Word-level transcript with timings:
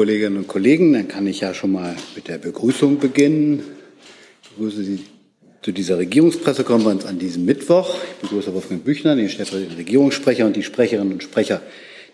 Kolleginnen 0.00 0.38
und 0.38 0.48
Kollegen, 0.48 0.94
dann 0.94 1.08
kann 1.08 1.26
ich 1.26 1.40
ja 1.40 1.52
schon 1.52 1.72
mal 1.72 1.94
mit 2.16 2.26
der 2.26 2.38
Begrüßung 2.38 2.98
beginnen. 2.98 3.62
Ich 4.42 4.48
begrüße 4.48 4.82
Sie 4.82 5.00
zu 5.60 5.72
dieser 5.72 5.98
Regierungspressekonferenz 5.98 7.04
an 7.04 7.18
diesem 7.18 7.44
Mittwoch. 7.44 7.98
Ich 8.14 8.30
begrüße 8.30 8.54
Wolfgang 8.54 8.82
Büchner, 8.82 9.14
den 9.14 9.28
stellvertretenden 9.28 9.76
Regierungssprecher 9.76 10.46
und 10.46 10.56
die 10.56 10.62
Sprecherinnen 10.62 11.12
und 11.12 11.22
Sprecher 11.22 11.60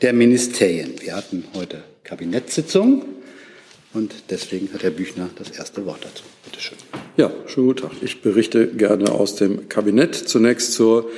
der 0.03 0.12
Ministerien. 0.14 0.95
Wir 1.01 1.14
hatten 1.14 1.45
heute 1.54 1.85
Kabinettssitzung 2.03 3.04
und 3.95 4.13
deswegen 4.31 4.69
hat 4.75 4.83
Herr 4.83 4.91
Büchner 4.91 5.31
das 5.39 5.57
erste 5.57 5.87
Wort 5.87 6.01
dazu. 6.03 6.25
Bitte 6.45 6.61
schön. 6.61 6.79
Ja, 7.17 7.31
schönen 7.47 7.69
guten 7.69 7.83
Tag. 7.83 7.93
Ich 8.03 8.21
berichte 8.21 8.67
gerne 8.67 9.13
aus 9.13 9.37
dem 9.37 9.69
Kabinett. 9.69 10.17
Zunächst 10.17 10.73
zur 10.73 11.09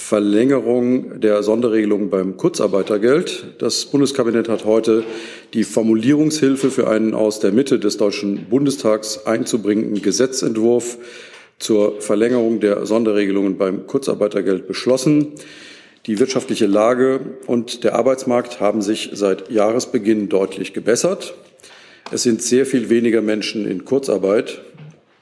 Verlängerung 0.00 1.20
der 1.20 1.44
Sonderregelung 1.44 2.10
beim 2.10 2.36
Kurzarbeitergeld. 2.36 3.54
Das 3.58 3.84
Bundeskabinett 3.84 4.48
hat 4.48 4.64
heute 4.64 5.04
die 5.54 5.62
Formulierungshilfe 5.62 6.70
für 6.70 6.88
einen 6.88 7.14
aus 7.14 7.38
der 7.38 7.52
Mitte 7.52 7.78
des 7.78 7.96
Deutschen 7.96 8.46
Bundestags 8.46 9.26
einzubringenden 9.26 10.02
Gesetzentwurf 10.02 10.98
zur 11.60 12.00
Verlängerung 12.00 12.58
der 12.58 12.86
Sonderregelungen 12.86 13.56
beim 13.56 13.86
Kurzarbeitergeld 13.86 14.66
beschlossen. 14.66 15.34
Die 16.06 16.18
wirtschaftliche 16.18 16.66
Lage 16.66 17.20
und 17.46 17.84
der 17.84 17.94
Arbeitsmarkt 17.94 18.58
haben 18.58 18.82
sich 18.82 19.10
seit 19.12 19.50
Jahresbeginn 19.50 20.28
deutlich 20.28 20.72
gebessert. 20.72 21.34
Es 22.10 22.24
sind 22.24 22.42
sehr 22.42 22.66
viel 22.66 22.88
weniger 22.88 23.22
Menschen 23.22 23.70
in 23.70 23.84
Kurzarbeit. 23.84 24.62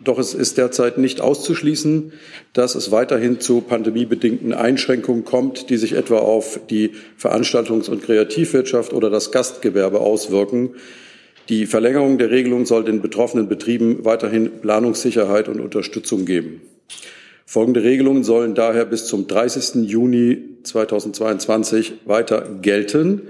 Doch 0.09 0.19
es 0.19 0.33
ist 0.33 0.57
derzeit 0.57 0.97
nicht 0.97 1.21
auszuschließen, 1.21 2.15
dass 2.55 2.75
es 2.75 2.91
weiterhin 2.91 3.41
zu 3.41 3.61
pandemiebedingten 3.61 4.55
Einschränkungen 4.55 5.27
kommt, 5.27 5.69
die 5.69 5.77
sich 5.77 5.93
etwa 5.93 6.21
auf 6.21 6.59
die 6.71 6.93
Veranstaltungs- 7.21 7.91
und 7.91 8.03
Kreativwirtschaft 8.03 8.95
oder 8.95 9.11
das 9.11 9.33
Gastgewerbe 9.33 10.01
auswirken. 10.01 10.71
Die 11.51 11.67
Verlängerung 11.67 12.17
der 12.17 12.31
Regelung 12.31 12.65
soll 12.65 12.84
den 12.84 13.03
betroffenen 13.03 13.51
Betrieben 13.51 14.07
weiterhin 14.07 14.62
Planungssicherheit 14.62 15.47
und 15.47 15.61
Unterstützung 15.61 16.25
geben. 16.25 16.62
Folgende 17.45 17.83
Regelungen 17.83 18.25
sollen 18.25 18.55
daher 18.55 18.87
bis 18.87 19.05
zum 19.05 19.27
30. 19.27 19.91
Juni 19.91 20.39
2022 20.62 21.93
weiter 22.06 22.48
gelten. 22.62 23.28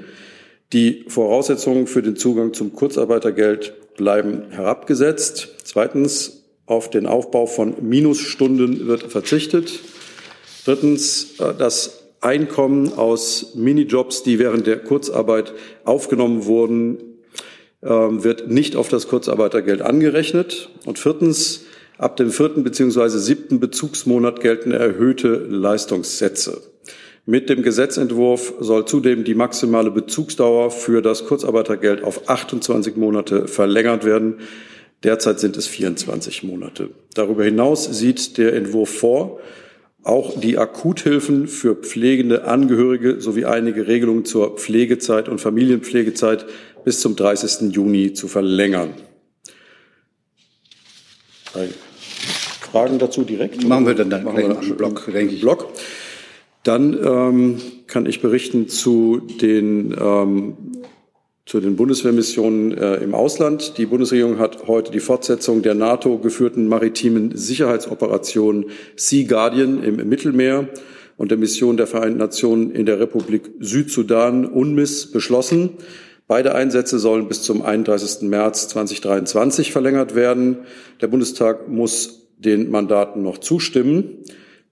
Die 0.72 1.06
Voraussetzungen 1.08 1.88
für 1.88 2.02
den 2.02 2.14
Zugang 2.14 2.54
zum 2.54 2.72
Kurzarbeitergeld 2.72 3.96
bleiben 3.96 4.44
herabgesetzt. 4.50 5.56
Zweitens, 5.64 6.37
auf 6.68 6.90
den 6.90 7.06
Aufbau 7.06 7.46
von 7.46 7.74
Minusstunden 7.80 8.86
wird 8.86 9.04
verzichtet. 9.04 9.80
Drittens, 10.64 11.40
äh, 11.40 11.54
das 11.58 12.04
Einkommen 12.20 12.92
aus 12.94 13.54
Minijobs, 13.54 14.22
die 14.22 14.38
während 14.38 14.66
der 14.66 14.78
Kurzarbeit 14.78 15.52
aufgenommen 15.84 16.46
wurden, 16.46 16.98
ähm, 17.82 18.24
wird 18.24 18.50
nicht 18.50 18.74
auf 18.74 18.88
das 18.88 19.08
Kurzarbeitergeld 19.08 19.82
angerechnet. 19.82 20.68
Und 20.84 20.98
viertens, 20.98 21.64
ab 21.96 22.16
dem 22.16 22.30
vierten 22.30 22.64
bzw. 22.64 23.08
siebten 23.18 23.60
Bezugsmonat 23.60 24.40
gelten 24.40 24.72
erhöhte 24.72 25.28
Leistungssätze. 25.48 26.60
Mit 27.24 27.50
dem 27.50 27.62
Gesetzentwurf 27.62 28.54
soll 28.58 28.86
zudem 28.86 29.22
die 29.22 29.34
maximale 29.34 29.90
Bezugsdauer 29.90 30.70
für 30.70 31.02
das 31.02 31.26
Kurzarbeitergeld 31.26 32.02
auf 32.02 32.28
28 32.28 32.96
Monate 32.96 33.46
verlängert 33.46 34.04
werden. 34.04 34.38
Derzeit 35.04 35.38
sind 35.38 35.56
es 35.56 35.66
24 35.66 36.42
Monate. 36.42 36.90
Darüber 37.14 37.44
hinaus 37.44 37.84
sieht 37.84 38.36
der 38.36 38.54
Entwurf 38.54 38.90
vor, 38.90 39.40
auch 40.02 40.38
die 40.40 40.58
Akuthilfen 40.58 41.46
für 41.46 41.74
pflegende 41.74 42.44
Angehörige 42.44 43.20
sowie 43.20 43.44
einige 43.44 43.86
Regelungen 43.86 44.24
zur 44.24 44.56
Pflegezeit 44.56 45.28
und 45.28 45.40
Familienpflegezeit 45.40 46.46
bis 46.84 47.00
zum 47.00 47.16
30. 47.16 47.74
Juni 47.74 48.12
zu 48.12 48.28
verlängern. 48.28 48.94
Fragen 52.72 52.98
dazu 52.98 53.22
direkt? 53.22 53.66
Machen 53.66 53.86
wir 53.86 53.94
dann, 53.94 54.10
dann 54.10 54.24
Machen 54.24 54.38
wir 54.38 54.58
einen 54.58 54.76
Block, 54.76 55.06
denke 55.12 55.34
ich. 55.34 55.40
Block. 55.40 55.68
Dann 56.62 56.98
ähm, 57.04 57.60
kann 57.86 58.06
ich 58.06 58.20
berichten 58.20 58.68
zu 58.68 59.20
den 59.40 59.96
ähm, 59.98 60.56
zu 61.48 61.60
den 61.60 61.76
Bundeswehrmissionen 61.76 62.76
äh, 62.76 62.96
im 62.96 63.14
Ausland. 63.14 63.78
Die 63.78 63.86
Bundesregierung 63.86 64.38
hat 64.38 64.66
heute 64.66 64.92
die 64.92 65.00
Fortsetzung 65.00 65.62
der 65.62 65.74
NATO 65.74 66.18
geführten 66.18 66.68
maritimen 66.68 67.34
Sicherheitsoperation 67.34 68.66
Sea 68.96 69.26
Guardian 69.26 69.82
im 69.82 70.06
Mittelmeer 70.10 70.68
und 71.16 71.30
der 71.30 71.38
Mission 71.38 71.78
der 71.78 71.86
Vereinten 71.86 72.18
Nationen 72.18 72.70
in 72.70 72.84
der 72.84 73.00
Republik 73.00 73.48
Südsudan 73.60 74.44
UNMISS 74.44 75.10
beschlossen. 75.10 75.70
Beide 76.26 76.54
Einsätze 76.54 76.98
sollen 76.98 77.28
bis 77.28 77.40
zum 77.40 77.62
31. 77.62 78.28
März 78.28 78.68
2023 78.68 79.72
verlängert 79.72 80.14
werden. 80.14 80.58
Der 81.00 81.06
Bundestag 81.06 81.66
muss 81.66 82.28
den 82.36 82.70
Mandaten 82.70 83.22
noch 83.22 83.38
zustimmen. 83.38 84.18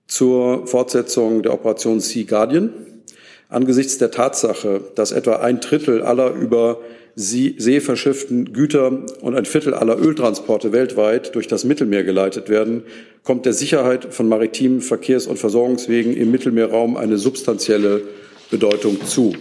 Zur 0.09 0.67
Fortsetzung 0.67 1.43
der 1.43 1.55
Operation 1.55 2.01
Sea 2.01 2.25
Guardian 2.25 2.75
Angesichts 3.49 3.99
der 3.99 4.11
Tatsache, 4.11 4.81
dass 4.95 5.13
etwa 5.13 5.37
ein 5.37 5.61
Drittel 5.61 6.03
aller 6.03 6.33
über 6.33 6.81
See 7.15 7.81
verschifften 7.81 8.53
Güter 8.53 9.05
und 9.23 9.35
ein 9.35 9.47
Viertel 9.47 9.73
aller 9.73 9.99
Öltransporte 9.99 10.73
weltweit 10.73 11.35
durch 11.35 11.47
das 11.47 11.65
Mittelmeer 11.65 12.05
geleitet 12.05 12.51
werden, 12.51 12.83
kommt 13.23 13.47
der 13.47 13.55
Sicherheit 13.55 14.13
von 14.13 14.29
maritimen 14.29 14.83
Verkehrs- 14.83 15.27
und 15.27 15.39
Versorgungswegen 15.39 16.15
im 16.15 16.31
Mittelmeerraum 16.31 16.97
eine 16.97 17.17
substanzielle 17.17 18.03
Bedeutung 18.51 19.03
zu. 19.07 19.35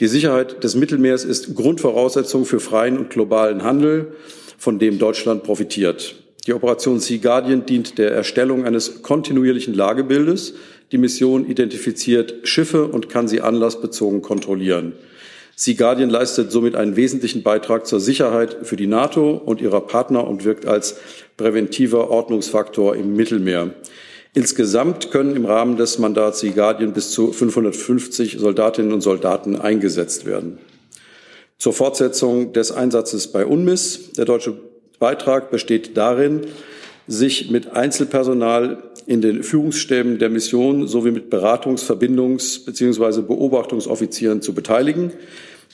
Die 0.00 0.08
Sicherheit 0.08 0.62
des 0.64 0.74
Mittelmeers 0.74 1.24
ist 1.24 1.54
Grundvoraussetzung 1.54 2.44
für 2.44 2.60
freien 2.60 2.96
und 2.96 3.10
globalen 3.10 3.62
Handel, 3.62 4.12
von 4.58 4.78
dem 4.78 4.98
Deutschland 4.98 5.42
profitiert. 5.42 6.16
Die 6.46 6.54
Operation 6.54 7.00
Sea 7.00 7.18
Guardian 7.18 7.66
dient 7.66 7.98
der 7.98 8.12
Erstellung 8.12 8.64
eines 8.64 9.02
kontinuierlichen 9.02 9.74
Lagebildes, 9.74 10.54
die 10.92 10.98
Mission 10.98 11.46
identifiziert 11.46 12.48
Schiffe 12.48 12.86
und 12.86 13.08
kann 13.08 13.28
sie 13.28 13.40
anlassbezogen 13.40 14.22
kontrollieren. 14.22 14.92
Sea 15.58 15.74
Guardian 15.74 16.10
leistet 16.10 16.52
somit 16.52 16.76
einen 16.76 16.96
wesentlichen 16.96 17.42
Beitrag 17.42 17.86
zur 17.86 17.98
Sicherheit 17.98 18.58
für 18.62 18.76
die 18.76 18.86
NATO 18.86 19.30
und 19.30 19.62
ihrer 19.62 19.80
Partner 19.80 20.26
und 20.28 20.44
wirkt 20.44 20.66
als 20.66 20.96
präventiver 21.38 22.10
Ordnungsfaktor 22.10 22.94
im 22.94 23.16
Mittelmeer. 23.16 23.74
Insgesamt 24.34 25.10
können 25.10 25.34
im 25.34 25.46
Rahmen 25.46 25.78
des 25.78 25.98
Mandats 25.98 26.40
Sea 26.40 26.52
Guardian 26.52 26.92
bis 26.92 27.10
zu 27.10 27.32
550 27.32 28.36
Soldatinnen 28.38 28.92
und 28.92 29.00
Soldaten 29.00 29.56
eingesetzt 29.56 30.26
werden. 30.26 30.58
Zur 31.56 31.72
Fortsetzung 31.72 32.52
des 32.52 32.70
Einsatzes 32.70 33.28
bei 33.28 33.46
UNMISS. 33.46 34.12
Der 34.12 34.26
deutsche 34.26 34.58
Beitrag 34.98 35.50
besteht 35.50 35.96
darin, 35.96 36.42
sich 37.08 37.50
mit 37.50 37.72
Einzelpersonal 37.72 38.82
in 39.06 39.20
den 39.20 39.42
Führungsstäben 39.42 40.18
der 40.18 40.30
Mission 40.30 40.88
sowie 40.88 41.12
mit 41.12 41.30
Beratungs-, 41.30 41.84
Verbindungs- 41.84 42.64
bzw. 42.64 43.22
Beobachtungsoffizieren 43.22 44.42
zu 44.42 44.54
beteiligen. 44.54 45.12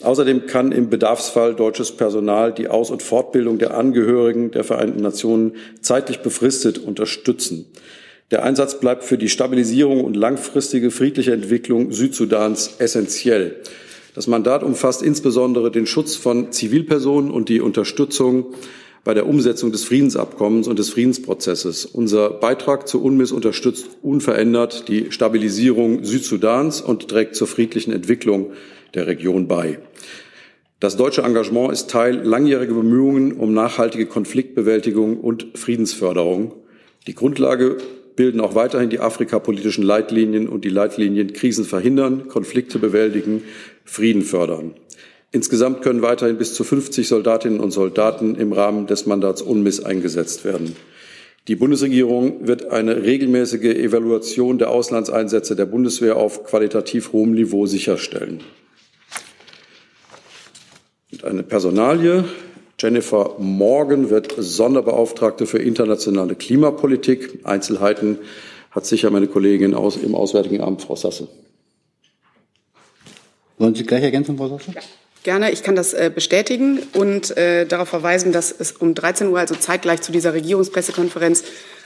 Außerdem 0.01 0.47
kann 0.47 0.73
im 0.73 0.91
Bedarfsfall 0.91 1.55
deutsches 1.55 1.93
Personal 1.93 2.53
die 2.53 2.69
Aus- 2.69 2.91
und 2.91 3.03
Fortbildung 3.03 3.59
der 3.59 3.75
Angehörigen 3.75 4.51
der 4.51 4.65
Vereinten 4.65 5.01
Nationen 5.01 5.53
zeitlich 5.81 6.21
befristet 6.21 6.79
unterstützen. 6.79 7.67
Der 8.31 8.43
Einsatz 8.43 8.81
bleibt 8.81 9.05
für 9.05 9.19
die 9.19 9.29
Stabilisierung 9.29 10.03
und 10.03 10.17
langfristige 10.17 10.91
friedliche 10.91 11.33
Entwicklung 11.33 11.93
Südsudans 11.93 12.77
essentiell. 12.79 13.57
Das 14.15 14.27
Mandat 14.27 14.63
umfasst 14.63 15.03
insbesondere 15.03 15.71
den 15.71 15.87
Schutz 15.87 16.17
von 16.17 16.53
Zivilpersonen 16.53 17.31
und 17.31 17.49
die 17.49 17.61
Unterstützung 17.61 18.55
bei 19.05 19.15
der 19.15 19.27
Umsetzung 19.27 19.73
des 19.73 19.85
Friedensabkommens 19.85 20.69
und 20.69 20.79
des 20.79 20.91
Friedensprozesses. 20.91 21.87
Unser 21.87 22.31
Beitrag 22.31 22.87
zur 22.87 23.03
UNMISS 23.03 23.33
unterstützt 23.33 23.89
unverändert 24.03 24.89
die 24.89 25.11
Stabilisierung 25.11 26.05
Südsudans 26.05 26.81
und 26.81 27.09
trägt 27.09 27.35
zur 27.35 27.49
friedlichen 27.49 27.93
Entwicklung 27.93 28.53
der 28.95 29.07
Region 29.07 29.49
bei. 29.49 29.79
Das 30.79 30.97
deutsche 30.97 31.23
Engagement 31.23 31.73
ist 31.73 31.91
Teil 31.91 32.17
langjähriger 32.23 32.75
Bemühungen 32.75 33.33
um 33.33 33.55
nachhaltige 33.55 34.07
Konfliktbewältigung 34.07 35.19
und 35.21 35.47
Friedensförderung. 35.55 36.55
Die 37.07 37.15
Grundlage 37.15 37.79
bilden 38.17 38.41
auch 38.41 38.55
weiterhin 38.55 38.91
die 38.91 39.01
afrikapolitischen 39.01 39.85
Leitlinien 39.85 40.49
und 40.49 40.65
die 40.65 40.69
Leitlinien 40.69 41.33
Krisen 41.33 41.65
verhindern, 41.65 42.29
Konflikte 42.29 42.79
bewältigen, 42.79 43.43
Frieden 43.85 44.23
fördern. 44.23 44.75
Insgesamt 45.35 45.81
können 45.81 46.03
weiterhin 46.03 46.37
bis 46.37 46.53
zu 46.53 46.63
50 46.63 47.09
Soldatinnen 47.09 47.59
und 47.59 47.71
Soldaten 47.71 48.35
im 48.35 48.53
Rahmen 48.53 48.87
des 48.87 49.07
Mandats 49.07 49.41
UNMISS 49.41 49.81
eingesetzt 49.83 50.45
werden. 50.45 50.77
Die 51.49 51.57
Bundesregierung 51.57 52.47
wird 52.47 52.71
eine 52.71 53.03
regelmäßige 53.03 53.65
Evaluation 53.65 54.59
der 54.59 54.71
Auslandseinsätze 54.71 55.57
der 55.57 55.65
Bundeswehr 55.65 56.17
auf 56.19 56.45
qualitativ 56.45 57.13
hohem 57.13 57.33
Niveau 57.33 57.65
sicherstellen. 57.65 58.45
Und 61.11 61.25
eine 61.25 61.43
Personalie. 61.43 62.25
Jennifer 62.79 63.37
Morgan 63.39 64.11
wird 64.11 64.35
Sonderbeauftragte 64.37 65.47
für 65.47 65.59
internationale 65.59 66.35
Klimapolitik. 66.35 67.41
Einzelheiten 67.45 68.19
hat 68.71 68.85
sicher 68.85 69.11
meine 69.11 69.29
Kollegin 69.29 69.75
aus, 69.75 69.97
im 69.97 70.15
Auswärtigen 70.15 70.61
Amt, 70.61 70.83
Frau 70.83 70.97
Sasse. 70.97 71.29
Wollen 73.57 73.75
Sie 73.75 73.85
gleich 73.85 74.03
ergänzen, 74.03 74.37
Frau 74.37 74.49
Sasse? 74.49 74.73
Ja. 74.73 74.81
Gerne, 75.23 75.53
ich 75.53 75.63
kann 75.63 75.77
das 75.77 75.95
äh, 75.95 76.11
bestätigen 76.13 76.81
und 76.95 77.37
äh, 77.37 77.65
darauf 77.65 77.89
verweisen, 77.89 78.33
dass 78.33 78.51
es 78.51 78.73
um 78.73 78.95
13 78.95 79.29
Uhr, 79.29 79.39
also 79.39 79.55
zeitgleich 79.55 80.03
zu 80.03 80.11
dieser 80.11 80.35
Regierungspressekonferenz, 80.35 81.45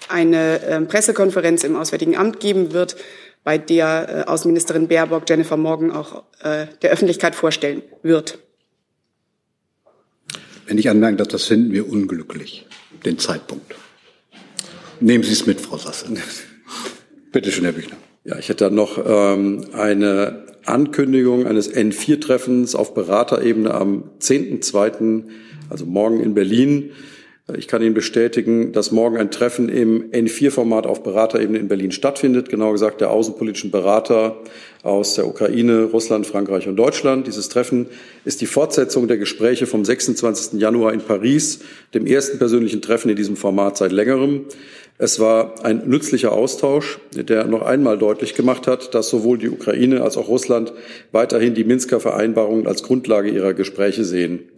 eine 0.09 0.62
äh, 0.62 0.81
Pressekonferenz 0.81 1.62
im 1.62 1.77
Auswärtigen 1.77 2.17
Amt 2.17 2.41
geben 2.41 2.73
wird, 2.73 2.97
bei 3.44 3.59
der 3.59 4.25
äh, 4.27 4.31
Außenministerin 4.31 4.88
Baerbock 4.88 5.25
Jennifer 5.29 5.56
Morgan 5.56 5.91
auch 5.91 6.25
der 6.44 6.91
Öffentlichkeit 6.93 7.35
vorstellen 7.35 7.83
wird. 8.03 8.38
Wenn 10.67 10.79
ich 10.79 10.89
anmerken 10.89 11.17
darf, 11.17 11.29
das 11.29 11.44
finden 11.44 11.73
wir 11.73 11.89
unglücklich, 11.89 12.67
den 13.05 13.19
Zeitpunkt. 13.19 13.75
Nehmen 15.00 15.25
Sie 15.25 15.32
es 15.32 15.47
mit, 15.47 15.61
Frau 15.61 15.77
Sasse. 15.77 16.06
Bitte 17.32 17.50
schön, 17.50 17.65
Herr 17.65 17.73
Büchner. 17.73 17.97
Ja, 18.25 18.39
ich 18.39 18.49
hätte 18.49 18.65
dann 18.65 18.75
noch 18.75 18.99
ähm, 19.05 19.67
eine 19.73 20.47
Ankündigung 20.67 21.47
eines 21.47 21.73
N4-Treffens 21.73 22.75
auf 22.75 22.95
Beraterebene 22.95 23.73
am 23.73 24.05
10.2., 24.21 25.25
also 25.71 25.87
morgen 25.87 26.21
in 26.21 26.35
Berlin. 26.35 26.91
Ich 27.57 27.69
kann 27.69 27.81
Ihnen 27.81 27.95
bestätigen, 27.95 28.73
dass 28.73 28.91
morgen 28.91 29.17
ein 29.19 29.31
Treffen 29.31 29.69
im 29.69 30.11
N4-Format 30.11 30.85
auf 30.85 31.05
Beraterebene 31.05 31.59
in 31.59 31.69
Berlin 31.69 31.93
stattfindet. 31.93 32.49
Genau 32.49 32.73
gesagt 32.73 33.01
der 33.01 33.13
außenpolitischen 33.13 33.71
Berater 33.71 34.37
aus 34.83 35.15
der 35.15 35.29
Ukraine, 35.29 35.85
Russland, 35.85 36.27
Frankreich 36.27 36.67
und 36.67 36.75
Deutschland. 36.75 37.29
Dieses 37.29 37.49
Treffen 37.49 37.87
ist 38.25 38.41
die 38.41 38.47
Fortsetzung 38.47 39.07
der 39.07 39.17
Gespräche 39.17 39.67
vom 39.67 39.85
26. 39.85 40.61
Januar 40.61 40.93
in 40.93 41.01
Paris, 41.01 41.61
dem 41.95 42.07
ersten 42.07 42.39
persönlichen 42.39 42.83
Treffen 42.83 43.11
in 43.11 43.17
diesem 43.17 43.37
Format 43.37 43.77
seit 43.77 43.93
längerem. 43.93 44.47
Es 44.98 45.20
war 45.20 45.64
ein 45.64 45.88
nützlicher 45.88 46.32
Austausch, 46.32 46.98
der 47.14 47.46
noch 47.46 47.62
einmal 47.62 47.98
deutlich 47.98 48.34
gemacht 48.34 48.66
hat, 48.66 48.94
dass 48.94 49.10
sowohl 49.10 49.37
die 49.37 49.50
Ukraine 49.50 50.02
als 50.02 50.16
auch 50.16 50.28
Russland 50.28 50.72
weiterhin 51.12 51.54
die 51.54 51.64
Minsker 51.64 52.00
Vereinbarungen 52.00 52.66
als 52.66 52.82
Grundlage 52.82 53.31
ihrer 53.31 53.52
Gespräche 53.52 54.04
sehen. 54.04 54.48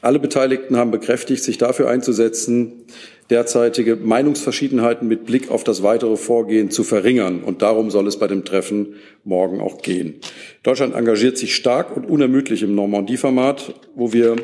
Alle 0.00 0.18
Beteiligten 0.18 0.76
haben 0.76 0.90
bekräftigt, 0.90 1.42
sich 1.42 1.56
dafür 1.56 1.88
einzusetzen, 1.88 2.84
derzeitige 3.30 3.96
Meinungsverschiedenheiten 3.96 5.08
mit 5.08 5.24
Blick 5.24 5.50
auf 5.50 5.64
das 5.64 5.82
weitere 5.82 6.16
Vorgehen 6.16 6.70
zu 6.70 6.84
verringern. 6.84 7.42
Und 7.42 7.62
darum 7.62 7.90
soll 7.90 8.06
es 8.06 8.18
bei 8.18 8.26
dem 8.26 8.44
Treffen 8.44 8.96
morgen 9.24 9.60
auch 9.60 9.80
gehen. 9.80 10.16
Deutschland 10.62 10.94
engagiert 10.94 11.38
sich 11.38 11.54
stark 11.54 11.96
und 11.96 12.04
unermüdlich 12.04 12.62
im 12.62 12.74
Normandie-Format, 12.74 13.74
wo 13.94 14.12
wir 14.12 14.36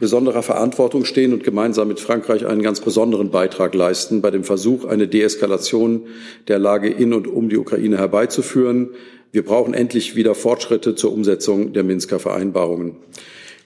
besonderer 0.00 0.42
Verantwortung 0.42 1.04
stehen 1.04 1.32
und 1.32 1.44
gemeinsam 1.44 1.86
mit 1.86 2.00
Frankreich 2.00 2.46
einen 2.46 2.62
ganz 2.62 2.80
besonderen 2.80 3.30
Beitrag 3.30 3.74
leisten 3.74 4.22
bei 4.22 4.32
dem 4.32 4.42
Versuch, 4.42 4.86
eine 4.86 5.06
Deeskalation 5.06 6.06
der 6.48 6.58
Lage 6.58 6.88
in 6.88 7.12
und 7.12 7.28
um 7.28 7.48
die 7.48 7.58
Ukraine 7.58 7.98
herbeizuführen. 7.98 8.90
Wir 9.30 9.44
brauchen 9.44 9.74
endlich 9.74 10.16
wieder 10.16 10.34
Fortschritte 10.34 10.96
zur 10.96 11.12
Umsetzung 11.12 11.72
der 11.72 11.84
Minsker 11.84 12.18
Vereinbarungen. 12.18 12.96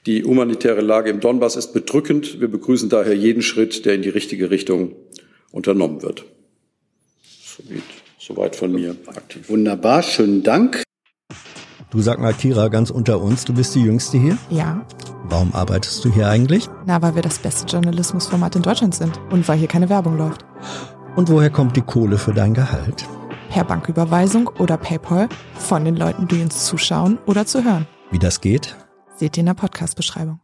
Die 0.06 0.24
humanitäre 0.24 0.82
Lage 0.82 1.08
im 1.08 1.20
Donbass 1.20 1.56
ist 1.56 1.72
bedrückend. 1.72 2.40
Wir 2.40 2.48
begrüßen 2.48 2.90
daher 2.90 3.14
jeden 3.16 3.40
Schritt, 3.40 3.86
der 3.86 3.94
in 3.94 4.02
die 4.02 4.10
richtige 4.10 4.50
Richtung 4.50 4.96
unternommen 5.50 6.02
wird. 6.02 6.26
Soweit 8.18 8.56
von 8.56 8.72
mir. 8.72 8.96
Wunderbar, 9.48 10.02
schönen 10.02 10.42
Dank. 10.42 10.82
Du 11.90 12.00
sag 12.00 12.18
mal, 12.18 12.34
Kira, 12.34 12.68
ganz 12.68 12.90
unter 12.90 13.20
uns, 13.20 13.44
du 13.44 13.54
bist 13.54 13.74
die 13.74 13.82
Jüngste 13.82 14.18
hier? 14.18 14.36
Ja. 14.50 14.84
Warum 15.24 15.54
arbeitest 15.54 16.04
du 16.04 16.12
hier 16.12 16.28
eigentlich? 16.28 16.68
Na, 16.86 17.00
weil 17.00 17.14
wir 17.14 17.22
das 17.22 17.38
beste 17.38 17.66
Journalismusformat 17.66 18.56
in 18.56 18.62
Deutschland 18.62 18.94
sind 18.94 19.20
und 19.30 19.46
weil 19.48 19.58
hier 19.58 19.68
keine 19.68 19.88
Werbung 19.88 20.18
läuft. 20.18 20.44
Und 21.16 21.28
woher 21.30 21.50
kommt 21.50 21.76
die 21.76 21.82
Kohle 21.82 22.18
für 22.18 22.34
dein 22.34 22.52
Gehalt? 22.52 23.06
Per 23.50 23.64
Banküberweisung 23.64 24.48
oder 24.58 24.76
PayPal 24.76 25.28
von 25.56 25.84
den 25.84 25.96
Leuten, 25.96 26.26
die 26.26 26.42
uns 26.42 26.66
zuschauen 26.66 27.18
oder 27.26 27.46
zu 27.46 27.62
hören. 27.62 27.86
Wie 28.10 28.18
das 28.18 28.40
geht? 28.40 28.76
Seht 29.16 29.36
ihr 29.36 29.42
in 29.42 29.46
der 29.46 29.54
Podcast-Beschreibung. 29.54 30.40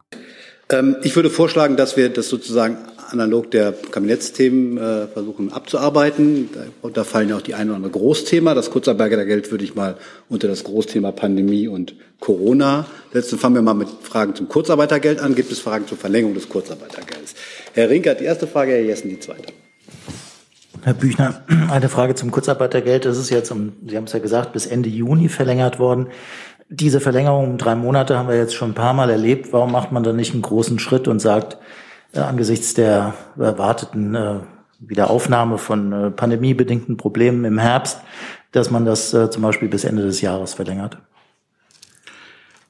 Ähm, 0.71 0.95
ich 1.03 1.15
würde 1.15 1.29
vorschlagen, 1.29 1.75
dass 1.75 1.97
wir 1.97 2.09
das 2.09 2.29
sozusagen 2.29 2.77
analog 3.09 3.51
der 3.51 3.73
Kabinettsthemen 3.73 4.77
äh, 4.77 5.07
versuchen 5.07 5.51
abzuarbeiten. 5.51 6.49
Da, 6.53 6.89
da 6.89 7.03
fallen 7.03 7.29
ja 7.29 7.37
auch 7.37 7.41
die 7.41 7.53
ein 7.53 7.67
oder 7.67 7.75
andere 7.75 7.91
Großthema. 7.91 8.53
Das 8.53 8.71
Kurzarbeitergeld 8.71 9.51
würde 9.51 9.65
ich 9.65 9.75
mal 9.75 9.97
unter 10.29 10.47
das 10.47 10.63
Großthema 10.63 11.11
Pandemie 11.11 11.67
und 11.67 11.95
Corona 12.19 12.85
setzen. 13.11 13.37
Fangen 13.37 13.55
wir 13.55 13.61
mal 13.61 13.73
mit 13.73 13.89
Fragen 14.01 14.33
zum 14.33 14.47
Kurzarbeitergeld 14.47 15.19
an. 15.19 15.35
Gibt 15.35 15.51
es 15.51 15.59
Fragen 15.59 15.87
zur 15.87 15.97
Verlängerung 15.97 16.35
des 16.35 16.47
Kurzarbeitergelds? 16.47 17.35
Herr 17.73 17.89
Rinke 17.89 18.11
hat 18.11 18.21
die 18.21 18.25
erste 18.25 18.47
Frage, 18.47 18.71
Herr 18.71 18.81
Jessen 18.81 19.09
die 19.09 19.19
zweite. 19.19 19.51
Herr 20.83 20.95
Büchner, 20.95 21.43
eine 21.69 21.89
Frage 21.89 22.15
zum 22.15 22.31
Kurzarbeitergeld. 22.31 23.05
Das 23.05 23.17
ist 23.17 23.29
jetzt, 23.29 23.51
um, 23.51 23.73
Sie 23.87 23.95
haben 23.97 24.05
es 24.05 24.13
ja 24.13 24.19
gesagt, 24.19 24.53
bis 24.53 24.65
Ende 24.65 24.89
Juni 24.89 25.29
verlängert 25.29 25.77
worden. 25.77 26.07
Diese 26.73 27.01
Verlängerung 27.01 27.51
um 27.51 27.57
drei 27.57 27.75
Monate 27.75 28.17
haben 28.17 28.29
wir 28.29 28.37
jetzt 28.37 28.55
schon 28.55 28.71
ein 28.71 28.75
paar 28.75 28.93
Mal 28.93 29.09
erlebt. 29.09 29.51
Warum 29.51 29.73
macht 29.73 29.91
man 29.91 30.03
da 30.03 30.13
nicht 30.13 30.31
einen 30.31 30.41
großen 30.41 30.79
Schritt 30.79 31.09
und 31.09 31.19
sagt, 31.19 31.57
äh, 32.13 32.19
angesichts 32.19 32.73
der 32.73 33.13
erwarteten 33.37 34.15
äh, 34.15 34.35
Wiederaufnahme 34.79 35.57
von 35.57 35.91
äh, 35.91 36.11
pandemiebedingten 36.11 36.95
Problemen 36.95 37.43
im 37.43 37.57
Herbst, 37.57 37.99
dass 38.53 38.71
man 38.71 38.85
das 38.85 39.13
äh, 39.13 39.29
zum 39.29 39.43
Beispiel 39.43 39.67
bis 39.67 39.83
Ende 39.83 40.03
des 40.03 40.21
Jahres 40.21 40.53
verlängert? 40.53 40.97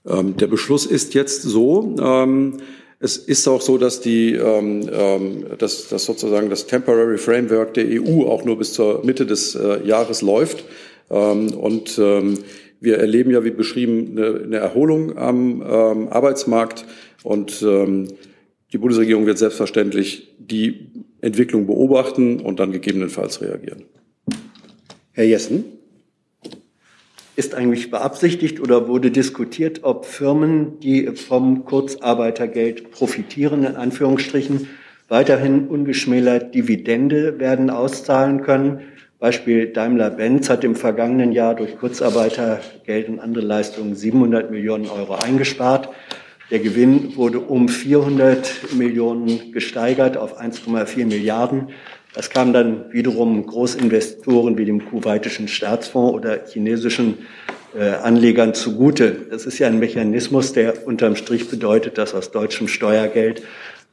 Ähm, 0.07 0.35
der 0.35 0.47
Beschluss 0.47 0.87
ist 0.87 1.13
jetzt 1.13 1.43
so. 1.43 1.95
Ähm, 2.01 2.57
es 2.99 3.17
ist 3.17 3.47
auch 3.47 3.61
so, 3.61 3.77
dass 3.77 4.01
die, 4.01 4.33
ähm, 4.33 4.89
ähm, 4.91 5.45
dass, 5.59 5.89
dass 5.89 6.05
sozusagen 6.05 6.49
das 6.49 6.65
Temporary 6.65 7.19
Framework 7.19 7.75
der 7.75 7.85
EU 7.87 8.27
auch 8.27 8.45
nur 8.45 8.57
bis 8.57 8.73
zur 8.73 9.05
Mitte 9.05 9.27
des 9.27 9.53
äh, 9.53 9.85
Jahres 9.85 10.23
läuft. 10.23 10.63
Ähm, 11.11 11.53
und 11.53 11.99
ähm, 11.99 12.39
wir 12.81 12.97
erleben 12.97 13.31
ja, 13.31 13.45
wie 13.45 13.51
beschrieben, 13.51 14.17
eine, 14.17 14.41
eine 14.43 14.57
Erholung 14.57 15.17
am 15.17 15.61
ähm, 15.61 16.07
Arbeitsmarkt 16.09 16.85
und 17.23 17.61
ähm, 17.61 18.07
die 18.73 18.77
Bundesregierung 18.77 19.25
wird 19.25 19.37
selbstverständlich 19.37 20.35
die 20.39 20.89
Entwicklung 21.21 21.67
beobachten 21.67 22.39
und 22.39 22.59
dann 22.59 22.71
gegebenenfalls 22.71 23.41
reagieren. 23.41 23.83
Herr 25.13 25.25
Jessen. 25.25 25.65
Ist 27.37 27.55
eigentlich 27.55 27.91
beabsichtigt 27.91 28.59
oder 28.59 28.87
wurde 28.87 29.09
diskutiert, 29.09 29.81
ob 29.83 30.05
Firmen, 30.05 30.79
die 30.79 31.07
vom 31.07 31.65
Kurzarbeitergeld 31.65 32.91
profitieren, 32.91 33.63
in 33.63 33.75
Anführungsstrichen, 33.75 34.67
weiterhin 35.07 35.67
ungeschmälert 35.67 36.53
Dividende 36.53 37.39
werden 37.39 37.69
auszahlen 37.69 38.41
können? 38.41 38.81
Beispiel 39.21 39.67
Daimler-Benz 39.67 40.49
hat 40.49 40.63
im 40.63 40.75
vergangenen 40.75 41.31
Jahr 41.31 41.53
durch 41.53 41.77
Kurzarbeitergeld 41.77 43.07
und 43.07 43.19
andere 43.19 43.45
Leistungen 43.45 43.93
700 43.93 44.49
Millionen 44.49 44.89
Euro 44.89 45.13
eingespart. 45.13 45.89
Der 46.49 46.57
Gewinn 46.57 47.15
wurde 47.15 47.39
um 47.39 47.69
400 47.69 48.73
Millionen 48.73 49.51
gesteigert 49.51 50.17
auf 50.17 50.41
1,4 50.41 51.05
Milliarden. 51.05 51.69
Das 52.15 52.31
kam 52.31 52.51
dann 52.51 52.91
wiederum 52.91 53.45
Großinvestoren 53.45 54.57
wie 54.57 54.65
dem 54.65 54.89
kuwaitischen 54.89 55.47
Staatsfonds 55.47 56.15
oder 56.15 56.39
chinesischen 56.47 57.19
äh, 57.77 57.89
Anlegern 57.89 58.55
zugute. 58.55 59.27
Das 59.29 59.45
ist 59.45 59.59
ja 59.59 59.67
ein 59.67 59.77
Mechanismus, 59.77 60.53
der 60.53 60.87
unterm 60.87 61.15
Strich 61.15 61.47
bedeutet, 61.47 61.99
dass 61.99 62.15
aus 62.15 62.31
deutschem 62.31 62.67
Steuergeld 62.67 63.43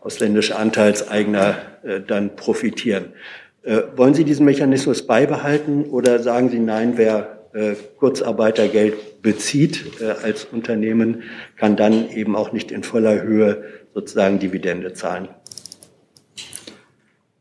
ausländische 0.00 0.56
Anteilseigner 0.56 1.58
äh, 1.82 2.00
dann 2.00 2.34
profitieren. 2.34 3.12
Äh, 3.62 3.82
wollen 3.96 4.14
Sie 4.14 4.24
diesen 4.24 4.44
Mechanismus 4.44 5.06
beibehalten 5.06 5.84
oder 5.84 6.20
sagen 6.20 6.48
Sie 6.48 6.60
nein, 6.60 6.94
wer 6.96 7.38
äh, 7.52 7.74
Kurzarbeitergeld 7.98 9.22
bezieht 9.22 10.00
äh, 10.00 10.10
als 10.22 10.44
Unternehmen, 10.44 11.22
kann 11.56 11.76
dann 11.76 12.10
eben 12.10 12.36
auch 12.36 12.52
nicht 12.52 12.70
in 12.70 12.82
voller 12.82 13.22
Höhe 13.22 13.64
sozusagen 13.94 14.38
Dividende 14.38 14.92
zahlen? 14.92 15.28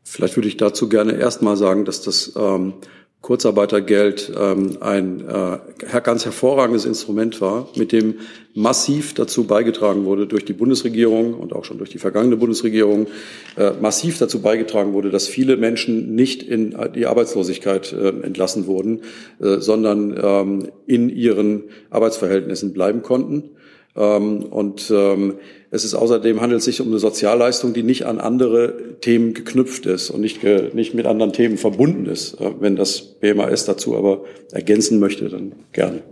Vielleicht 0.02 0.36
würde 0.36 0.48
ich 0.48 0.56
dazu 0.56 0.88
gerne 0.88 1.12
erstmal 1.12 1.56
sagen, 1.56 1.84
dass 1.84 2.02
das 2.02 2.32
ähm, 2.36 2.74
Kurzarbeitergeld 3.20 4.32
ähm, 4.38 4.78
ein 4.80 5.24
äh, 5.28 6.00
ganz 6.02 6.24
hervorragendes 6.24 6.84
Instrument 6.84 7.40
war, 7.40 7.68
mit 7.74 7.90
dem 7.90 8.20
massiv 8.54 9.12
dazu 9.14 9.44
beigetragen 9.44 10.04
wurde 10.04 10.28
durch 10.28 10.44
die 10.44 10.52
Bundesregierung 10.52 11.34
und 11.34 11.52
auch 11.52 11.64
schon 11.64 11.78
durch 11.78 11.90
die 11.90 11.98
vergangene 11.98 12.36
Bundesregierung, 12.36 13.08
äh, 13.56 13.72
massiv 13.80 14.18
dazu 14.18 14.40
beigetragen 14.40 14.92
wurde, 14.92 15.10
dass 15.10 15.26
viele 15.26 15.56
Menschen 15.56 16.14
nicht 16.14 16.44
in 16.44 16.76
die 16.94 17.06
Arbeitslosigkeit 17.06 17.92
äh, 17.92 18.08
entlassen 18.08 18.66
wurden, 18.66 19.00
äh, 19.40 19.58
sondern 19.58 20.16
ähm, 20.22 20.68
in 20.86 21.10
ihren 21.10 21.64
Arbeitsverhältnissen 21.90 22.72
bleiben 22.72 23.02
konnten. 23.02 23.50
Ähm, 23.98 24.44
und 24.44 24.90
ähm, 24.94 25.34
es 25.70 25.84
ist 25.84 25.94
außerdem 25.94 26.40
handelt 26.40 26.62
sich 26.62 26.80
um 26.80 26.88
eine 26.88 26.98
Sozialleistung, 26.98 27.74
die 27.74 27.82
nicht 27.82 28.06
an 28.06 28.20
andere 28.20 28.98
Themen 29.00 29.34
geknüpft 29.34 29.84
ist 29.84 30.10
und 30.10 30.20
nicht, 30.20 30.42
nicht 30.42 30.94
mit 30.94 31.04
anderen 31.06 31.32
Themen 31.32 31.58
verbunden 31.58 32.06
ist. 32.06 32.38
Wenn 32.60 32.76
das 32.76 33.02
BMAS 33.02 33.66
dazu 33.66 33.96
aber 33.96 34.24
ergänzen 34.50 34.98
möchte, 34.98 35.28
dann 35.28 35.52
gerne. 35.72 36.02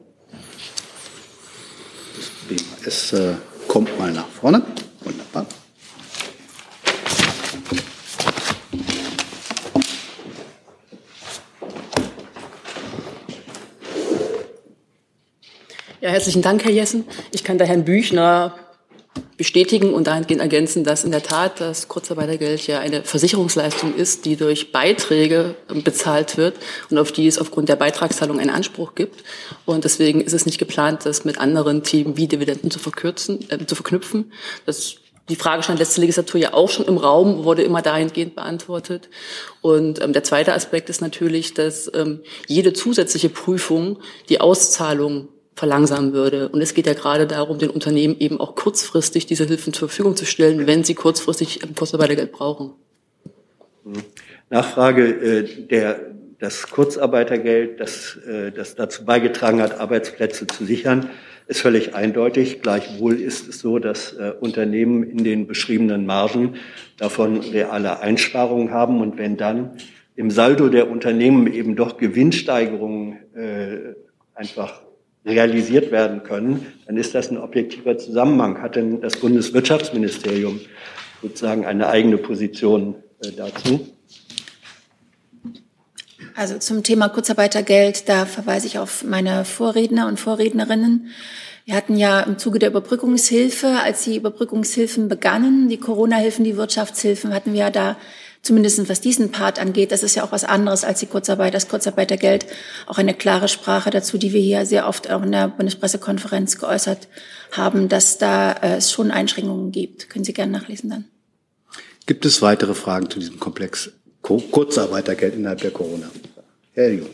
Das 2.16 2.31
BMAS 2.49 3.12
äh, 3.14 3.35
kommt 3.66 3.99
mal 3.99 4.12
nach 4.12 4.28
vorne. 4.28 4.62
Wunderbar. 5.02 5.47
Ja, 16.06 16.12
herzlichen 16.12 16.40
Dank, 16.40 16.64
Herr 16.64 16.70
Jessen. 16.70 17.04
Ich 17.32 17.42
kann 17.42 17.58
da 17.58 17.64
Herrn 17.64 17.84
Büchner 17.84 18.54
bestätigen 19.36 19.92
und 19.92 20.06
dahingehend 20.06 20.40
ergänzen, 20.40 20.84
dass 20.84 21.02
in 21.02 21.10
der 21.10 21.25
Tat 21.25 21.60
das 21.60 21.88
Kurzarbeitergeld 21.88 22.64
ja 22.68 22.78
eine 22.78 23.02
Versicherungsleistung 23.02 23.92
ist, 23.92 24.25
die 24.25 24.36
durch 24.36 24.70
Beiträge 24.70 25.56
ähm, 25.68 25.82
bezahlt 25.82 26.36
wird 26.36 26.58
und 26.90 26.98
auf 26.98 27.10
die 27.10 27.26
es 27.26 27.40
aufgrund 27.40 27.68
der 27.68 27.75
Beitragszahlung 27.75 28.38
einen 28.38 28.50
Anspruch 28.50 28.94
gibt. 28.94 29.25
Und 29.64 29.82
deswegen 29.82 30.20
ist 30.20 30.32
es 30.32 30.46
nicht 30.46 30.58
geplant, 30.58 31.04
das 31.04 31.25
mit 31.25 31.40
anderen 31.40 31.82
Themen 31.82 32.16
wie 32.16 32.28
Dividenden 32.28 32.70
zu 32.70 32.78
verkürzen, 32.78 33.44
äh, 33.50 33.66
zu 33.66 33.75
verknüpfen. 33.75 34.30
Das 34.64 34.98
die 35.28 35.34
Frage 35.34 35.64
stand 35.64 35.80
letzte 35.80 36.00
Legislatur 36.00 36.40
ja 36.40 36.54
auch 36.54 36.70
schon 36.70 36.86
im 36.86 36.98
Raum, 36.98 37.42
wurde 37.42 37.64
immer 37.64 37.82
dahingehend 37.82 38.36
beantwortet. 38.36 39.08
Und 39.60 40.00
ähm, 40.00 40.12
der 40.12 40.22
zweite 40.22 40.52
Aspekt 40.52 40.88
ist 40.88 41.00
natürlich, 41.00 41.52
dass 41.52 41.90
ähm, 41.92 42.20
jede 42.46 42.72
zusätzliche 42.75 43.28
Prüfung 43.28 43.98
die 44.28 44.40
Auszahlung 44.40 45.30
verlangsamen 45.56 46.12
würde. 46.12 46.48
Und 46.50 46.60
es 46.60 46.75
geht 46.75 46.86
ja 46.86 46.92
gerade 46.92 47.26
darum, 47.26 47.58
den 47.58 47.70
Unternehmen 47.70 48.16
eben 48.18 48.38
auch 48.38 48.54
kurzfristig 48.54 49.26
diese 49.26 49.46
Hilfen 49.46 49.72
zur 49.72 49.88
Verfügung 49.88 50.14
zu 50.14 50.26
stellen, 50.26 50.66
wenn 50.66 50.84
sie 50.84 50.94
kurzfristig 50.94 51.60
Kurzarbeitergeld 51.75 52.30
brauchen. 52.30 52.72
Nachfrage, 54.50 55.04
äh, 55.04 55.66
der, 55.66 56.00
das 56.38 56.68
Kurzarbeitergeld, 56.70 57.80
das, 57.80 58.18
äh, 58.28 58.52
das 58.52 58.75
dazu 58.75 59.04
beigetragen 59.06 59.62
hat, 59.62 59.80
Arbeitsplätze 59.80 60.46
zu 60.46 60.64
sichern, 60.66 61.08
ist 61.46 61.60
völlig 61.60 61.94
eindeutig. 61.94 62.60
Gleichwohl 62.60 63.18
ist 63.18 63.48
es 63.48 63.60
so, 63.60 63.78
dass 63.78 64.12
äh, 64.12 64.32
Unternehmen 64.38 65.04
in 65.04 65.25
den 65.25 65.46
beschriebenen 65.46 66.04
Margen 66.04 66.56
davon 66.98 67.38
reale 67.38 68.00
Einsparungen 68.00 68.72
haben. 68.72 69.00
Und 69.00 69.16
wenn 69.16 69.38
dann 69.38 69.78
im 70.16 70.30
Saldo 70.30 70.68
der 70.68 70.90
Unternehmen 70.90 71.50
eben 71.50 71.76
doch 71.76 71.96
Gewinnsteigerungen 71.96 73.18
äh, 73.34 73.94
einfach 74.34 74.82
realisiert 75.26 75.90
werden 75.90 76.23
können, 76.23 76.66
dann 76.87 76.97
ist 76.97 77.14
das 77.14 77.30
ein 77.30 77.38
objektiver 77.38 77.99
Zusammenhang. 77.99 78.62
Hat 78.62 78.76
denn 78.76 79.00
das 79.00 79.16
Bundeswirtschaftsministerium 79.16 80.61
sozusagen 81.21 81.66
eine 81.66 81.88
eigene 81.88 82.16
Position 82.16 82.95
äh, 83.25 83.33
dazu? 83.33 83.88
Also 86.37 86.59
zum 86.59 86.83
Thema 86.83 87.09
Kurzarbeitergeld, 87.09 88.09
da 88.09 88.26
verweise 88.26 88.66
ich 88.66 88.78
auf 88.78 89.04
meine 89.04 89.45
Vorredner 89.45 90.06
und 90.06 90.21
Vorrednerinnen. 90.21 91.09
Wir 91.64 91.75
hatten 91.75 91.97
ja 91.97 92.21
im 92.21 92.38
Zuge 92.38 92.59
der 92.59 92.68
Überbrückungshilfe, 92.68 93.80
als 93.83 94.04
die 94.04 94.16
Überbrückungshilfen 94.16 95.09
begannen, 95.09 95.68
die 95.68 95.78
Corona-Hilfen, 95.78 96.45
die 96.45 96.56
Wirtschaftshilfen, 96.56 97.35
hatten 97.35 97.54
wir 97.54 97.61
ja 97.61 97.71
da 97.71 97.97
zumindest 98.47 98.88
was 98.88 99.00
diesen 99.00 99.31
Part 99.31 99.59
angeht, 99.59 99.93
das 99.93 100.03
ist 100.03 100.15
ja 100.15 100.25
auch 100.25 100.33
was 100.33 100.45
anderes 100.45 100.85
als 100.85 101.00
die 101.00 101.07
Kurzarbeit, 101.07 101.53
das 101.53 101.69
Kurzarbeitergeld, 101.69 102.47
auch 102.87 102.99
eine 102.99 103.15
klare 103.15 103.49
Sprache 103.49 103.91
dazu, 103.91 104.17
die 104.19 104.33
wir 104.33 104.41
hier 104.41 104.65
sehr 104.65 104.88
oft 104.88 105.11
auch 105.11 105.23
in 105.23 105.33
der 105.33 105.49
Bundespressekonferenz 105.49 106.59
geäußert 106.59 107.09
haben, 107.53 107.88
dass 107.88 108.19
da 108.19 108.53
äh, 108.53 108.76
es 108.76 108.93
schon 108.93 109.11
Einschränkungen 109.11 109.73
gibt. 109.73 110.09
Können 110.09 110.25
Sie 110.25 110.33
gerne 110.33 110.53
nachlesen 110.53 110.91
dann. 110.91 111.05
Gibt 112.07 112.25
es 112.25 112.41
weitere 112.41 112.75
Fragen 112.75 113.11
zu 113.11 113.19
diesem 113.19 113.41
Komplex 113.41 113.93
Kurzarbeitergeld 114.23 115.35
innerhalb 115.35 115.61
der 115.61 115.73
Corona? 115.73 116.09
Herr 116.73 116.93
Jung. 116.93 117.11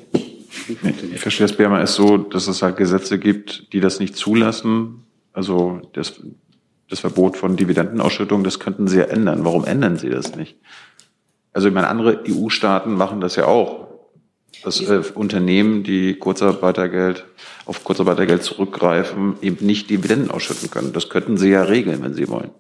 Ich 1.13 1.21
verstehe 1.21 1.47
das 1.47 1.57
Bärmer 1.57 1.83
ist 1.83 1.95
so, 1.95 2.19
dass 2.19 2.47
es 2.47 2.61
halt 2.61 2.77
Gesetze 2.77 3.19
gibt, 3.19 3.73
die 3.73 3.81
das 3.81 4.01
nicht 4.01 4.17
zulassen. 4.17 5.05
Also 5.33 5.81
das, 5.95 6.21
das 6.91 7.01
Verbot 7.01 7.39
von 7.39 7.57
Dividendenausschüttungen, 7.57 8.45
das 8.45 8.61
könnten 8.61 8.87
Sie 8.87 8.99
ja 8.99 9.05
ändern. 9.05 9.47
Warum 9.47 9.65
ändern 9.65 9.97
Sie 9.97 10.11
das 10.11 10.37
nicht? 10.37 10.57
Also 11.53 11.69
ich 11.69 11.75
meine, 11.75 11.89
andere 11.89 12.23
EU-Staaten 12.29 12.95
machen 12.95 13.21
das 13.21 13.37
ja 13.37 13.47
auch. 13.47 13.89
Dass 14.65 14.81
äh, 14.81 15.03
Unternehmen, 15.15 15.83
die 15.83 16.15
Kurzarbeitergeld 16.15 17.25
auf 17.65 17.85
Kurzarbeitergeld 17.85 18.43
zurückgreifen, 18.43 19.37
eben 19.41 19.65
nicht 19.65 19.89
Dividenden 19.91 20.31
ausschütten 20.31 20.71
können. 20.71 20.93
Das 20.93 21.09
könnten 21.09 21.37
Sie 21.37 21.51
ja 21.51 21.63
regeln, 21.63 22.03
wenn 22.03 22.15
Sie 22.15 22.29
wollen. 22.29 22.51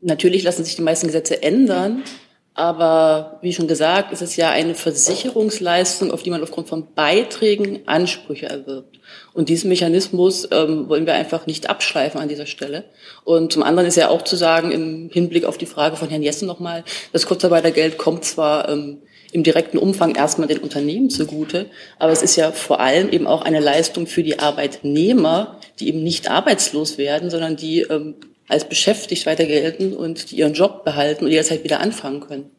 Natürlich 0.00 0.42
lassen 0.42 0.64
sich 0.64 0.76
die 0.76 0.82
meisten 0.82 1.06
Gesetze 1.06 1.42
ändern, 1.42 2.02
aber 2.54 3.38
wie 3.42 3.52
schon 3.52 3.68
gesagt, 3.68 4.12
ist 4.12 4.22
es 4.22 4.36
ja 4.36 4.50
eine 4.50 4.74
Versicherungsleistung, 4.74 6.10
auf 6.10 6.22
die 6.22 6.30
man 6.30 6.42
aufgrund 6.42 6.68
von 6.68 6.92
Beiträgen 6.94 7.80
Ansprüche 7.86 8.46
erwirbt. 8.46 8.98
Und 9.32 9.48
diesen 9.48 9.68
Mechanismus 9.68 10.48
ähm, 10.50 10.88
wollen 10.88 11.06
wir 11.06 11.14
einfach 11.14 11.46
nicht 11.46 11.70
abschleifen 11.70 12.20
an 12.20 12.28
dieser 12.28 12.46
Stelle. 12.46 12.84
Und 13.24 13.52
zum 13.52 13.62
anderen 13.62 13.88
ist 13.88 13.96
ja 13.96 14.08
auch 14.08 14.22
zu 14.22 14.36
sagen, 14.36 14.72
im 14.72 15.10
Hinblick 15.12 15.44
auf 15.44 15.58
die 15.58 15.66
Frage 15.66 15.96
von 15.96 16.08
Herrn 16.08 16.22
Jessen 16.22 16.46
nochmal, 16.46 16.84
das 17.12 17.26
Kurzarbeitergeld 17.26 17.98
kommt 17.98 18.24
zwar 18.24 18.68
ähm, 18.68 18.98
im 19.32 19.44
direkten 19.44 19.78
Umfang 19.78 20.16
erstmal 20.16 20.48
den 20.48 20.58
Unternehmen 20.58 21.08
zugute, 21.08 21.66
aber 22.00 22.10
es 22.12 22.22
ist 22.22 22.34
ja 22.34 22.50
vor 22.50 22.80
allem 22.80 23.10
eben 23.10 23.28
auch 23.28 23.42
eine 23.42 23.60
Leistung 23.60 24.08
für 24.08 24.24
die 24.24 24.40
Arbeitnehmer, 24.40 25.60
die 25.78 25.88
eben 25.88 26.02
nicht 26.02 26.28
arbeitslos 26.28 26.98
werden, 26.98 27.30
sondern 27.30 27.56
die 27.56 27.82
ähm, 27.82 28.16
als 28.50 28.68
beschäftigt 28.68 29.26
weiter 29.26 29.46
gelten 29.46 29.92
und 29.92 30.30
die 30.30 30.36
ihren 30.36 30.54
Job 30.54 30.84
behalten 30.84 31.24
und 31.24 31.30
jederzeit 31.30 31.64
wieder 31.64 31.80
anfangen 31.80 32.20
können. 32.20 32.50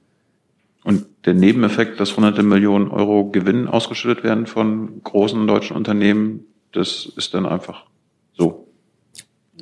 Und 0.83 1.05
der 1.25 1.33
Nebeneffekt, 1.33 1.99
dass 1.99 2.15
hunderte 2.17 2.43
Millionen 2.43 2.89
Euro 2.89 3.29
Gewinn 3.29 3.67
ausgeschüttet 3.67 4.23
werden 4.23 4.47
von 4.47 5.03
großen 5.03 5.45
deutschen 5.45 5.75
Unternehmen, 5.75 6.47
das 6.71 7.11
ist 7.15 7.33
dann 7.33 7.45
einfach 7.45 7.85
so. 8.33 8.67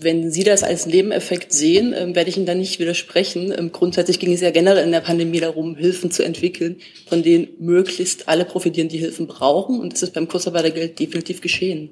Wenn 0.02 0.32
Sie 0.32 0.46
das 0.46 0.64
als 0.64 0.86
Nebeneffekt 0.86 1.52
sehen, 1.52 1.94
ähm, 1.98 2.16
werde 2.16 2.30
ich 2.30 2.38
Ihnen 2.38 2.46
da 2.46 2.56
nicht 2.56 2.80
widersprechen. 2.80 3.54
Ähm, 3.58 3.74
grundsätzlich 3.74 4.20
ging 4.20 4.32
es 4.32 4.40
ja 4.40 4.52
generell 4.52 4.86
in 4.86 4.94
der 4.94 5.02
Pandemie 5.02 5.42
darum, 5.42 5.76
Hilfen 5.76 6.10
zu 6.10 6.24
entwickeln, 6.24 6.78
von 7.08 7.22
denen 7.22 7.50
möglichst 7.60 8.30
alle 8.30 8.46
profitieren, 8.46 8.88
die 8.88 8.98
Hilfen 8.98 9.28
brauchen. 9.28 9.78
Und 9.82 9.92
das 9.92 10.04
ist 10.04 10.14
beim 10.14 10.30
Kurzarbeitergeld 10.30 11.00
definitiv 11.00 11.42
geschehen. 11.42 11.90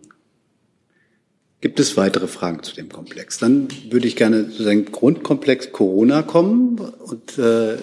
Gibt 1.60 1.80
es 1.80 1.98
weitere 1.98 2.28
Fragen 2.28 2.62
zu 2.62 2.76
dem 2.76 2.90
Komplex? 2.90 3.40
Dann 3.40 3.68
würde 3.90 4.08
ich 4.08 4.16
gerne 4.16 4.52
zu 4.52 4.62
seinem 4.62 4.86
Grundkomplex 4.86 5.72
Corona 5.72 6.22
kommen 6.22 6.80
und 6.80 7.40
äh, 7.40 7.78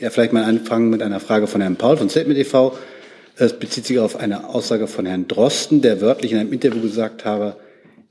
ja, 0.00 0.10
vielleicht 0.10 0.34
mal 0.34 0.44
anfangen 0.44 0.90
mit 0.90 1.02
einer 1.02 1.18
Frage 1.18 1.46
von 1.46 1.62
Herrn 1.62 1.76
Paul 1.76 1.96
von 1.96 2.10
Statement 2.10 2.38
e.V. 2.38 2.76
Es 3.36 3.54
bezieht 3.54 3.86
sich 3.86 3.98
auf 3.98 4.16
eine 4.16 4.48
Aussage 4.48 4.86
von 4.86 5.06
Herrn 5.06 5.26
Drosten, 5.28 5.80
der 5.80 6.02
wörtlich 6.02 6.32
in 6.32 6.38
einem 6.38 6.52
Interview 6.52 6.82
gesagt 6.82 7.24
habe, 7.24 7.56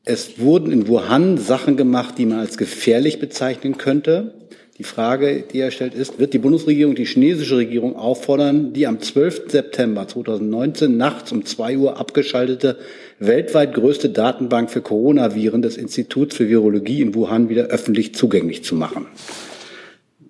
es 0.05 0.39
wurden 0.39 0.71
in 0.71 0.87
Wuhan 0.87 1.37
Sachen 1.37 1.75
gemacht, 1.77 2.17
die 2.17 2.25
man 2.25 2.39
als 2.39 2.57
gefährlich 2.57 3.19
bezeichnen 3.19 3.77
könnte. 3.77 4.33
Die 4.77 4.85
Frage, 4.85 5.43
die 5.51 5.59
er 5.59 5.71
stellt, 5.71 5.93
ist, 5.93 6.17
wird 6.17 6.33
die 6.33 6.37
Bundesregierung 6.37 6.95
die 6.95 7.05
chinesische 7.05 7.57
Regierung 7.57 7.95
auffordern, 7.95 8.73
die 8.73 8.87
am 8.87 9.01
12. 9.01 9.51
September 9.51 10.07
2019 10.07 10.95
nachts 10.95 11.31
um 11.31 11.45
zwei 11.45 11.77
Uhr 11.77 11.97
abgeschaltete 11.97 12.77
weltweit 13.19 13.73
größte 13.73 14.09
Datenbank 14.09 14.69
für 14.69 14.81
Coronaviren 14.81 15.61
des 15.61 15.77
Instituts 15.77 16.35
für 16.35 16.47
Virologie 16.47 17.01
in 17.01 17.15
Wuhan 17.15 17.49
wieder 17.49 17.65
öffentlich 17.65 18.15
zugänglich 18.15 18.63
zu 18.63 18.75
machen? 18.75 19.07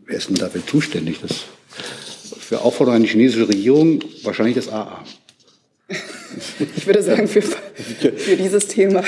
Wer 0.06 0.18
ist 0.18 0.30
denn 0.30 0.36
dafür 0.36 0.66
zuständig? 0.66 1.20
Das 1.22 1.46
für 2.40 2.62
Aufforderung 2.62 2.98
an 2.98 3.04
die 3.04 3.10
chinesische 3.10 3.50
Regierung 3.50 4.00
wahrscheinlich 4.24 4.56
das 4.56 4.70
AA. 4.70 5.04
Ich 6.78 6.86
würde 6.86 7.04
sagen, 7.04 7.28
für, 7.28 7.42
für 7.42 8.38
dieses 8.38 8.68
Thema 8.68 9.04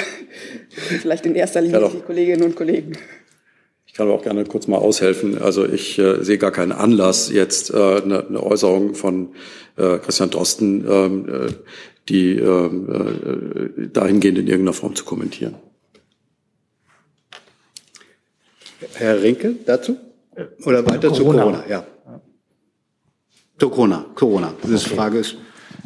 vielleicht 0.69 1.25
in 1.25 1.35
erster 1.35 1.61
Linie 1.61 1.89
die 1.93 2.01
Kolleginnen 2.01 2.43
und 2.43 2.55
Kollegen 2.55 2.97
kann 3.99 4.07
aber 4.07 4.17
auch 4.17 4.23
gerne 4.23 4.45
kurz 4.45 4.67
mal 4.67 4.77
aushelfen. 4.77 5.41
Also 5.41 5.65
ich 5.65 5.99
äh, 5.99 6.23
sehe 6.23 6.37
gar 6.37 6.51
keinen 6.51 6.71
Anlass, 6.71 7.29
jetzt 7.33 7.69
äh, 7.69 7.75
eine, 7.75 8.25
eine 8.25 8.41
Äußerung 8.41 8.95
von 8.95 9.35
äh, 9.75 9.97
Christian 9.97 10.29
Drosten, 10.29 10.85
ähm, 10.89 11.27
äh, 11.27 11.51
die 12.09 12.35
ähm, 12.35 12.89
äh, 12.89 13.87
dahingehend 13.87 14.39
in 14.39 14.47
irgendeiner 14.47 14.73
Form 14.73 14.95
zu 14.95 15.05
kommentieren. 15.05 15.55
Herr 18.93 19.21
Rinke 19.21 19.55
dazu? 19.65 19.97
Oder 20.65 20.85
weiter 20.85 21.09
Corona. 21.09 21.15
zu 21.15 21.23
Corona? 21.23 21.63
Ja. 21.69 21.85
Zu 23.57 23.69
Corona. 23.69 24.05
Corona. 24.15 24.53
Diese 24.63 24.85
okay. 24.85 24.95
Frage 24.95 25.19
ist. 25.19 25.37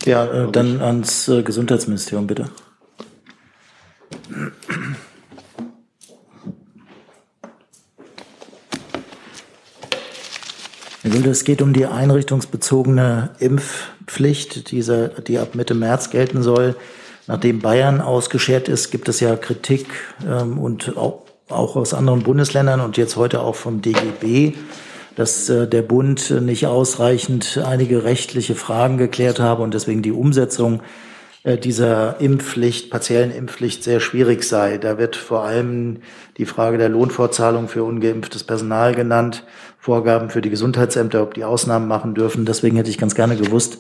Ja, 0.06 0.26
äh, 0.26 0.52
dann 0.52 0.82
ans 0.82 1.28
äh, 1.28 1.44
Gesundheitsministerium 1.44 2.28
bitte. 2.28 2.50
Es 11.04 11.44
geht 11.44 11.62
um 11.62 11.74
die 11.74 11.86
einrichtungsbezogene 11.86 13.32
Impfpflicht, 14.04 14.72
diese, 14.72 15.10
die 15.28 15.40
ab 15.40 15.56
Mitte 15.56 15.74
März 15.74 16.10
gelten 16.10 16.44
soll. 16.44 16.76
Nachdem 17.28 17.60
Bayern 17.60 18.02
ausgeschert 18.02 18.68
ist, 18.68 18.92
gibt 18.92 19.08
es 19.08 19.22
ja 19.22 19.36
Kritik 19.38 19.88
ähm, 20.28 20.58
und 20.58 20.98
auch, 20.98 21.22
auch 21.50 21.78
aus 21.78 21.94
anderen 21.94 22.24
Bundesländern 22.24 22.82
und 22.82 22.98
jetzt 22.98 23.16
heute 23.16 23.40
auch 23.42 23.56
vom 23.56 23.82
DGB, 23.82 24.54
dass 25.16 25.48
äh, 25.48 25.68
der 25.68 25.84
Bund 25.84 26.32
nicht 26.42 26.68
ausreichend 26.68 27.62
einige 27.66 28.04
rechtliche 28.04 28.56
Fragen 28.56 28.98
geklärt 28.98 29.40
habe 29.40 29.64
und 29.64 29.74
deswegen 29.74 30.02
die 30.02 30.12
Umsetzung 30.12 30.82
dieser 31.46 32.22
Impfpflicht, 32.22 32.90
partiellen 32.90 33.32
Impfpflicht 33.32 33.84
sehr 33.84 34.00
schwierig 34.00 34.44
sei. 34.44 34.78
Da 34.78 34.98
wird 34.98 35.16
vor 35.18 35.44
allem 35.44 35.98
die 36.38 36.46
Frage 36.46 36.78
der 36.78 36.90
Lohnfortzahlung 36.90 37.68
für 37.68 37.84
ungeimpftes 37.84 38.46
Personal 38.46 38.96
genannt, 38.96 39.46
Vorgaben 39.78 40.30
für 40.30 40.42
die 40.42 40.50
Gesundheitsämter, 40.50 41.22
ob 41.22 41.34
die 41.34 41.44
Ausnahmen 41.44 41.90
machen 41.90 42.16
dürfen. 42.16 42.46
Deswegen 42.46 42.78
hätte 42.78 42.90
ich 42.90 42.98
ganz 42.98 43.16
gerne 43.16 43.36
gewusst, 43.36 43.80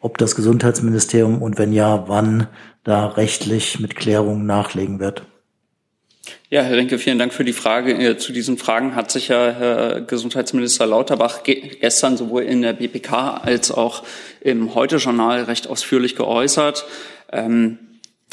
ob 0.00 0.18
das 0.18 0.34
Gesundheitsministerium 0.34 1.40
und 1.40 1.56
wenn 1.56 1.72
ja, 1.72 2.08
wann 2.08 2.48
da 2.82 3.06
rechtlich 3.06 3.78
mit 3.78 3.94
Klärungen 3.94 4.44
nachlegen 4.46 4.98
wird. 4.98 5.24
Ja, 6.54 6.62
Herr 6.62 6.76
Rinke, 6.76 7.00
vielen 7.00 7.18
Dank 7.18 7.34
für 7.34 7.42
die 7.42 7.52
Frage. 7.52 7.94
Äh, 7.94 8.16
zu 8.16 8.30
diesen 8.30 8.58
Fragen 8.58 8.94
hat 8.94 9.10
sich 9.10 9.26
ja 9.26 9.50
Herr 9.50 10.00
Gesundheitsminister 10.02 10.86
Lauterbach 10.86 11.42
gestern 11.42 12.16
sowohl 12.16 12.44
in 12.44 12.62
der 12.62 12.74
BPK 12.74 13.38
als 13.42 13.72
auch 13.72 14.04
im 14.40 14.72
Heute-Journal 14.76 15.42
recht 15.42 15.66
ausführlich 15.66 16.14
geäußert. 16.14 16.86
Ähm, 17.32 17.80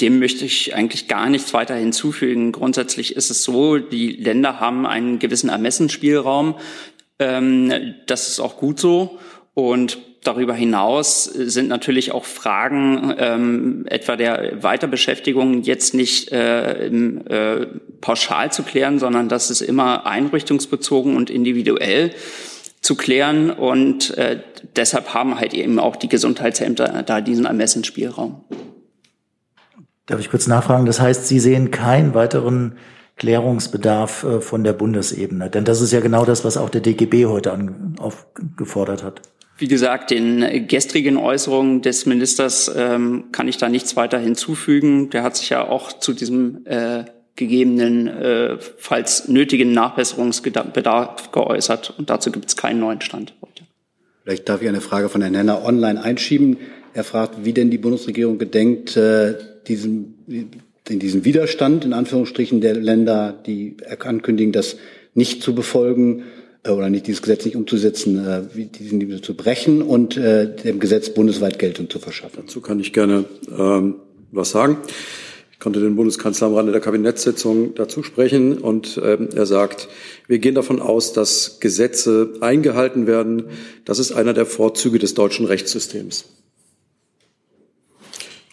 dem 0.02 0.20
möchte 0.20 0.46
ich 0.46 0.76
eigentlich 0.76 1.08
gar 1.08 1.30
nichts 1.30 1.52
weiter 1.56 1.74
hinzufügen. 1.74 2.52
Grundsätzlich 2.52 3.16
ist 3.16 3.32
es 3.32 3.44
so, 3.44 3.80
die 3.80 4.12
Länder 4.12 4.60
haben 4.60 4.86
einen 4.86 5.18
gewissen 5.18 5.50
Ermessensspielraum. 5.50 6.60
Ähm, 7.18 7.96
das 8.06 8.28
ist 8.28 8.40
auch 8.40 8.58
gut 8.58 8.80
so. 8.80 9.18
Und 9.56 9.98
darüber 10.24 10.54
hinaus 10.54 11.24
sind 11.24 11.68
natürlich 11.68 12.12
auch 12.12 12.26
Fragen 12.26 13.14
ähm, 13.18 13.86
etwa 13.88 14.16
der 14.16 14.62
Weiterbeschäftigung 14.64 15.64
jetzt 15.64 15.94
nicht 15.94 16.32
äh, 16.32 16.88
äh, 16.88 17.68
pauschal 18.02 18.52
zu 18.52 18.64
klären, 18.64 19.00
sondern 19.00 19.30
das 19.30 19.50
ist 19.50 19.62
immer 19.62 20.06
einrichtungsbezogen 20.06 21.16
und 21.16 21.30
individuell 21.30 22.12
zu 22.82 22.96
klären. 22.96 23.50
Und 23.50 24.16
äh, 24.18 24.42
deshalb 24.76 25.14
haben 25.14 25.40
halt 25.40 25.54
eben 25.54 25.80
auch 25.80 25.96
die 25.96 26.10
Gesundheitsämter 26.10 27.04
da 27.04 27.22
diesen 27.22 27.46
Ermessensspielraum. 27.46 28.44
Darf 30.06 30.20
ich 30.20 30.30
kurz 30.30 30.48
nachfragen? 30.48 30.86
Das 30.86 31.00
heißt, 31.00 31.28
Sie 31.28 31.40
sehen 31.40 31.72
keinen 31.72 32.14
weiteren 32.14 32.78
Klärungsbedarf 33.18 34.24
äh, 34.24 34.42
von 34.42 34.64
der 34.64 34.74
Bundesebene. 34.74 35.50
Denn 35.50 35.66
das 35.66 35.82
ist 35.82 35.94
ja 35.94 36.00
genau 36.00 36.26
das, 36.26 36.46
was 36.46 36.58
auch 36.58 36.70
der 36.70 36.82
DGB 36.82 37.26
heute 37.26 37.58
aufgefordert 38.00 39.04
hat. 39.04 39.22
Wie 39.62 39.68
gesagt, 39.68 40.10
den 40.10 40.68
gestrigen 40.68 41.18
Äußerungen 41.18 41.84
des 41.84 42.08
Ministers 42.08 42.72
ähm, 42.76 43.26
kann 43.32 43.48
ich 43.48 43.58
da 43.58 43.70
nichts 43.70 43.96
weiter 43.96 44.18
hinzufügen. 44.18 45.12
Der 45.12 45.22
hat 45.22 45.38
sich 45.38 45.52
ja 45.52 45.68
auch 45.68 45.94
zu 45.94 46.14
diesem 46.14 46.66
äh, 46.66 47.04
gegebenen, 47.36 48.08
äh, 48.08 48.58
falls 48.78 49.28
nötigen 49.28 49.72
Nachbesserungsbedarf 49.72 51.32
geäußert. 51.32 51.94
Und 51.96 52.10
dazu 52.10 52.32
gibt 52.32 52.48
es 52.48 52.58
keinen 52.58 52.80
neuen 52.80 53.02
Stand 53.02 53.36
heute. 53.40 53.66
Vielleicht 54.24 54.50
darf 54.50 54.64
ich 54.64 54.68
eine 54.68 54.82
Frage 54.82 55.10
von 55.10 55.22
Herrn 55.22 55.36
Henner 55.36 55.64
online 55.64 56.04
einschieben. 56.04 56.58
Er 56.96 57.04
fragt, 57.04 57.46
wie 57.46 57.54
denn 57.54 57.70
die 57.70 57.78
Bundesregierung 57.78 58.40
gedenkt, 58.40 58.98
äh, 58.98 59.36
diesen, 59.68 60.50
in 60.90 60.98
diesen 60.98 61.24
Widerstand, 61.24 61.86
in 61.86 61.94
Anführungsstrichen, 61.94 62.62
der 62.62 62.74
Länder, 62.74 63.40
die 63.46 63.78
ankündigen, 64.00 64.54
das 64.54 64.78
nicht 65.14 65.44
zu 65.44 65.54
befolgen, 65.54 66.24
oder 66.68 66.90
nicht 66.90 67.08
dieses 67.08 67.22
Gesetz 67.22 67.46
nicht 67.46 67.56
umzusetzen, 67.56 68.26
äh, 68.26 68.44
wie 68.54 68.66
diesen 68.66 69.24
zu 69.24 69.36
brechen 69.36 69.82
und 69.82 70.18
äh, 70.18 70.56
dem 70.56 70.80
Gesetz 70.80 71.10
bundesweit 71.10 71.60
Geltung 71.60 71.90
zu 71.90 72.00
verschaffen. 72.00 72.44
Dazu 72.46 72.62
kann 72.62 72.80
ich 72.80 72.94
gerne 72.94 73.26
ähm, 73.58 73.96
was 74.32 74.52
sagen. 74.52 74.78
Ich 75.52 75.60
konnte 75.60 75.80
den 75.80 75.96
Bundeskanzler 75.96 76.48
am 76.48 76.56
Rande 76.56 76.72
der 76.72 76.82
Kabinettssitzung 76.82 77.76
dazu 77.76 78.04
sprechen 78.04 78.58
und 78.58 79.00
ähm, 79.04 79.30
er 79.36 79.46
sagt, 79.46 79.90
wir 80.28 80.40
gehen 80.40 80.56
davon 80.56 80.80
aus, 80.82 81.14
dass 81.14 81.60
Gesetze 81.60 82.34
eingehalten 82.42 83.06
werden. 83.08 83.46
Das 83.86 84.00
ist 84.00 84.12
einer 84.12 84.34
der 84.34 84.46
Vorzüge 84.46 85.00
des 85.00 85.14
deutschen 85.14 85.46
Rechtssystems. 85.46 86.26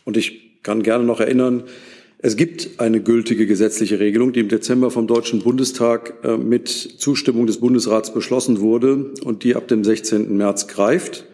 Und 0.05 0.17
ich 0.17 0.63
kann 0.63 0.83
gerne 0.83 1.05
noch 1.05 1.21
erinnern, 1.21 1.65
es 2.21 2.37
gibt 2.37 2.81
eine 2.81 3.01
gültige 3.01 3.47
gesetzliche 3.47 4.01
Regelung, 4.01 4.33
die 4.33 4.41
im 4.41 4.49
Dezember 4.49 4.91
vom 4.91 5.07
Deutschen 5.07 5.41
Bundestag 5.41 6.15
äh, 6.25 6.37
mit 6.37 6.69
Zustimmung 6.69 7.47
des 7.47 7.59
Bundesrats 7.59 8.13
beschlossen 8.13 8.59
wurde 8.61 9.13
und 9.23 9.45
die 9.45 9.55
ab 9.55 9.69
dem 9.69 9.85
16. 9.85 10.37
März 10.37 10.67
greift. 10.67 11.27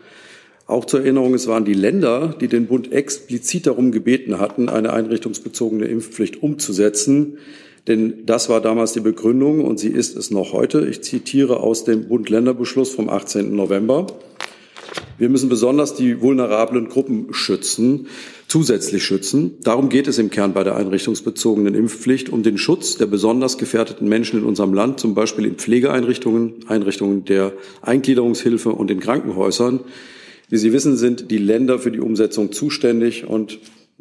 Auch 0.67 0.85
zur 0.85 1.01
Erinnerung, 1.01 1.33
es 1.33 1.47
waren 1.47 1.65
die 1.65 1.73
Länder, 1.73 2.37
die 2.39 2.49
den 2.49 2.67
Bund 2.67 2.93
explizit 2.93 3.67
darum 3.67 3.93
gebeten 3.93 4.39
hatten, 4.41 4.69
eine 4.69 4.93
einrichtungsbezogene 4.93 5.87
Impfpflicht 5.87 6.43
umzusetzen. 6.43 7.39
Denn 7.87 8.27
das 8.27 8.51
war 8.51 8.61
damals 8.61 8.93
die 8.93 9.01
Begründung 9.01 9.65
und 9.65 9.79
sie 9.79 9.91
ist 9.91 10.17
es 10.17 10.31
noch 10.31 10.53
heute. 10.53 10.87
Ich 10.87 11.01
zitiere 11.01 11.61
aus 11.61 11.85
dem 11.85 12.09
Bund-Länder-Beschluss 12.09 12.91
vom 12.91 13.09
18. 13.09 13.57
November. 13.57 14.07
Wir 15.17 15.29
müssen 15.29 15.49
besonders 15.49 15.95
die 15.95 16.21
vulnerablen 16.21 16.89
Gruppen 16.89 17.33
schützen 17.33 18.09
zusätzlich 18.55 19.03
schützen. 19.03 19.57
Darum 19.65 19.89
geht 19.89 20.07
es 20.07 20.19
im 20.19 20.31
Kern 20.31 20.55
bei 20.55 20.63
der 20.63 20.77
einrichtungsbezogenen 20.77 21.75
Impfpflicht, 21.75 22.29
um 22.29 22.45
den 22.45 22.57
Schutz 22.57 22.97
der 22.97 23.07
besonders 23.07 23.59
gefährdeten 23.59 24.09
Menschen 24.09 24.39
in 24.39 24.47
unserem 24.47 24.73
Land, 24.73 25.01
zum 25.01 25.13
Beispiel 25.13 25.45
in 25.45 25.57
Pflegeeinrichtungen, 25.57 26.65
Einrichtungen 26.69 27.25
der 27.25 27.53
Eingliederungshilfe 27.83 28.71
und 28.71 28.93
in 28.93 29.01
Krankenhäusern. 29.01 29.81
Wie 30.51 30.57
Sie 30.57 30.73
wissen, 30.73 30.97
sind 30.97 31.33
die 31.33 31.39
Länder 31.39 31.81
für 31.81 31.91
die 31.91 31.99
Umsetzung 31.99 32.53
zuständig 32.53 33.27
und 33.27 33.59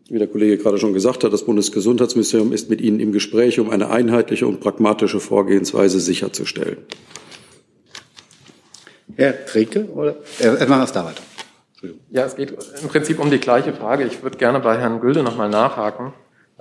wie 0.08 0.20
der 0.20 0.28
Kollege 0.28 0.60
gerade 0.60 0.78
schon 0.78 0.94
gesagt 0.94 1.24
hat, 1.24 1.34
das 1.34 1.46
Bundesgesundheitsministerium 1.46 2.54
ist 2.54 2.70
mit 2.70 2.80
Ihnen 2.80 3.00
im 3.00 3.12
Gespräch, 3.12 3.60
um 3.60 3.72
eine 3.72 3.90
einheitliche 3.90 4.46
und 4.46 4.60
pragmatische 4.60 5.20
Vorgehensweise 5.20 6.00
sicherzustellen. 6.00 6.78
Herr 9.16 9.48
Treke, 9.48 9.86
oder? 9.96 10.18
Erstmal 10.40 10.82
was 10.82 10.94
da 10.94 11.06
weiter. 11.06 11.24
Ja, 12.10 12.24
es 12.24 12.36
geht 12.36 12.52
im 12.82 12.88
Prinzip 12.88 13.20
um 13.20 13.30
die 13.30 13.40
gleiche 13.40 13.74
Frage. 13.74 14.06
Ich 14.06 14.24
würde 14.24 14.38
gerne 14.38 14.60
bei 14.60 14.78
Herrn 14.78 15.02
Gülde 15.02 15.22
nochmal 15.22 15.50
nachhaken. 15.50 16.14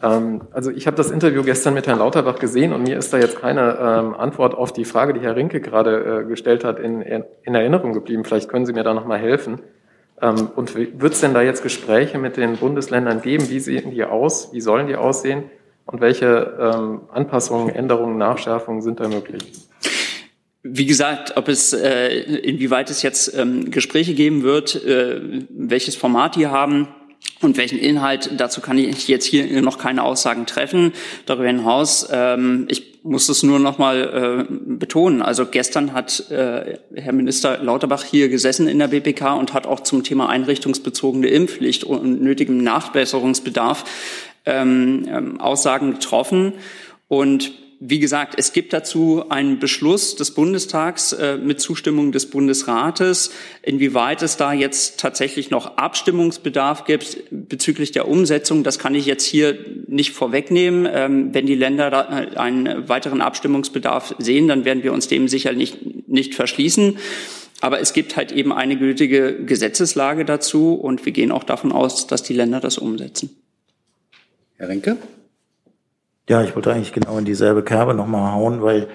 Ähm, 0.02 0.42
also 0.52 0.70
ich 0.70 0.86
habe 0.86 0.96
das 0.96 1.10
Interview 1.10 1.42
gestern 1.44 1.74
mit 1.74 1.86
Herrn 1.86 2.00
Lauterbach 2.00 2.38
gesehen 2.38 2.72
und 2.72 2.82
mir 2.82 2.98
ist 2.98 3.12
da 3.12 3.18
jetzt 3.18 3.40
keine 3.40 3.78
ähm, 3.80 4.14
Antwort 4.14 4.54
auf 4.54 4.72
die 4.72 4.84
Frage, 4.84 5.12
die 5.12 5.20
Herr 5.20 5.36
Rinke 5.36 5.60
gerade 5.60 6.22
äh, 6.22 6.28
gestellt 6.28 6.64
hat, 6.64 6.78
in, 6.80 7.02
in 7.02 7.54
Erinnerung 7.54 7.92
geblieben. 7.92 8.24
Vielleicht 8.24 8.48
können 8.48 8.66
Sie 8.66 8.72
mir 8.72 8.82
da 8.82 8.94
nochmal 8.94 9.18
helfen. 9.18 9.60
Ähm, 10.20 10.50
und 10.56 10.74
wird 10.74 11.12
es 11.12 11.20
denn 11.20 11.34
da 11.34 11.42
jetzt 11.42 11.62
Gespräche 11.62 12.18
mit 12.18 12.36
den 12.36 12.56
Bundesländern 12.56 13.22
geben? 13.22 13.48
Wie 13.48 13.60
sehen 13.60 13.92
die 13.92 14.04
aus? 14.04 14.52
Wie 14.52 14.60
sollen 14.60 14.88
die 14.88 14.96
aussehen? 14.96 15.44
Und 15.84 16.00
welche 16.00 17.02
Anpassungen, 17.12 17.68
Änderungen, 17.68 18.16
Nachschärfungen 18.16 18.82
sind 18.82 19.00
da 19.00 19.08
möglich? 19.08 19.68
Wie 20.64 20.86
gesagt, 20.86 21.36
ob 21.36 21.48
es, 21.48 21.72
äh, 21.72 22.20
inwieweit 22.20 22.88
es 22.88 23.02
jetzt 23.02 23.36
ähm, 23.36 23.70
Gespräche 23.72 24.14
geben 24.14 24.42
wird, 24.44 24.76
äh, 24.84 25.20
welches 25.50 25.96
Format 25.96 26.36
die 26.36 26.46
haben 26.46 26.86
und 27.40 27.56
welchen 27.56 27.78
Inhalt, 27.78 28.30
dazu 28.36 28.60
kann 28.60 28.78
ich 28.78 29.08
jetzt 29.08 29.24
hier 29.24 29.60
noch 29.60 29.78
keine 29.78 30.04
Aussagen 30.04 30.46
treffen. 30.46 30.92
Darüber 31.26 31.48
hinaus, 31.48 32.08
ähm, 32.12 32.66
ich 32.68 33.00
muss 33.02 33.28
es 33.28 33.42
nur 33.42 33.58
noch 33.58 33.78
mal 33.78 34.46
äh, 34.48 34.52
betonen. 34.78 35.22
Also 35.22 35.46
gestern 35.46 35.92
hat 35.92 36.30
äh, 36.30 36.78
Herr 36.94 37.12
Minister 37.12 37.58
Lauterbach 37.58 38.04
hier 38.04 38.28
gesessen 38.28 38.68
in 38.68 38.78
der 38.78 38.88
BPK 38.88 39.34
und 39.34 39.54
hat 39.54 39.66
auch 39.66 39.80
zum 39.80 40.04
Thema 40.04 40.28
einrichtungsbezogene 40.28 41.26
Impfpflicht 41.26 41.82
und 41.82 42.22
nötigem 42.22 42.62
Nachbesserungsbedarf 42.62 43.84
ähm, 44.46 45.08
ähm, 45.08 45.40
Aussagen 45.40 45.94
getroffen. 45.94 46.52
Und 47.08 47.52
wie 47.84 47.98
gesagt, 47.98 48.34
es 48.38 48.52
gibt 48.52 48.72
dazu 48.72 49.24
einen 49.28 49.58
Beschluss 49.58 50.14
des 50.14 50.30
Bundestags 50.30 51.12
äh, 51.14 51.36
mit 51.36 51.60
Zustimmung 51.60 52.12
des 52.12 52.30
Bundesrates. 52.30 53.32
Inwieweit 53.60 54.22
es 54.22 54.36
da 54.36 54.52
jetzt 54.52 55.00
tatsächlich 55.00 55.50
noch 55.50 55.78
Abstimmungsbedarf 55.78 56.84
gibt 56.84 57.24
bezüglich 57.32 57.90
der 57.90 58.06
Umsetzung, 58.06 58.62
das 58.62 58.78
kann 58.78 58.94
ich 58.94 59.06
jetzt 59.06 59.24
hier 59.24 59.58
nicht 59.88 60.12
vorwegnehmen. 60.12 60.88
Ähm, 60.88 61.34
wenn 61.34 61.46
die 61.46 61.56
Länder 61.56 61.90
äh, 61.90 62.36
einen 62.36 62.88
weiteren 62.88 63.20
Abstimmungsbedarf 63.20 64.14
sehen, 64.18 64.46
dann 64.46 64.64
werden 64.64 64.84
wir 64.84 64.92
uns 64.92 65.08
dem 65.08 65.26
sicher 65.26 65.52
nicht, 65.52 66.08
nicht 66.08 66.36
verschließen. 66.36 66.98
Aber 67.62 67.80
es 67.80 67.92
gibt 67.92 68.16
halt 68.16 68.30
eben 68.30 68.52
eine 68.52 68.76
gültige 68.76 69.44
Gesetzeslage 69.44 70.24
dazu 70.24 70.74
und 70.74 71.04
wir 71.04 71.12
gehen 71.12 71.32
auch 71.32 71.42
davon 71.44 71.72
aus, 71.72 72.06
dass 72.06 72.22
die 72.22 72.34
Länder 72.34 72.60
das 72.60 72.78
umsetzen. 72.78 73.30
Herr 74.56 74.68
Renke? 74.68 74.98
Ja, 76.28 76.40
ich 76.42 76.54
wollte 76.54 76.72
eigentlich 76.72 76.92
genau 76.92 77.18
in 77.18 77.24
dieselbe 77.24 77.64
Kerbe 77.64 77.94
nochmal 77.94 78.32
hauen, 78.32 78.62
weil 78.62 78.86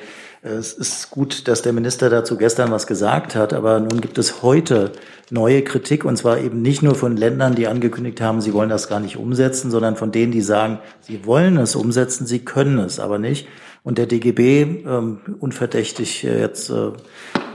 äh, 0.44 0.50
es 0.50 0.72
ist 0.72 1.12
gut, 1.12 1.50
dass 1.50 1.62
der 1.62 1.74
Minister 1.74 2.10
dazu 2.10 2.38
gestern 2.38 2.72
was 2.72 2.88
gesagt 2.88 3.36
hat, 3.36 3.52
aber 3.52 3.82
nun 3.82 4.00
gibt 4.00 4.18
es 4.18 4.42
heute 4.42 4.94
neue 5.30 5.62
Kritik 5.62 6.06
und 6.06 6.16
zwar 6.16 6.38
eben 6.38 6.62
nicht 6.62 6.84
nur 6.84 6.96
von 6.96 7.18
Ländern, 7.18 7.54
die 7.54 7.68
angekündigt 7.68 8.22
haben, 8.22 8.40
sie 8.40 8.54
wollen 8.54 8.70
das 8.70 8.88
gar 8.88 9.02
nicht 9.02 9.18
umsetzen, 9.18 9.72
sondern 9.72 9.98
von 9.98 10.14
denen, 10.14 10.32
die 10.32 10.42
sagen, 10.42 10.80
sie 11.02 11.26
wollen 11.26 11.58
es 11.58 11.76
umsetzen, 11.76 12.26
sie 12.26 12.40
können 12.40 12.80
es 12.80 12.98
aber 12.98 13.20
nicht. 13.20 13.48
Und 13.84 13.98
der 13.98 14.06
DGB, 14.06 14.86
ähm, 14.86 15.20
unverdächtig 15.40 16.24
äh, 16.24 16.40
jetzt 16.40 16.70
äh, 16.70 16.92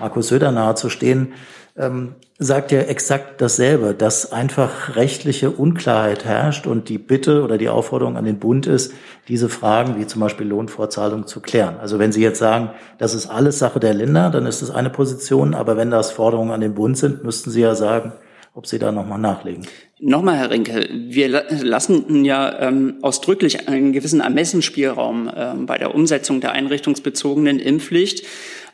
Markus 0.00 0.28
Söder 0.28 0.52
nahezustehen, 0.52 1.32
ähm, 1.76 2.14
sagt 2.38 2.72
ja 2.72 2.80
exakt 2.80 3.40
dasselbe, 3.40 3.94
dass 3.94 4.32
einfach 4.32 4.96
rechtliche 4.96 5.50
Unklarheit 5.50 6.24
herrscht 6.24 6.66
und 6.66 6.88
die 6.88 6.98
Bitte 6.98 7.42
oder 7.42 7.56
die 7.56 7.68
Aufforderung 7.68 8.16
an 8.16 8.24
den 8.24 8.38
Bund 8.38 8.66
ist, 8.66 8.92
diese 9.28 9.48
Fragen 9.48 9.98
wie 9.98 10.06
zum 10.06 10.20
Beispiel 10.20 10.46
Lohnfortzahlung 10.46 11.26
zu 11.26 11.40
klären. 11.40 11.76
Also 11.80 11.98
wenn 11.98 12.12
Sie 12.12 12.22
jetzt 12.22 12.38
sagen, 12.38 12.70
das 12.98 13.14
ist 13.14 13.26
alles 13.26 13.58
Sache 13.58 13.80
der 13.80 13.94
Länder, 13.94 14.30
dann 14.30 14.46
ist 14.46 14.61
das 14.61 14.70
eine 14.70 14.90
Position, 14.90 15.54
aber 15.54 15.76
wenn 15.76 15.90
das 15.90 16.11
Forderungen 16.11 16.50
an 16.50 16.61
den 16.61 16.74
Bund 16.74 16.98
sind, 16.98 17.24
müssten 17.24 17.50
Sie 17.50 17.61
ja 17.61 17.74
sagen, 17.74 18.12
ob 18.54 18.66
Sie 18.66 18.78
da 18.78 18.92
nochmal 18.92 19.18
nachlegen. 19.18 19.66
Nochmal, 19.98 20.37
Herr 20.37 20.50
Rinke, 20.50 20.88
wir 20.90 21.28
lassen 21.28 22.24
ja 22.24 22.58
ähm, 22.58 22.96
ausdrücklich 23.02 23.68
einen 23.68 23.92
gewissen 23.92 24.20
Ermessensspielraum 24.20 25.30
ähm, 25.35 25.66
bei 25.66 25.78
der 25.78 25.94
Umsetzung 25.94 26.40
der 26.40 26.52
einrichtungsbezogenen 26.52 27.61
Impfpflicht 27.61 28.26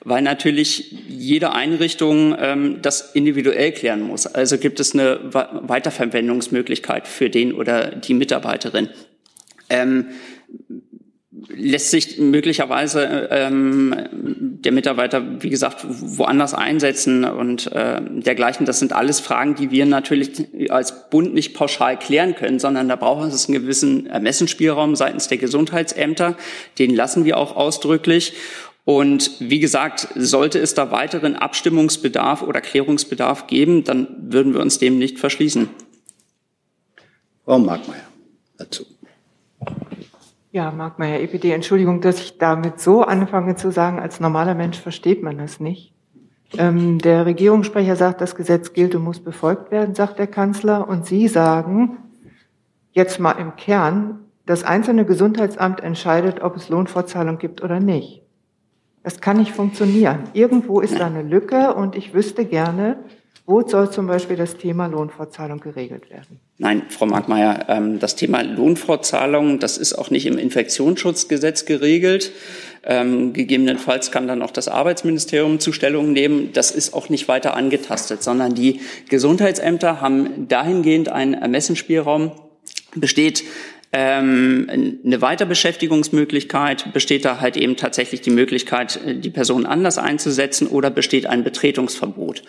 weil 0.08 0.22
natürlich 0.22 0.94
jede 1.08 1.52
Einrichtung 1.52 2.36
ähm, 2.38 2.78
das 2.82 3.12
individuell 3.14 3.72
klären 3.72 4.02
muss. 4.02 4.26
Also 4.26 4.58
gibt 4.58 4.80
es 4.80 4.94
eine 4.94 5.20
Weiterverwendungsmöglichkeit 5.32 7.06
für 7.06 7.30
den 7.30 7.52
oder 7.52 7.94
die 7.96 8.14
Mitarbeiterin. 8.14 8.88
Ähm, 9.70 10.06
lässt 11.48 11.90
sich 11.90 12.18
möglicherweise 12.18 13.28
ähm, 13.30 13.94
der 14.12 14.72
Mitarbeiter, 14.72 15.42
wie 15.42 15.50
gesagt, 15.50 15.84
woanders 15.88 16.54
einsetzen 16.54 17.24
und 17.24 17.70
äh, 17.72 18.00
dergleichen. 18.02 18.66
Das 18.66 18.78
sind 18.78 18.92
alles 18.92 19.20
Fragen, 19.20 19.54
die 19.54 19.70
wir 19.70 19.86
natürlich 19.86 20.30
als 20.70 21.10
Bund 21.10 21.34
nicht 21.34 21.54
pauschal 21.54 21.98
klären 21.98 22.34
können, 22.34 22.58
sondern 22.58 22.88
da 22.88 22.96
braucht 22.96 23.32
es 23.32 23.48
einen 23.48 23.60
gewissen 23.60 24.06
Ermessensspielraum 24.06 24.96
seitens 24.96 25.28
der 25.28 25.38
Gesundheitsämter. 25.38 26.36
Den 26.78 26.94
lassen 26.94 27.24
wir 27.24 27.36
auch 27.36 27.56
ausdrücklich. 27.56 28.32
Und 28.88 29.32
wie 29.38 29.60
gesagt, 29.60 30.08
sollte 30.14 30.58
es 30.58 30.72
da 30.72 30.90
weiteren 30.90 31.36
Abstimmungsbedarf 31.36 32.40
oder 32.40 32.62
Klärungsbedarf 32.62 33.46
geben, 33.46 33.84
dann 33.84 34.08
würden 34.32 34.54
wir 34.54 34.62
uns 34.62 34.78
dem 34.78 34.96
nicht 34.96 35.18
verschließen. 35.18 35.68
Frau 37.44 37.58
Markmeier 37.58 38.06
dazu. 38.56 38.86
Ja, 40.52 40.70
Markmeier, 40.70 41.20
EPD, 41.20 41.52
Entschuldigung, 41.52 42.00
dass 42.00 42.18
ich 42.18 42.38
damit 42.38 42.80
so 42.80 43.02
anfange 43.02 43.56
zu 43.56 43.70
sagen, 43.70 43.98
als 43.98 44.20
normaler 44.20 44.54
Mensch 44.54 44.78
versteht 44.80 45.22
man 45.22 45.36
das 45.36 45.60
nicht. 45.60 45.92
Ähm, 46.56 46.98
der 46.98 47.26
Regierungssprecher 47.26 47.94
sagt, 47.94 48.22
das 48.22 48.36
Gesetz 48.36 48.72
gilt 48.72 48.94
und 48.94 49.04
muss 49.04 49.22
befolgt 49.22 49.70
werden, 49.70 49.94
sagt 49.94 50.18
der 50.18 50.28
Kanzler. 50.28 50.88
Und 50.88 51.04
Sie 51.04 51.28
sagen, 51.28 51.98
jetzt 52.92 53.20
mal 53.20 53.32
im 53.32 53.54
Kern, 53.56 54.20
das 54.46 54.64
einzelne 54.64 55.04
Gesundheitsamt 55.04 55.80
entscheidet, 55.80 56.40
ob 56.40 56.56
es 56.56 56.70
Lohnfortzahlung 56.70 57.36
gibt 57.36 57.62
oder 57.62 57.80
nicht. 57.80 58.22
Das 59.08 59.22
kann 59.22 59.38
nicht 59.38 59.52
funktionieren. 59.52 60.24
Irgendwo 60.34 60.80
ist 60.80 60.98
da 60.98 61.06
eine 61.06 61.22
Lücke 61.22 61.72
und 61.72 61.96
ich 61.96 62.12
wüsste 62.12 62.44
gerne, 62.44 62.98
wo 63.46 63.66
soll 63.66 63.90
zum 63.90 64.06
Beispiel 64.06 64.36
das 64.36 64.58
Thema 64.58 64.84
Lohnfortzahlung 64.84 65.60
geregelt 65.60 66.10
werden? 66.10 66.38
Nein, 66.58 66.82
Frau 66.90 67.06
Markmeier, 67.06 67.70
ähm, 67.70 68.00
das 68.00 68.16
Thema 68.16 68.42
Lohnfortzahlung, 68.42 69.60
das 69.60 69.78
ist 69.78 69.94
auch 69.94 70.10
nicht 70.10 70.26
im 70.26 70.36
Infektionsschutzgesetz 70.36 71.64
geregelt. 71.64 72.32
Ähm, 72.84 73.32
gegebenenfalls 73.32 74.10
kann 74.10 74.28
dann 74.28 74.42
auch 74.42 74.50
das 74.50 74.68
Arbeitsministerium 74.68 75.58
Zustellung 75.58 76.12
nehmen. 76.12 76.50
Das 76.52 76.70
ist 76.70 76.92
auch 76.92 77.08
nicht 77.08 77.28
weiter 77.28 77.56
angetastet, 77.56 78.22
sondern 78.22 78.54
die 78.54 78.82
Gesundheitsämter 79.08 80.02
haben 80.02 80.48
dahingehend 80.48 81.08
einen 81.08 81.32
Ermessensspielraum, 81.32 82.32
besteht 82.94 83.42
ähm, 83.92 84.68
eine 84.68 85.22
Weiterbeschäftigungsmöglichkeit, 85.22 86.92
besteht 86.92 87.24
da 87.24 87.40
halt 87.40 87.56
eben 87.56 87.76
tatsächlich 87.76 88.20
die 88.20 88.30
Möglichkeit, 88.30 89.00
die 89.04 89.30
Person 89.30 89.66
anders 89.66 89.98
einzusetzen 89.98 90.66
oder 90.68 90.90
besteht 90.90 91.26
ein 91.26 91.44
Betretungsverbot. 91.44 92.42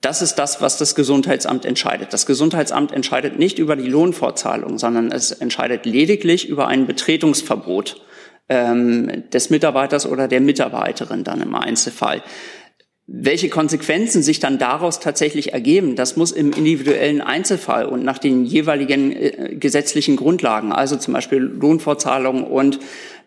Das 0.00 0.22
ist 0.22 0.36
das, 0.36 0.60
was 0.60 0.78
das 0.78 0.94
Gesundheitsamt 0.94 1.64
entscheidet. 1.64 2.12
Das 2.12 2.24
Gesundheitsamt 2.24 2.92
entscheidet 2.92 3.36
nicht 3.36 3.58
über 3.58 3.74
die 3.74 3.88
Lohnfortzahlung, 3.88 4.78
sondern 4.78 5.10
es 5.10 5.32
entscheidet 5.32 5.86
lediglich 5.86 6.48
über 6.48 6.68
ein 6.68 6.86
Betretungsverbot 6.86 8.00
ähm, 8.48 9.24
des 9.30 9.50
Mitarbeiters 9.50 10.06
oder 10.06 10.28
der 10.28 10.40
Mitarbeiterin 10.40 11.24
dann 11.24 11.40
im 11.42 11.54
Einzelfall. 11.56 12.22
Welche 13.10 13.48
Konsequenzen 13.48 14.22
sich 14.22 14.38
dann 14.38 14.58
daraus 14.58 15.00
tatsächlich 15.00 15.54
ergeben, 15.54 15.96
das 15.96 16.16
muss 16.16 16.30
im 16.30 16.52
individuellen 16.52 17.22
Einzelfall 17.22 17.86
und 17.86 18.04
nach 18.04 18.18
den 18.18 18.44
jeweiligen 18.44 19.12
äh, 19.12 19.56
gesetzlichen 19.58 20.16
Grundlagen, 20.16 20.72
also 20.72 20.96
zum 20.96 21.14
Beispiel 21.14 21.38
Lohnfortzahlung 21.38 22.44
und 22.44 22.80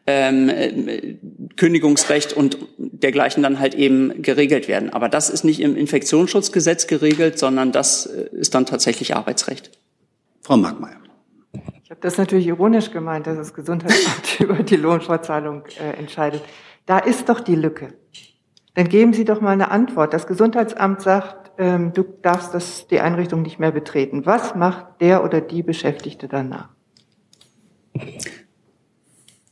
ähm, 0.06 0.50
äh, 0.50 1.16
Kündigungsrecht 1.58 2.32
und 2.32 2.60
dergleichen 2.78 3.42
dann 3.42 3.60
halt 3.60 3.74
eben 3.74 4.22
geregelt 4.22 4.68
werden. 4.68 4.92
Aber 4.92 5.10
das 5.10 5.32
ist 5.32 5.44
nicht 5.44 5.60
im 5.60 5.76
Infektionsschutzgesetz 5.76 6.86
geregelt, 6.86 7.40
sondern 7.40 7.72
das 7.72 8.06
äh, 8.06 8.30
ist 8.34 8.54
dann 8.54 8.68
tatsächlich 8.68 9.16
Arbeitsrecht. 9.16 9.72
Frau 10.42 10.58
Markmeier. 10.58 10.98
Ich 11.84 11.90
habe 11.90 12.02
das 12.02 12.20
natürlich 12.20 12.46
ironisch 12.46 12.92
gemeint, 12.92 13.26
dass 13.26 13.36
das 13.36 13.54
Gesundheitsamt 13.56 14.40
über 14.40 14.62
die 14.62 14.76
Lohnfortzahlung 14.76 15.64
äh, 15.80 15.98
entscheidet. 15.98 16.44
Da 16.86 17.00
ist 17.00 17.30
doch 17.30 17.40
die 17.40 17.56
Lücke. 17.56 17.94
Dann 18.74 18.88
geben 18.88 19.14
Sie 19.14 19.26
doch 19.26 19.42
mal 19.42 19.52
eine 19.52 19.70
Antwort. 19.72 20.14
Das 20.14 20.28
Gesundheitsamt 20.28 21.02
sagt, 21.02 21.52
ähm, 21.58 21.92
du 21.94 22.04
darfst 22.22 22.54
das, 22.54 22.88
die 22.88 23.00
Einrichtung 23.00 23.42
nicht 23.42 23.60
mehr 23.60 23.72
betreten. 23.72 24.26
Was 24.26 24.56
macht 24.56 25.02
der 25.02 25.24
oder 25.24 25.42
die 25.42 25.62
Beschäftigte 25.62 26.28
danach? 26.28 26.70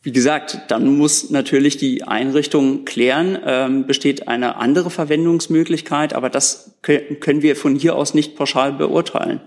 Wie 0.01 0.13
gesagt, 0.13 0.60
dann 0.69 0.97
muss 0.97 1.29
natürlich 1.29 1.75
die 1.75 2.03
Einrichtung 2.03 2.86
klären, 2.86 3.38
ähm, 3.45 3.86
besteht 3.86 4.29
eine 4.29 4.55
andere 4.55 4.89
Verwendungsmöglichkeit, 4.89 6.13
aber 6.13 6.29
das 6.29 6.77
können 6.82 7.41
wir 7.41 7.58
von 7.58 7.75
hier 7.75 7.95
aus 7.95 8.13
nicht 8.13 8.38
pauschal 8.38 8.71
beurteilen. 8.71 9.41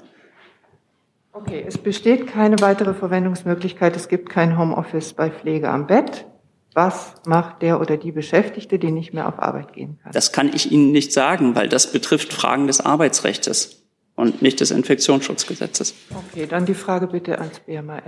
Okay, 1.32 1.64
es 1.66 1.78
besteht 1.78 2.26
keine 2.26 2.60
weitere 2.60 2.92
Verwendungsmöglichkeit, 2.92 3.96
es 3.96 4.08
gibt 4.08 4.28
kein 4.28 4.58
Homeoffice 4.58 5.14
bei 5.14 5.30
Pflege 5.30 5.70
am 5.70 5.86
Bett. 5.86 6.26
Was 6.74 7.14
macht 7.26 7.60
der 7.60 7.80
oder 7.80 7.98
die 7.98 8.12
Beschäftigte, 8.12 8.78
die 8.78 8.90
nicht 8.90 9.12
mehr 9.12 9.28
auf 9.28 9.38
Arbeit 9.38 9.74
gehen 9.74 9.98
kann? 10.02 10.12
Das 10.12 10.32
kann 10.32 10.50
ich 10.54 10.72
Ihnen 10.72 10.90
nicht 10.90 11.12
sagen, 11.12 11.54
weil 11.54 11.68
das 11.68 11.92
betrifft 11.92 12.32
Fragen 12.32 12.66
des 12.66 12.80
Arbeitsrechts 12.80 13.82
und 14.14 14.40
nicht 14.40 14.60
des 14.60 14.70
Infektionsschutzgesetzes. 14.70 15.94
Okay, 16.30 16.46
dann 16.46 16.64
die 16.64 16.74
Frage 16.74 17.08
bitte 17.08 17.38
ans 17.38 17.60
BMAF. 17.60 18.02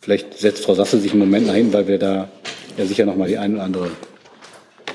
Vielleicht 0.00 0.38
setzt 0.38 0.64
Frau 0.64 0.74
Sasse 0.74 0.98
sich 0.98 1.12
einen 1.12 1.20
Moment 1.20 1.46
nach 1.46 1.54
hin, 1.54 1.72
weil 1.72 1.86
wir 1.86 1.98
da 1.98 2.28
ja 2.76 2.86
sicher 2.86 3.04
noch 3.04 3.16
mal 3.16 3.28
die 3.28 3.38
eine 3.38 3.54
oder 3.54 3.64
andere 3.64 3.90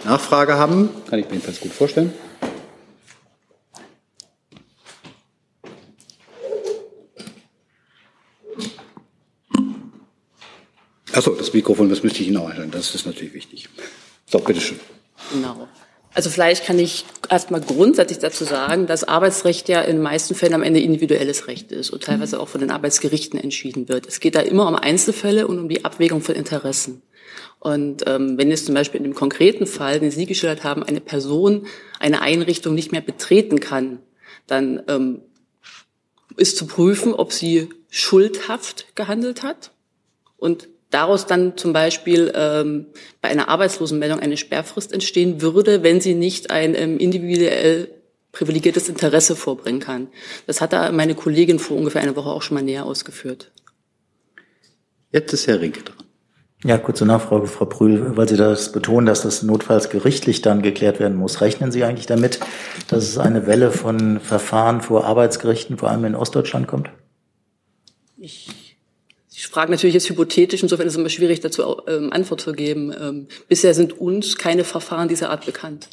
Nachfrage 0.04 0.56
haben. 0.56 0.90
Kann 1.10 1.20
ich 1.20 1.26
mir 1.26 1.34
jedenfalls 1.34 1.60
gut 1.60 1.72
vorstellen. 1.72 2.14
Achso, 11.20 11.32
das 11.32 11.52
Mikrofon, 11.52 11.90
das 11.90 12.02
müsste 12.02 12.22
ich 12.22 12.30
Ihnen 12.30 12.38
auch 12.38 12.46
einstellen. 12.46 12.72
Das 12.72 12.96
ist 12.96 13.06
natürlich 13.06 13.34
wichtig. 13.34 13.68
So, 14.26 14.40
bitteschön. 14.40 14.80
Genau. 15.34 15.68
Also 16.14 16.30
vielleicht 16.30 16.66
kann 16.66 16.80
ich 16.80 17.04
erstmal 17.30 17.60
grundsätzlich 17.60 18.20
dazu 18.20 18.46
sagen, 18.46 18.88
dass 18.88 19.04
Arbeitsrecht 19.04 19.68
ja 19.68 19.82
in 19.82 19.98
den 19.98 20.02
meisten 20.02 20.34
Fällen 20.34 20.54
am 20.54 20.64
Ende 20.64 20.80
individuelles 20.80 21.48
Recht 21.48 21.74
ist 21.74 21.90
und 21.90 22.04
teilweise 22.04 22.40
auch 22.40 22.48
von 22.48 22.62
den 22.62 22.72
Arbeitsgerichten 22.72 23.38
entschieden 23.38 23.90
wird. 23.90 24.08
Es 24.08 24.22
geht 24.22 24.36
da 24.36 24.40
immer 24.40 24.66
um 24.66 24.76
Einzelfälle 24.76 25.46
und 25.46 25.60
um 25.60 25.68
die 25.68 25.84
Abwägung 25.84 26.22
von 26.22 26.36
Interessen. 26.36 27.02
Und 27.60 28.06
ähm, 28.08 28.38
wenn 28.38 28.50
jetzt 28.50 28.68
zum 28.68 28.76
Beispiel 28.76 29.00
in 29.00 29.04
dem 29.04 29.14
konkreten 29.14 29.68
Fall, 29.68 30.00
den 30.00 30.12
Sie 30.12 30.26
geschildert 30.26 30.64
haben, 30.64 30.84
eine 30.84 31.02
Person 31.02 31.68
eine 32.00 32.22
Einrichtung 32.22 32.76
nicht 32.76 32.94
mehr 32.94 33.02
betreten 33.02 33.60
kann, 33.60 34.00
dann 34.48 34.84
ähm, 34.88 35.20
ist 36.38 36.56
zu 36.56 36.66
prüfen, 36.66 37.14
ob 37.14 37.34
sie 37.34 37.68
schuldhaft 37.90 38.96
gehandelt 38.96 39.44
hat 39.44 39.72
und 40.38 40.70
daraus 40.90 41.26
dann 41.26 41.58
zum 41.58 41.74
Beispiel 41.74 42.32
ähm, 42.36 42.88
bei 43.22 43.30
einer 43.30 43.50
Arbeitslosenmeldung 43.50 44.20
eine 44.20 44.38
Sperrfrist 44.38 44.92
entstehen 44.92 45.42
würde, 45.42 45.84
wenn 45.84 46.02
sie 46.02 46.16
nicht 46.16 46.52
ein 46.52 46.76
ähm, 46.76 46.98
individuell 46.98 47.90
privilegiertes 48.32 48.90
Interesse 48.90 49.36
vorbringen 49.36 49.80
kann. 49.80 50.08
Das 50.46 50.62
hat 50.62 50.74
da 50.74 50.92
meine 50.92 51.16
Kollegin 51.16 51.60
vor 51.60 51.78
ungefähr 51.78 52.02
einer 52.02 52.16
Woche 52.16 52.30
auch 52.30 52.42
schon 52.42 52.56
mal 52.56 52.64
näher 52.64 52.86
ausgeführt. 52.86 53.52
Jetzt 55.12 55.34
ist 55.34 55.48
Herr 55.48 55.60
Rinke 55.60 55.82
dran. 55.82 56.06
Ja, 56.66 56.78
kurze 56.78 57.06
Nachfrage, 57.06 57.48
Frau 57.48 57.66
Prühl, 57.66 58.18
weil 58.18 58.28
Sie 58.28 58.36
das 58.36 58.74
betonen, 58.74 59.06
dass 59.06 59.22
das 59.22 59.44
notfalls 59.44 59.90
gerichtlich 59.90 60.42
dann 60.42 60.62
geklärt 60.62 61.00
werden 61.00 61.18
muss. 61.18 61.40
Rechnen 61.40 61.72
Sie 61.72 61.86
eigentlich 61.86 62.06
damit, 62.06 62.42
dass 62.90 63.06
es 63.06 63.18
eine 63.18 63.48
Welle 63.48 63.72
von 63.72 64.20
Verfahren 64.20 64.82
vor 64.82 65.06
Arbeitsgerichten, 65.06 65.78
vor 65.78 65.90
allem 65.90 66.04
in 66.04 66.16
Ostdeutschland 66.16 66.68
kommt? 66.68 66.90
Ich 68.18 68.69
ich 69.40 69.48
frage 69.48 69.72
natürlich 69.72 69.94
jetzt 69.94 70.10
hypothetisch, 70.10 70.62
insofern 70.62 70.86
ist 70.86 70.96
es 70.96 71.00
immer 71.00 71.08
schwierig, 71.08 71.40
dazu 71.40 71.64
ähm, 71.88 72.12
Antwort 72.12 72.42
zu 72.42 72.52
geben. 72.52 72.94
Ähm, 73.00 73.28
bisher 73.48 73.74
sind 73.74 73.98
uns 73.98 74.38
keine 74.38 74.66
Verfahren 74.66 75.08
dieser 75.08 75.30
Art 75.30 75.46
bekannt. 75.46 75.88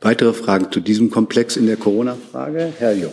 Weitere 0.00 0.32
Fragen 0.32 0.72
zu 0.72 0.80
diesem 0.80 1.10
Komplex 1.10 1.58
in 1.58 1.66
der 1.66 1.76
Corona-Frage? 1.76 2.72
Herr 2.78 2.94
Jung. 2.94 3.12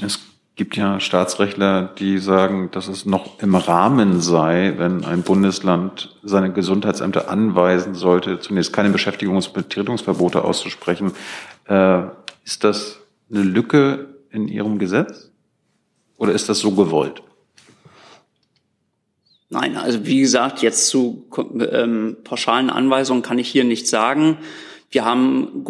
Es 0.00 0.20
gibt 0.54 0.78
ja 0.78 0.98
Staatsrechtler, 0.98 1.94
die 1.98 2.16
sagen, 2.16 2.70
dass 2.72 2.88
es 2.88 3.04
noch 3.04 3.42
im 3.42 3.56
Rahmen 3.56 4.22
sei, 4.22 4.72
wenn 4.78 5.04
ein 5.04 5.20
Bundesland 5.20 6.16
seine 6.22 6.50
Gesundheitsämter 6.50 7.28
anweisen 7.28 7.94
sollte, 7.94 8.40
zunächst 8.40 8.72
keine 8.72 8.88
Beschäftigungs- 8.88 9.48
und 9.48 9.52
Betretungsverbote 9.52 10.42
auszusprechen. 10.42 11.12
Äh, 11.66 12.04
ist 12.42 12.64
das 12.64 13.00
eine 13.30 13.42
Lücke 13.42 14.14
in 14.30 14.48
Ihrem 14.48 14.78
Gesetz? 14.78 15.30
Oder 16.18 16.32
ist 16.32 16.48
das 16.48 16.58
so 16.58 16.72
gewollt? 16.72 17.22
Nein, 19.48 19.76
also 19.76 20.04
wie 20.06 20.20
gesagt, 20.20 20.62
jetzt 20.62 20.88
zu 20.88 21.28
ähm, 21.70 22.16
pauschalen 22.24 22.68
Anweisungen 22.68 23.22
kann 23.22 23.38
ich 23.38 23.48
hier 23.48 23.64
nichts 23.64 23.90
sagen. 23.90 24.38
Wir 24.90 25.04
haben 25.04 25.64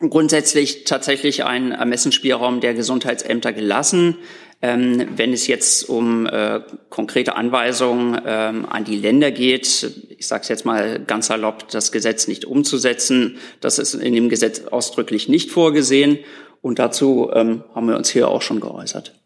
grundsätzlich 0.00 0.84
tatsächlich 0.84 1.44
einen 1.44 1.72
Ermessensspielraum 1.72 2.60
der 2.60 2.74
Gesundheitsämter 2.74 3.52
gelassen. 3.52 4.16
Ähm, 4.64 5.08
wenn 5.16 5.32
es 5.32 5.48
jetzt 5.48 5.88
um 5.88 6.26
äh, 6.26 6.60
konkrete 6.88 7.34
Anweisungen 7.34 8.20
ähm, 8.24 8.64
an 8.64 8.84
die 8.84 8.96
Länder 8.96 9.32
geht, 9.32 9.90
ich 10.16 10.26
sage 10.26 10.42
es 10.42 10.48
jetzt 10.48 10.64
mal 10.64 11.00
ganz 11.00 11.26
salopp, 11.26 11.68
das 11.68 11.90
Gesetz 11.90 12.28
nicht 12.28 12.44
umzusetzen, 12.44 13.38
das 13.60 13.80
ist 13.80 13.94
in 13.94 14.14
dem 14.14 14.28
Gesetz 14.28 14.60
ausdrücklich 14.66 15.28
nicht 15.28 15.50
vorgesehen. 15.50 16.18
Und 16.60 16.78
dazu 16.78 17.30
ähm, 17.34 17.64
haben 17.74 17.88
wir 17.88 17.96
uns 17.96 18.08
hier 18.08 18.28
auch 18.28 18.40
schon 18.40 18.60
geäußert. 18.60 19.21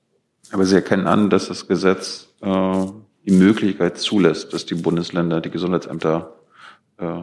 Aber 0.53 0.65
Sie 0.65 0.75
erkennen 0.75 1.07
an, 1.07 1.31
dass 1.31 1.49
das 1.49 1.67
Gesetz 1.67 2.29
äh, 2.41 2.87
die 3.25 3.33
Möglichkeit 3.33 3.99
zulässt, 3.99 4.53
dass 4.53 4.67
die 4.67 4.75
Bundesländer 4.75 5.41
die 5.41 5.51
Gesundheitsämter 5.51 6.37
äh, 6.99 7.23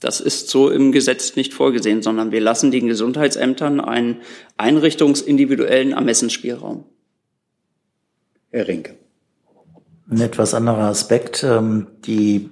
das 0.00 0.20
ist 0.20 0.48
so 0.48 0.70
im 0.70 0.92
Gesetz 0.92 1.36
nicht 1.36 1.52
vorgesehen, 1.52 2.02
sondern 2.02 2.32
wir 2.32 2.40
lassen 2.40 2.70
den 2.70 2.86
Gesundheitsämtern 2.86 3.80
einen 3.80 4.22
einrichtungsindividuellen 4.56 5.92
Ermessensspielraum. 5.92 6.84
Herr 8.50 8.66
Rinke. 8.66 8.96
Ein 10.10 10.22
etwas 10.22 10.54
anderer 10.54 10.84
Aspekt. 10.84 11.44
Ähm, 11.44 11.86
die 12.06 12.48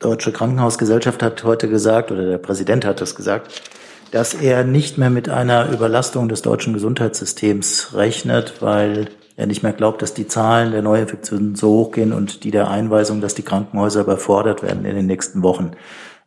Deutsche 0.00 0.32
Krankenhausgesellschaft 0.32 1.22
hat 1.22 1.44
heute 1.44 1.68
gesagt, 1.68 2.10
oder 2.10 2.26
der 2.26 2.38
Präsident 2.38 2.84
hat 2.84 3.00
das 3.00 3.14
gesagt, 3.14 3.62
dass 4.10 4.34
er 4.34 4.64
nicht 4.64 4.98
mehr 4.98 5.10
mit 5.10 5.28
einer 5.28 5.70
Überlastung 5.72 6.28
des 6.28 6.42
deutschen 6.42 6.74
Gesundheitssystems 6.74 7.94
rechnet, 7.94 8.60
weil 8.60 9.08
nicht 9.46 9.62
mehr 9.62 9.72
glaubt, 9.72 10.02
dass 10.02 10.14
die 10.14 10.26
Zahlen 10.26 10.72
der 10.72 10.82
Neuinfektionen 10.82 11.54
so 11.54 11.70
hochgehen 11.70 12.12
und 12.12 12.44
die 12.44 12.50
der 12.50 12.70
Einweisung, 12.70 13.20
dass 13.20 13.34
die 13.34 13.42
Krankenhäuser 13.42 14.02
überfordert 14.02 14.62
werden 14.62 14.84
in 14.84 14.96
den 14.96 15.06
nächsten 15.06 15.42
Wochen. 15.42 15.72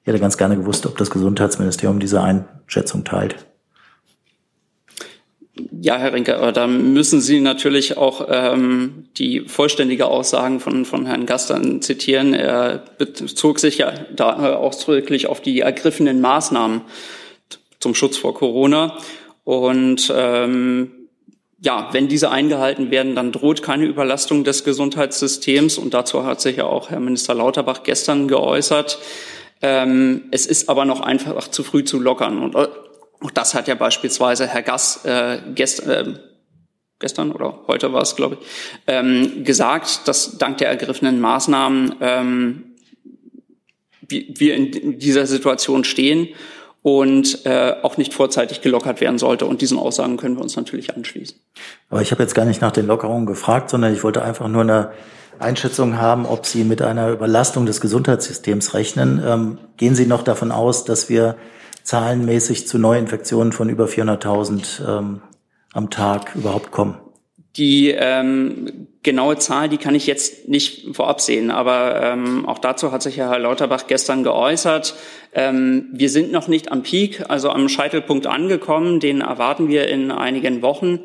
Ich 0.02 0.08
hätte 0.08 0.20
ganz 0.20 0.38
gerne 0.38 0.58
gewusst, 0.58 0.86
ob 0.86 0.98
das 0.98 1.10
Gesundheitsministerium 1.10 2.00
diese 2.00 2.22
Einschätzung 2.22 3.04
teilt. 3.04 3.46
Ja, 5.82 5.98
Herr 5.98 6.14
Rinke, 6.14 6.38
aber 6.38 6.52
da 6.52 6.66
müssen 6.66 7.22
Sie 7.22 7.40
natürlich 7.40 7.96
auch 7.98 8.28
ähm, 8.28 9.06
die 9.18 9.42
vollständige 9.42 10.08
Aussagen 10.08 10.60
von, 10.60 10.84
von 10.84 11.06
Herrn 11.06 11.28
Gastern 11.28 11.82
zitieren. 11.82 12.34
Er 12.34 12.84
bezog 12.98 13.60
sich 13.60 13.78
ja 13.78 13.94
da 14.16 14.56
ausdrücklich 14.56 15.28
auf 15.28 15.42
die 15.42 15.60
ergriffenen 15.60 16.22
Maßnahmen 16.22 16.82
zum 17.80 17.94
Schutz 17.94 18.18
vor 18.18 18.34
Corona. 18.34 18.98
Und 19.44 20.12
ähm, 20.16 21.03
ja, 21.64 21.90
wenn 21.94 22.10
diese 22.10 22.30
eingehalten 22.30 22.92
werden, 22.92 23.16
dann 23.16 23.32
droht 23.32 23.64
keine 23.64 23.86
Überlastung 23.86 24.44
des 24.44 24.66
Gesundheitssystems. 24.66 25.78
Und 25.78 25.94
dazu 25.94 26.26
hat 26.26 26.42
sich 26.42 26.58
ja 26.58 26.66
auch 26.66 26.90
Herr 26.90 27.00
Minister 27.00 27.34
Lauterbach 27.34 27.84
gestern 27.84 28.28
geäußert. 28.28 29.00
Ähm, 29.62 30.24
es 30.32 30.46
ist 30.46 30.68
aber 30.68 30.84
noch 30.84 31.00
einfach 31.00 31.48
zu 31.48 31.64
früh 31.64 31.86
zu 31.86 32.00
lockern. 32.00 32.40
Und 32.40 32.56
äh, 32.56 32.68
auch 33.22 33.32
das 33.32 33.54
hat 33.54 33.70
ja 33.70 33.76
beispielsweise 33.76 34.46
Herr 34.46 34.62
Gass 34.62 35.06
äh, 35.06 35.40
gest, 35.56 35.88
äh, 35.88 36.16
gestern 37.00 37.32
oder 37.32 37.62
heute 37.68 37.94
war 37.94 38.02
es, 38.02 38.18
glaube 38.18 38.40
ich, 38.42 38.48
ähm, 38.88 39.46
gesagt, 39.46 40.06
dass 40.10 40.38
dank 40.38 40.58
der 40.58 40.68
ergriffenen 40.68 41.22
Maßnahmen 41.22 41.96
ähm, 42.02 42.64
wir 44.10 44.54
in 44.54 45.00
dieser 45.00 45.26
Situation 45.28 45.86
stehen 45.86 46.28
und 46.84 47.46
äh, 47.46 47.76
auch 47.82 47.98
nicht 47.98 48.14
vorzeitig 48.14 48.62
gelockert 48.62 49.02
werden 49.02 49.18
sollte. 49.18 49.46
Und 49.46 49.62
diesen 49.62 49.80
Aussagen 49.80 50.18
können 50.18 50.36
wir 50.36 50.44
uns 50.44 50.56
natürlich 50.56 50.96
anschließen. 50.96 51.38
Aber 51.90 52.02
ich 52.02 52.12
habe 52.12 52.22
jetzt 52.22 52.36
gar 52.36 52.46
nicht 52.46 52.62
nach 52.62 52.72
den 52.72 52.86
Lockerungen 52.86 53.26
gefragt, 53.26 53.70
sondern 53.70 53.94
ich 53.94 54.04
wollte 54.04 54.22
einfach 54.22 54.50
nur 54.50 54.62
eine 54.62 54.92
Einschätzung 55.40 55.98
haben, 55.98 56.26
ob 56.26 56.46
Sie 56.46 56.64
mit 56.66 56.82
einer 56.82 57.10
Überlastung 57.10 57.66
des 57.66 57.82
Gesundheitssystems 57.82 58.74
rechnen. 58.74 59.24
Ähm, 59.26 59.58
gehen 59.78 59.96
Sie 59.96 60.06
noch 60.06 60.24
davon 60.24 60.52
aus, 60.52 60.84
dass 60.84 61.10
wir 61.10 61.38
zahlenmäßig 61.84 62.68
zu 62.68 62.78
Neuinfektionen 62.78 63.54
von 63.54 63.70
über 63.70 63.86
400.000 63.86 64.88
ähm, 64.88 65.22
am 65.74 65.90
Tag 65.90 66.36
überhaupt 66.36 66.72
kommen? 66.72 66.98
Die 67.56 67.90
ähm, 67.92 68.88
genaue 69.04 69.38
Zahl, 69.38 69.70
die 69.70 69.78
kann 69.78 69.94
ich 69.94 70.08
jetzt 70.08 70.48
nicht 70.48 70.96
vorab 70.96 71.22
sehen, 71.22 71.52
aber 71.52 72.02
ähm, 72.02 72.48
auch 72.48 72.58
dazu 72.58 72.92
hat 72.92 73.04
sich 73.04 73.18
ja 73.18 73.30
Herr 73.30 73.38
Lauterbach 73.38 73.86
gestern 73.86 74.24
geäußert. 74.24 74.96
Ähm, 75.34 75.90
wir 75.92 76.10
sind 76.10 76.32
noch 76.32 76.48
nicht 76.48 76.72
am 76.72 76.82
Peak, 76.82 77.30
also 77.30 77.50
am 77.50 77.70
Scheitelpunkt 77.70 78.26
angekommen. 78.26 79.00
Den 79.00 79.22
erwarten 79.22 79.68
wir 79.68 79.88
in 79.88 80.10
einigen 80.10 80.64
Wochen. 80.64 81.02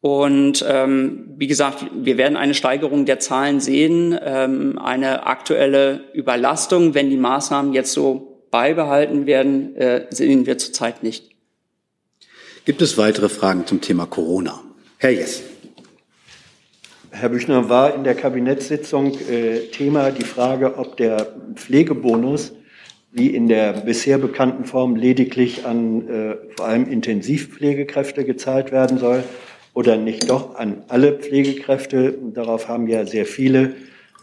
Und 0.00 0.64
ähm, 0.66 1.34
wie 1.36 1.46
gesagt, 1.46 1.84
wir 1.92 2.16
werden 2.16 2.36
eine 2.36 2.54
Steigerung 2.54 3.04
der 3.04 3.18
Zahlen 3.18 3.60
sehen, 3.60 4.18
ähm, 4.22 4.78
eine 4.78 5.26
aktuelle 5.26 6.04
Überlastung, 6.14 6.94
wenn 6.94 7.10
die 7.10 7.18
Maßnahmen 7.18 7.74
jetzt 7.74 7.92
so 7.92 8.44
beibehalten 8.50 9.26
werden, 9.26 9.76
äh, 9.76 10.06
sehen 10.10 10.46
wir 10.46 10.56
zurzeit 10.56 11.02
nicht. 11.02 11.30
Gibt 12.64 12.80
es 12.80 12.96
weitere 12.96 13.28
Fragen 13.28 13.66
zum 13.66 13.80
Thema 13.80 14.06
Corona? 14.06 14.60
Herr 14.98 15.10
Jess. 15.10 15.42
Herr 17.12 17.28
Büchner, 17.28 17.68
war 17.68 17.94
in 17.94 18.04
der 18.04 18.14
Kabinettssitzung 18.14 19.18
äh, 19.28 19.66
Thema 19.72 20.12
die 20.12 20.24
Frage, 20.24 20.78
ob 20.78 20.96
der 20.96 21.26
Pflegebonus 21.54 22.52
wie 23.10 23.34
in 23.34 23.48
der 23.48 23.72
bisher 23.72 24.16
bekannten 24.18 24.64
Form 24.64 24.94
lediglich 24.94 25.66
an 25.66 26.08
äh, 26.08 26.36
vor 26.56 26.66
allem 26.66 26.88
Intensivpflegekräfte 26.88 28.24
gezahlt 28.24 28.70
werden 28.70 28.98
soll 28.98 29.24
oder 29.74 29.96
nicht 29.96 30.30
doch 30.30 30.54
an 30.54 30.84
alle 30.86 31.12
Pflegekräfte. 31.12 32.16
Darauf 32.32 32.68
haben 32.68 32.86
ja 32.86 33.04
sehr 33.04 33.26
viele 33.26 33.74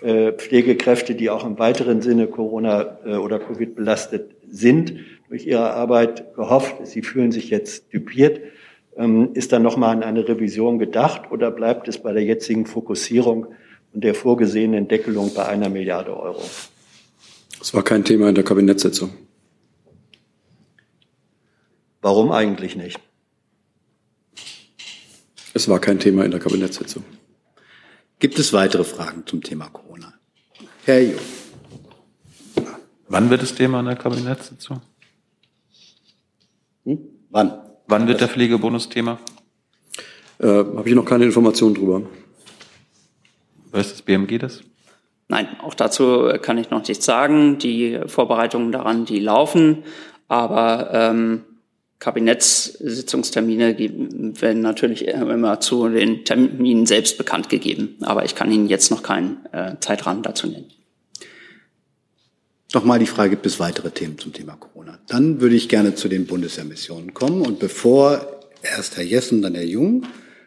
äh, 0.01 0.31
Pflegekräfte, 0.31 1.13
die 1.13 1.29
auch 1.29 1.45
im 1.45 1.59
weiteren 1.59 2.01
Sinne 2.01 2.27
Corona 2.27 2.99
äh, 3.05 3.15
oder 3.15 3.39
Covid 3.39 3.75
belastet 3.75 4.31
sind, 4.49 4.93
durch 5.27 5.45
ihre 5.45 5.73
Arbeit 5.73 6.33
gehofft. 6.35 6.87
Sie 6.87 7.01
fühlen 7.01 7.33
sich 7.33 7.49
jetzt 7.49 7.93
dupiert. 7.93 8.39
Ähm, 8.97 9.33
ist 9.35 9.51
da 9.51 9.59
nochmal 9.59 9.95
an 9.95 10.03
eine 10.03 10.27
Revision 10.27 10.79
gedacht 10.79 11.31
oder 11.31 11.51
bleibt 11.51 11.87
es 11.87 12.01
bei 12.01 12.13
der 12.13 12.23
jetzigen 12.23 12.65
Fokussierung 12.65 13.47
und 13.93 14.03
der 14.03 14.15
vorgesehenen 14.15 14.87
Deckelung 14.87 15.33
bei 15.35 15.45
einer 15.45 15.69
Milliarde 15.69 16.17
Euro? 16.17 16.41
Das 17.59 17.73
war 17.75 17.83
kein 17.83 18.03
Thema 18.03 18.29
in 18.29 18.35
der 18.35 18.43
Kabinettssitzung. 18.43 19.11
Warum 22.01 22.31
eigentlich 22.31 22.75
nicht? 22.75 22.99
Es 25.53 25.69
war 25.69 25.79
kein 25.79 25.99
Thema 25.99 26.25
in 26.25 26.31
der 26.31 26.39
Kabinettssitzung. 26.39 27.03
Gibt 28.19 28.39
es 28.39 28.51
weitere 28.53 28.83
Fragen 28.83 29.25
zum 29.27 29.43
Thema 29.43 29.69
Corona? 29.69 30.13
Herr 30.85 31.01
Jung. 31.01 31.19
Wann 33.09 33.29
wird 33.29 33.43
das 33.43 33.53
Thema 33.53 33.79
in 33.81 33.85
der 33.85 33.95
Kabinettssitzung? 33.95 34.81
Hm? 36.85 36.99
Wann? 37.29 37.66
Wann 37.87 38.07
wird 38.07 38.21
der 38.21 38.27
Pflegebonus 38.27 38.89
Thema? 38.89 39.19
Äh, 40.39 40.47
Habe 40.47 40.83
ich 40.85 40.95
noch 40.95 41.05
keine 41.05 41.25
Informationen 41.25 41.73
drüber. 41.73 42.01
Weiß 43.71 43.91
das 43.91 44.01
BMG 44.01 44.39
das? 44.39 44.61
Nein, 45.29 45.47
auch 45.61 45.73
dazu 45.73 46.31
kann 46.41 46.57
ich 46.57 46.69
noch 46.69 46.87
nichts 46.87 47.05
sagen. 47.05 47.57
Die 47.57 47.99
Vorbereitungen 48.05 48.71
daran, 48.71 49.05
die 49.05 49.19
laufen. 49.19 49.83
Aber 50.27 50.89
ähm, 50.93 51.43
Kabinettssitzungstermine 51.99 53.77
werden 53.77 54.61
natürlich 54.61 55.07
immer 55.07 55.59
zu 55.59 55.87
den 55.89 56.25
Terminen 56.25 56.85
selbst 56.85 57.17
bekannt 57.17 57.49
gegeben. 57.49 57.97
Aber 58.01 58.25
ich 58.25 58.35
kann 58.35 58.51
Ihnen 58.51 58.67
jetzt 58.67 58.91
noch 58.91 59.01
keinen 59.03 59.45
äh, 59.51 59.75
Zeitrahmen 59.79 60.23
dazu 60.23 60.47
nennen. 60.47 60.71
Nochmal 62.73 62.99
die 62.99 63.05
Frage, 63.05 63.31
gibt 63.31 63.45
es 63.45 63.59
weitere 63.59 63.91
Themen 63.91 64.17
zum 64.17 64.33
Thema 64.33 64.57
Corona? 64.59 64.97
Dann 65.07 65.39
würde 65.39 65.55
ich 65.55 65.69
gerne 65.69 65.95
zu 65.95 66.09
den 66.09 66.25
Bundesemissionen 66.25 67.13
kommen. 67.13 67.41
Und 67.41 67.59
bevor 67.59 68.27
erst 68.61 68.97
Herr 68.97 69.03
Jessen, 69.03 69.41
dann 69.41 69.55
Herr 69.55 69.63
Jung, 69.63 70.03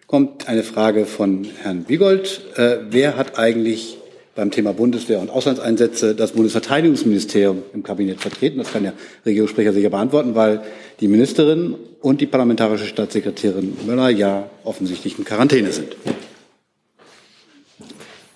kommt 0.07 0.47
eine 0.49 0.63
Frage 0.63 1.07
von 1.07 1.45
Herrn 1.63 1.89
Wiegold. 1.89 2.43
Äh, 2.57 2.79
wer 2.91 3.17
hat 3.17 3.39
eigentlich 3.39 3.97
beim 4.35 4.51
Thema 4.51 4.73
Bundeswehr 4.73 5.21
und 5.21 5.31
Auslandseinsätze 5.31 6.15
das 6.15 6.33
Bundesverteidigungsministerium 6.33 7.63
im 7.75 7.83
Kabinett 7.83 8.21
vertreten. 8.21 8.59
Das 8.59 8.73
kann 8.73 8.85
der 8.85 8.95
Regierungssprecher 9.27 9.73
sicher 9.73 9.91
beantworten, 9.91 10.35
weil 10.35 10.63
die 11.01 11.09
Ministerin 11.09 11.75
und 12.01 12.21
die 12.21 12.27
parlamentarische 12.27 12.87
Staatssekretärin 12.87 13.77
Müller 13.87 14.09
ja 14.09 14.49
offensichtlich 14.65 15.19
in 15.19 15.25
Quarantäne 15.25 15.73
sind. 15.73 15.97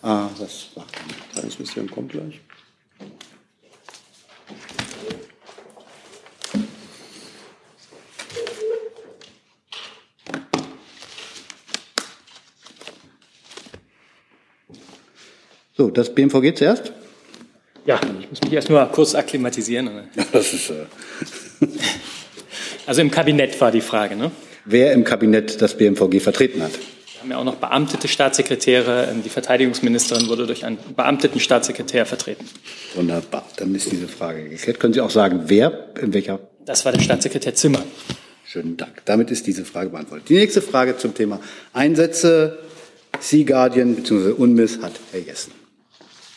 Ah, 0.03 0.29
das 0.39 0.69
war. 0.75 0.85
Verteidigungsministerium 1.33 1.91
kommt 1.91 2.13
gleich. 2.13 2.41
So, 15.77 15.91
das 15.91 16.15
BMVG 16.15 16.55
zuerst? 16.55 16.93
Ja, 17.85 17.99
ich 18.21 18.31
muss 18.31 18.41
mich 18.43 18.53
erst 18.53 18.71
nur 18.71 18.85
kurz 18.87 19.17
akklimatisieren. 19.17 19.91
Ja, 20.15 20.25
das 20.31 20.55
ist. 20.55 20.71
Äh 20.71 20.87
also 22.87 23.01
im 23.01 23.11
Kabinett 23.11 23.61
war 23.61 23.73
die 23.73 23.81
Frage, 23.81 24.15
ne? 24.15 24.31
Wer 24.65 24.93
im 24.93 25.03
Kabinett 25.03 25.61
das 25.61 25.77
BMVG 25.77 26.21
vertreten 26.21 26.63
hat. 26.63 26.71
Wir 26.71 27.21
haben 27.21 27.31
ja 27.33 27.39
auch 27.39 27.45
noch 27.45 27.57
beamtete 27.57 28.07
Staatssekretäre. 28.07 29.09
Die 29.25 29.29
Verteidigungsministerin 29.29 30.29
wurde 30.29 30.47
durch 30.47 30.65
einen 30.65 30.79
beamteten 30.95 31.41
Staatssekretär 31.41 32.07
vertreten. 32.07 32.49
Wunderbar, 32.95 33.45
dann 33.57 33.75
ist 33.75 33.91
diese 33.91 34.07
Frage 34.07 34.49
geklärt. 34.49 34.79
Können 34.79 34.95
Sie 34.95 35.01
auch 35.01 35.11
sagen, 35.11 35.43
wer 35.47 35.89
in 36.01 36.15
welcher? 36.15 36.39
Das 36.65 36.85
war 36.85 36.93
der 36.93 37.01
Staatssekretär 37.01 37.55
Zimmer. 37.57 37.83
Schönen 38.47 38.77
Dank. 38.77 39.03
Damit 39.07 39.33
ist 39.33 39.49
diese 39.49 39.65
Frage 39.65 39.91
beantwortet. 39.91 40.29
Die 40.29 40.35
nächste 40.35 40.63
Frage 40.63 40.97
zum 40.97 41.15
Thema 41.15 41.41
Einsätze, 41.73 42.59
Sea 43.19 43.45
Guardian 43.45 43.97
bzw. 43.97 44.31
UNMISS 44.31 44.79
hat 44.81 44.93
Herr 45.11 45.21
Jessen. 45.21 45.64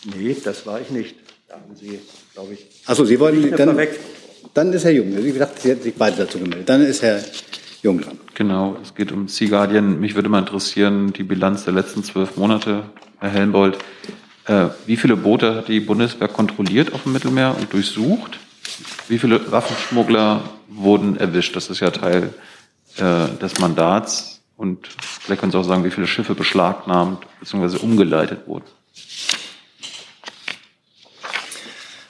Nee, 0.06 0.36
das 0.44 0.66
war 0.66 0.82
ich 0.82 0.90
nicht. 0.90 1.16
Da 1.48 1.56
haben 1.56 1.76
Sie, 1.76 2.00
glaube 2.34 2.54
ich. 2.54 2.66
Achso, 2.86 3.06
Sie 3.06 3.20
wollen 3.20 3.56
dann, 3.56 3.78
weg. 3.78 4.00
dann 4.54 4.74
ist 4.74 4.84
Herr 4.84 4.92
Jung. 4.92 5.16
Wie 5.16 5.32
gesagt, 5.32 5.62
Sie 5.62 5.70
hätten 5.70 5.84
sich 5.84 5.96
beide 5.96 6.18
dazu 6.18 6.40
gemeldet. 6.40 6.68
Dann 6.68 6.82
ist 6.82 7.02
Herr 7.02 7.22
Jung 7.82 8.02
dran. 8.02 8.20
Genau, 8.36 8.78
es 8.82 8.96
geht 8.96 9.12
um 9.12 9.28
Sea 9.28 9.50
Guardian. 9.50 10.00
Mich 10.00 10.16
würde 10.16 10.30
mal 10.30 10.40
interessieren, 10.40 11.14
die 11.14 11.24
Bilanz 11.24 11.64
der 11.64 11.74
letzten 11.74 12.04
zwölf 12.04 12.38
Monate, 12.38 12.84
Herr 13.20 13.30
Helmbold. 13.30 13.78
Äh, 14.46 14.68
wie 14.86 14.98
viele 14.98 15.16
Boote 15.16 15.56
hat 15.56 15.68
die 15.68 15.80
Bundeswehr 15.80 16.28
kontrolliert 16.28 16.94
auf 16.94 17.04
dem 17.04 17.14
Mittelmeer 17.14 17.56
und 17.58 17.72
durchsucht? 17.74 18.40
Wie 19.08 19.18
viele 19.18 19.52
Waffenschmuggler 19.52 20.42
wurden 20.68 21.18
erwischt? 21.18 21.56
Das 21.56 21.70
ist 21.70 21.80
ja 21.80 21.92
Teil 21.92 22.34
äh, 22.98 23.28
des 23.42 23.60
Mandats. 23.60 24.42
Und 24.56 24.88
vielleicht 25.00 25.42
können 25.42 25.52
Sie 25.52 25.58
auch 25.58 25.64
sagen, 25.64 25.84
wie 25.84 25.92
viele 25.92 26.08
Schiffe 26.08 26.34
beschlagnahmt 26.34 27.26
bzw. 27.40 27.78
umgeleitet 27.78 28.48
wurden. 28.48 28.66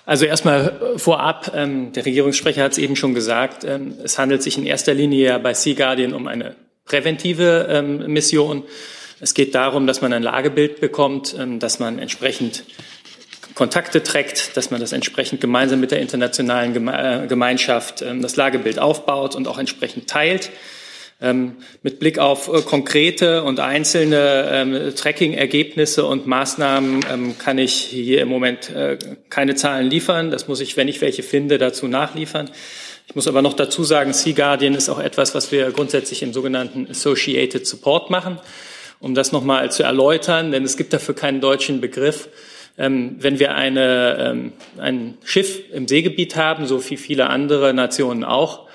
Also 0.08 0.24
erstmal 0.24 0.96
vorab, 0.96 1.52
ähm, 1.54 1.92
der 1.92 2.06
Regierungssprecher 2.06 2.64
hat 2.64 2.72
es 2.72 2.78
eben 2.78 2.96
schon 2.96 3.14
gesagt, 3.14 3.66
ähm, 3.66 3.94
es 4.02 4.18
handelt 4.18 4.42
sich 4.42 4.58
in 4.58 4.66
erster 4.66 4.94
Linie 4.94 5.26
ja 5.28 5.38
bei 5.38 5.54
Sea 5.54 5.76
Guardian 5.76 6.14
um 6.14 6.28
eine 6.28 6.56
präventive 6.86 7.68
ähm, 7.70 8.14
Mission. 8.14 8.64
Es 9.20 9.34
geht 9.34 9.54
darum, 9.54 9.86
dass 9.86 10.00
man 10.00 10.14
ein 10.14 10.24
Lagebild 10.24 10.80
bekommt, 10.80 11.36
ähm, 11.38 11.60
dass 11.60 11.80
man 11.80 12.00
entsprechend 12.00 12.64
Kontakte 13.54 14.02
trägt, 14.02 14.56
dass 14.56 14.72
man 14.72 14.80
das 14.80 14.94
entsprechend 14.94 15.42
gemeinsam 15.42 15.82
mit 15.82 15.92
der 15.92 16.00
internationalen 16.00 16.72
Geme 16.72 17.24
äh, 17.26 17.28
Gemeinschaft 17.28 18.02
ähm, 18.02 18.22
das 18.22 18.38
Lagebild 18.38 18.80
aufbaut 18.80 19.36
und 19.36 19.46
auch 19.46 19.58
entsprechend 19.58 20.10
teilt. 20.10 20.52
Ähm, 21.20 21.56
mit 21.82 21.98
Blick 21.98 22.20
auf 22.20 22.48
äh, 22.48 22.62
konkrete 22.62 23.44
und 23.44 23.60
einzelne 23.60 24.50
ähm, 24.52 24.96
Tracking-Ergebnisse 24.96 26.06
und 26.06 26.28
Maßnahmen 26.28 27.06
ähm, 27.12 27.38
kann 27.40 27.58
ich 27.58 27.74
hier 27.74 28.22
im 28.22 28.28
Moment 28.30 28.70
äh, 28.70 29.00
keine 29.32 29.56
Zahlen 29.56 29.90
liefern. 29.90 30.30
Das 30.30 30.48
muss 30.48 30.62
ich, 30.62 30.78
wenn 30.78 30.88
ich 30.88 31.02
welche 31.02 31.24
finde, 31.24 31.58
dazu 31.58 31.88
nachliefern. 31.88 32.52
Ich 33.08 33.16
muss 33.16 33.28
aber 33.28 33.42
noch 33.42 33.54
dazu 33.54 33.84
sagen, 33.84 34.14
Sea 34.14 34.34
Guardian 34.34 34.76
ist 34.76 34.90
auch 34.90 35.00
etwas, 35.00 35.34
was 35.34 35.52
wir 35.52 35.72
grundsätzlich 35.72 36.22
im 36.22 36.34
sogenannten 36.34 36.88
Associated 36.88 37.66
Support 37.66 38.12
machen. 38.12 38.40
Um 39.00 39.16
das 39.16 39.32
nochmal 39.32 39.72
zu 39.72 39.82
erläutern, 39.82 40.52
denn 40.52 40.64
es 40.64 40.78
gibt 40.78 40.94
dafür 40.94 41.16
keinen 41.16 41.42
deutschen 41.42 41.82
Begriff. 41.82 42.30
Ähm, 42.78 43.16
wenn 43.20 43.40
wir 43.40 43.56
eine, 43.56 44.18
ähm, 44.20 44.54
ein 44.78 45.18
Schiff 45.24 45.62
im 45.72 45.88
Seegebiet 45.88 46.36
haben, 46.36 46.68
so 46.68 46.88
wie 46.92 46.98
viele 46.98 47.28
andere 47.28 47.74
Nationen 47.74 48.24
auch, 48.24 48.67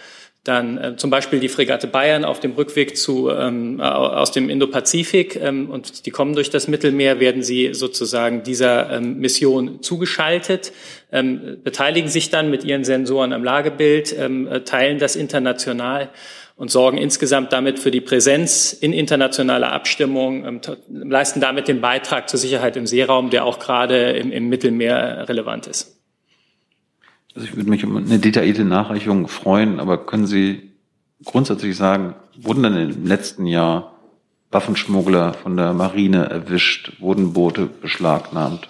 dann 0.45 0.77
äh, 0.77 0.97
zum 0.97 1.11
Beispiel 1.11 1.39
die 1.39 1.49
Fregatte 1.49 1.87
Bayern 1.87 2.25
auf 2.25 2.41
dem 2.41 2.53
Rückweg 2.53 2.97
zu, 2.97 3.31
ähm, 3.31 3.81
aus 3.81 4.33
dem 4.33 4.49
Indopazifik 4.51 5.37
ähm, 5.41 5.71
und 5.71 6.05
die 6.05 6.11
kommen 6.11 6.35
durch 6.35 6.51
das 6.51 6.67
Mittelmeer, 6.67 7.21
werden 7.21 7.45
sie 7.45 7.75
sozusagen 7.75 8.43
dieser 8.43 8.91
ähm, 8.91 9.19
Mission 9.19 9.83
zugeschaltet, 9.83 10.73
ähm, 11.13 11.59
beteiligen 11.63 12.09
sich 12.09 12.31
dann 12.31 12.51
mit 12.51 12.65
ihren 12.65 12.83
Sensoren 12.83 13.33
am 13.33 13.45
Lagebild, 13.45 14.17
ähm, 14.19 14.49
äh, 14.49 14.63
teilen 14.63 14.99
das 14.99 15.15
international 15.15 16.11
und 16.57 16.73
sorgen 16.73 16.99
insgesamt 16.99 17.53
damit 17.53 17.79
für 17.79 17.93
die 17.93 18.01
Präsenz 18.01 18.73
in 18.73 18.93
internationaler 18.93 19.71
Abstimmung, 19.71 20.45
ähm, 20.45 20.61
leisten 20.89 21.41
damit 21.41 21.69
den 21.69 21.81
Beitrag 21.81 22.29
zur 22.29 22.41
Sicherheit 22.41 22.77
im 22.77 22.89
Seeraum, 22.89 23.31
der 23.31 23.45
auch 23.45 23.61
gerade 23.61 24.11
im, 24.13 24.33
im 24.33 24.49
Mittelmeer 24.49 25.29
relevant 25.29 25.69
ist. 25.69 26.02
Also 27.35 27.49
ich 27.49 27.57
würde 27.57 27.71
mich 27.71 27.85
um 27.85 27.97
eine 27.97 28.19
detaillierte 28.19 28.65
Nachreichung 28.65 29.29
freuen, 29.29 29.81
aber 29.81 30.05
können 30.07 30.27
Sie 30.27 30.73
grundsätzlich 31.25 31.77
sagen, 31.77 32.15
wurden 32.37 32.63
dann 32.63 32.77
im 32.77 33.07
letzten 33.07 33.47
Jahr 33.47 33.93
Waffenschmuggler 34.51 35.33
von 35.33 35.57
der 35.57 35.73
Marine 35.73 36.27
erwischt, 36.27 36.93
wurden 37.01 37.33
Boote 37.33 37.67
beschlagnahmt? 37.67 38.69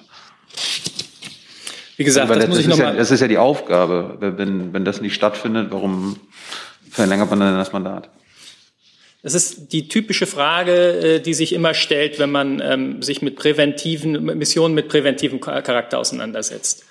Wie 1.96 2.04
gesagt, 2.04 2.30
das, 2.30 2.38
das, 2.38 2.48
muss 2.48 2.58
ich 2.58 2.68
nochmal. 2.68 2.92
Ja, 2.92 2.94
das 2.94 3.10
ist 3.10 3.20
ja 3.20 3.28
die 3.28 3.38
Aufgabe. 3.38 4.16
Wenn, 4.20 4.72
wenn 4.72 4.84
das 4.84 5.00
nicht 5.00 5.14
stattfindet, 5.14 5.68
warum 5.70 6.16
verlängert 6.90 7.30
man 7.30 7.40
dann 7.40 7.56
das 7.56 7.72
Mandat? 7.72 8.08
Das 9.22 9.34
ist 9.34 9.72
die 9.72 9.88
typische 9.88 10.26
Frage, 10.26 10.72
äh, 10.72 11.20
die 11.20 11.34
sich 11.34 11.52
immer 11.52 11.74
stellt, 11.74 12.18
wenn 12.18 12.30
man 12.30 12.60
ähm, 12.60 13.02
sich 13.02 13.22
mit 13.22 13.36
präventiven 13.36 14.24
Missionen 14.36 14.74
mit 14.74 14.88
präventivem 14.88 15.40
Charakter 15.40 15.98
auseinandersetzt. 15.98 16.84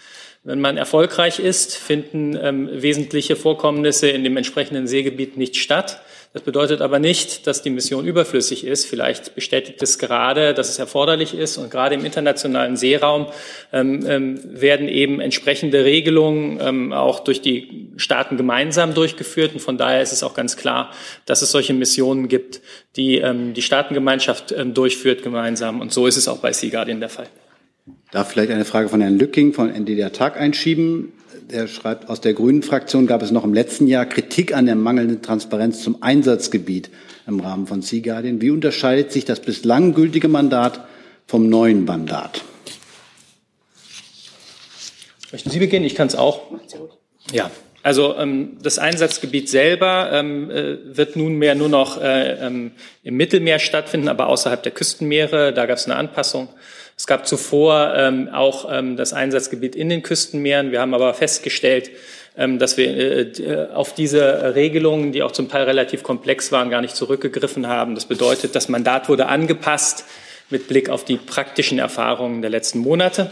Wenn 0.43 0.59
man 0.59 0.77
erfolgreich 0.77 1.37
ist, 1.37 1.75
finden 1.77 2.35
ähm, 2.41 2.67
wesentliche 2.71 3.35
Vorkommnisse 3.35 4.09
in 4.09 4.23
dem 4.23 4.35
entsprechenden 4.37 4.87
Seegebiet 4.87 5.37
nicht 5.37 5.55
statt. 5.55 6.01
Das 6.33 6.41
bedeutet 6.41 6.81
aber 6.81 6.97
nicht, 6.97 7.45
dass 7.45 7.61
die 7.61 7.69
Mission 7.69 8.07
überflüssig 8.07 8.65
ist. 8.65 8.85
Vielleicht 8.85 9.35
bestätigt 9.35 9.83
es 9.83 9.99
gerade, 9.99 10.55
dass 10.55 10.69
es 10.69 10.79
erforderlich 10.79 11.35
ist. 11.35 11.57
Und 11.57 11.69
gerade 11.69 11.93
im 11.93 12.05
internationalen 12.05 12.75
Seeraum 12.75 13.27
ähm, 13.71 14.03
ähm, 14.07 14.39
werden 14.45 14.87
eben 14.87 15.19
entsprechende 15.19 15.85
Regelungen 15.85 16.59
ähm, 16.59 16.91
auch 16.91 17.19
durch 17.19 17.41
die 17.41 17.89
Staaten 17.97 18.35
gemeinsam 18.35 18.95
durchgeführt. 18.95 19.53
Und 19.53 19.59
von 19.59 19.77
daher 19.77 20.01
ist 20.01 20.13
es 20.13 20.23
auch 20.23 20.33
ganz 20.33 20.57
klar, 20.57 20.89
dass 21.27 21.43
es 21.43 21.51
solche 21.51 21.75
Missionen 21.75 22.29
gibt, 22.29 22.61
die 22.95 23.17
ähm, 23.17 23.53
die 23.53 23.61
Staatengemeinschaft 23.61 24.53
ähm, 24.53 24.73
durchführt 24.73 25.21
gemeinsam. 25.21 25.81
Und 25.81 25.93
so 25.93 26.07
ist 26.07 26.17
es 26.17 26.27
auch 26.27 26.39
bei 26.39 26.51
Sea 26.51 26.71
Guardian 26.71 26.99
der 26.99 27.09
Fall. 27.09 27.27
Darf 28.11 28.29
vielleicht 28.29 28.51
eine 28.51 28.65
Frage 28.65 28.89
von 28.89 29.01
Herrn 29.01 29.17
Lücking 29.17 29.53
von 29.53 29.69
NDR 29.69 30.11
Tag 30.11 30.37
einschieben. 30.37 31.13
Der 31.49 31.67
schreibt, 31.67 32.09
aus 32.09 32.21
der 32.21 32.33
Grünen 32.33 32.63
Fraktion 32.63 33.07
gab 33.07 33.21
es 33.21 33.31
noch 33.31 33.43
im 33.43 33.53
letzten 33.53 33.87
Jahr 33.87 34.05
Kritik 34.05 34.55
an 34.55 34.65
der 34.65 34.75
mangelnden 34.75 35.21
Transparenz 35.21 35.81
zum 35.81 36.01
Einsatzgebiet 36.01 36.89
im 37.27 37.39
Rahmen 37.39 37.67
von 37.67 37.81
Sea 37.81 38.01
Guardian. 38.01 38.41
Wie 38.41 38.51
unterscheidet 38.51 39.11
sich 39.11 39.25
das 39.25 39.41
bislang 39.41 39.93
gültige 39.93 40.27
Mandat 40.27 40.85
vom 41.27 41.49
neuen 41.49 41.85
Mandat? 41.85 42.43
Möchten 45.31 45.49
Sie 45.49 45.59
beginnen? 45.59 45.85
Ich 45.85 45.95
kann 45.95 46.07
es 46.07 46.15
auch. 46.15 46.41
Ja, 47.31 47.49
also 47.83 48.15
ähm, 48.17 48.57
das 48.61 48.77
Einsatzgebiet 48.77 49.49
selber 49.49 50.11
ähm, 50.11 50.51
äh, 50.51 50.95
wird 50.95 51.15
nunmehr 51.15 51.55
nur 51.55 51.69
noch 51.69 51.99
äh, 51.99 52.33
ähm, 52.45 52.71
im 53.03 53.15
Mittelmeer 53.15 53.59
stattfinden, 53.59 54.07
aber 54.07 54.27
außerhalb 54.27 54.61
der 54.61 54.71
Küstenmeere. 54.71 55.53
Da 55.53 55.65
gab 55.65 55.77
es 55.77 55.85
eine 55.85 55.95
Anpassung. 55.95 56.49
Es 57.01 57.07
gab 57.07 57.25
zuvor 57.25 57.95
ähm, 57.97 58.29
auch 58.31 58.71
ähm, 58.71 58.95
das 58.95 59.11
Einsatzgebiet 59.11 59.75
in 59.75 59.89
den 59.89 60.03
Küstenmeeren. 60.03 60.71
Wir 60.71 60.81
haben 60.81 60.93
aber 60.93 61.15
festgestellt, 61.15 61.89
ähm, 62.37 62.59
dass 62.59 62.77
wir 62.77 62.95
äh, 62.95 63.21
äh, 63.21 63.71
auf 63.71 63.95
diese 63.95 64.53
Regelungen, 64.53 65.11
die 65.11 65.23
auch 65.23 65.31
zum 65.31 65.49
Teil 65.49 65.63
relativ 65.63 66.03
komplex 66.03 66.51
waren, 66.51 66.69
gar 66.69 66.79
nicht 66.79 66.95
zurückgegriffen 66.95 67.65
haben. 67.65 67.95
Das 67.95 68.05
bedeutet, 68.05 68.53
das 68.53 68.69
Mandat 68.69 69.09
wurde 69.09 69.25
angepasst 69.25 70.05
mit 70.51 70.67
Blick 70.67 70.91
auf 70.91 71.03
die 71.03 71.17
praktischen 71.17 71.79
Erfahrungen 71.79 72.43
der 72.43 72.51
letzten 72.51 72.77
Monate. 72.77 73.31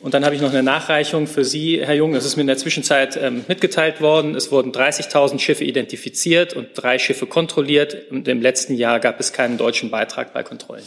Und 0.00 0.14
dann 0.14 0.24
habe 0.24 0.34
ich 0.34 0.40
noch 0.40 0.52
eine 0.52 0.62
Nachreichung 0.62 1.26
für 1.26 1.44
Sie, 1.44 1.84
Herr 1.84 1.92
Jung. 1.92 2.14
Das 2.14 2.24
ist 2.24 2.36
mir 2.36 2.40
in 2.40 2.46
der 2.46 2.56
Zwischenzeit 2.56 3.18
ähm, 3.20 3.44
mitgeteilt 3.48 4.00
worden. 4.00 4.34
Es 4.34 4.50
wurden 4.50 4.72
30.000 4.72 5.40
Schiffe 5.40 5.64
identifiziert 5.64 6.54
und 6.54 6.68
drei 6.72 6.98
Schiffe 6.98 7.26
kontrolliert. 7.26 8.10
Und 8.10 8.28
im 8.28 8.40
letzten 8.40 8.72
Jahr 8.72 8.98
gab 8.98 9.20
es 9.20 9.34
keinen 9.34 9.58
deutschen 9.58 9.90
Beitrag 9.90 10.32
bei 10.32 10.42
Kontrollen. 10.42 10.84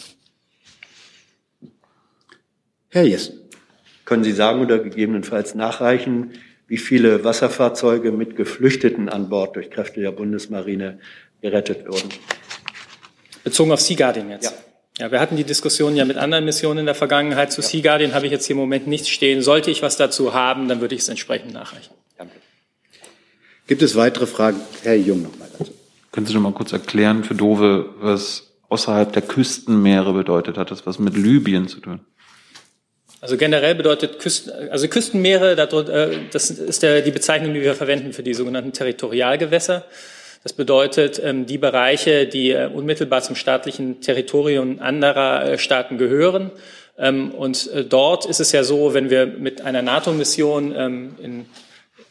Herr 2.90 3.04
Jessen. 3.04 3.40
Können 4.06 4.24
Sie 4.24 4.32
sagen 4.32 4.62
oder 4.62 4.80
gegebenenfalls 4.80 5.56
nachreichen, 5.56 6.32
wie 6.68 6.78
viele 6.78 7.24
Wasserfahrzeuge 7.24 8.12
mit 8.12 8.36
Geflüchteten 8.36 9.10
an 9.10 9.30
Bord 9.30 9.56
durch 9.56 9.70
Kräfte 9.70 10.02
der 10.02 10.12
Bundesmarine 10.12 11.00
gerettet 11.42 11.88
wurden? 11.88 12.10
Bezogen 13.44 13.72
auf 13.72 13.82
Sea 13.82 13.96
Guardian 13.96 14.30
jetzt? 14.30 14.46
Ja. 14.46 14.58
Ja, 15.00 15.12
wir 15.12 15.20
hatten 15.20 15.36
die 15.36 15.44
Diskussion 15.44 15.96
ja 15.96 16.06
mit 16.06 16.18
anderen 16.18 16.44
Missionen 16.46 16.80
in 16.80 16.86
der 16.88 16.96
Vergangenheit. 16.96 17.52
Zu 17.52 17.62
ja. 17.62 17.68
Sea 17.68 17.82
Guardian 17.82 18.14
habe 18.16 18.26
ich 18.26 18.32
jetzt 18.32 18.48
hier 18.48 18.56
im 18.56 18.60
Moment 18.60 18.88
nichts 18.88 19.10
stehen. 19.10 19.44
Sollte 19.44 19.70
ich 19.70 19.84
was 19.84 19.96
dazu 19.96 20.34
haben, 20.34 20.68
dann 20.68 20.82
würde 20.82 20.96
ich 20.96 21.02
es 21.02 21.10
entsprechend 21.10 21.54
nachreichen. 21.54 21.94
Danke. 22.18 22.34
Gibt 23.68 23.84
es 23.84 23.96
weitere 23.96 24.26
Fragen? 24.26 24.60
Herr 24.82 24.96
Jung 24.96 25.22
noch 25.22 25.38
mal 25.38 25.48
dazu. 25.58 25.72
Können 26.12 26.26
Sie 26.26 26.34
noch 26.34 26.42
mal 26.42 26.54
kurz 26.54 26.74
erklären 26.74 27.24
für 27.24 27.36
Dove, 27.36 27.94
was 28.00 28.54
außerhalb 28.70 29.14
der 29.14 29.22
Küstenmeere 29.22 30.14
bedeutet? 30.14 30.58
Hat 30.58 30.72
das 30.72 30.88
was 30.88 30.98
mit 30.98 31.16
Libyen 31.16 31.68
zu 31.68 31.80
tun? 31.80 32.00
Also 33.20 33.36
generell 33.36 33.74
bedeutet 33.74 34.20
Küsten, 34.20 34.70
also 34.70 34.88
Küstenmeere, 34.88 35.54
äh, 35.54 36.18
das 36.32 36.52
ist 36.52 36.84
der, 36.84 37.02
die 37.02 37.12
Bezeichnung, 37.12 37.54
die 37.54 37.62
wir 37.62 37.74
verwenden 37.74 38.14
für 38.14 38.24
die 38.24 38.34
sogenannten 38.34 38.74
Territorialgewässer. 38.74 39.86
Das 40.44 40.54
bedeutet 40.54 41.20
ähm, 41.24 41.46
die 41.46 41.58
Bereiche, 41.58 42.28
die 42.28 42.52
äh, 42.52 42.68
unmittelbar 42.68 43.22
zum 43.22 43.36
staatlichen 43.36 44.02
Territorium 44.02 44.80
anderer 44.80 45.46
äh, 45.46 45.58
Staaten 45.58 45.98
gehören. 45.98 46.52
Ähm, 46.98 47.32
und 47.32 47.70
dort 47.90 48.26
ist 48.26 48.40
es 48.40 48.52
ja 48.52 48.64
so, 48.64 48.94
wenn 48.94 49.10
wir 49.10 49.26
mit 49.26 49.62
einer 49.62 49.82
NATO-Mission 49.82 50.76
ähm, 50.76 51.16
in 51.22 51.46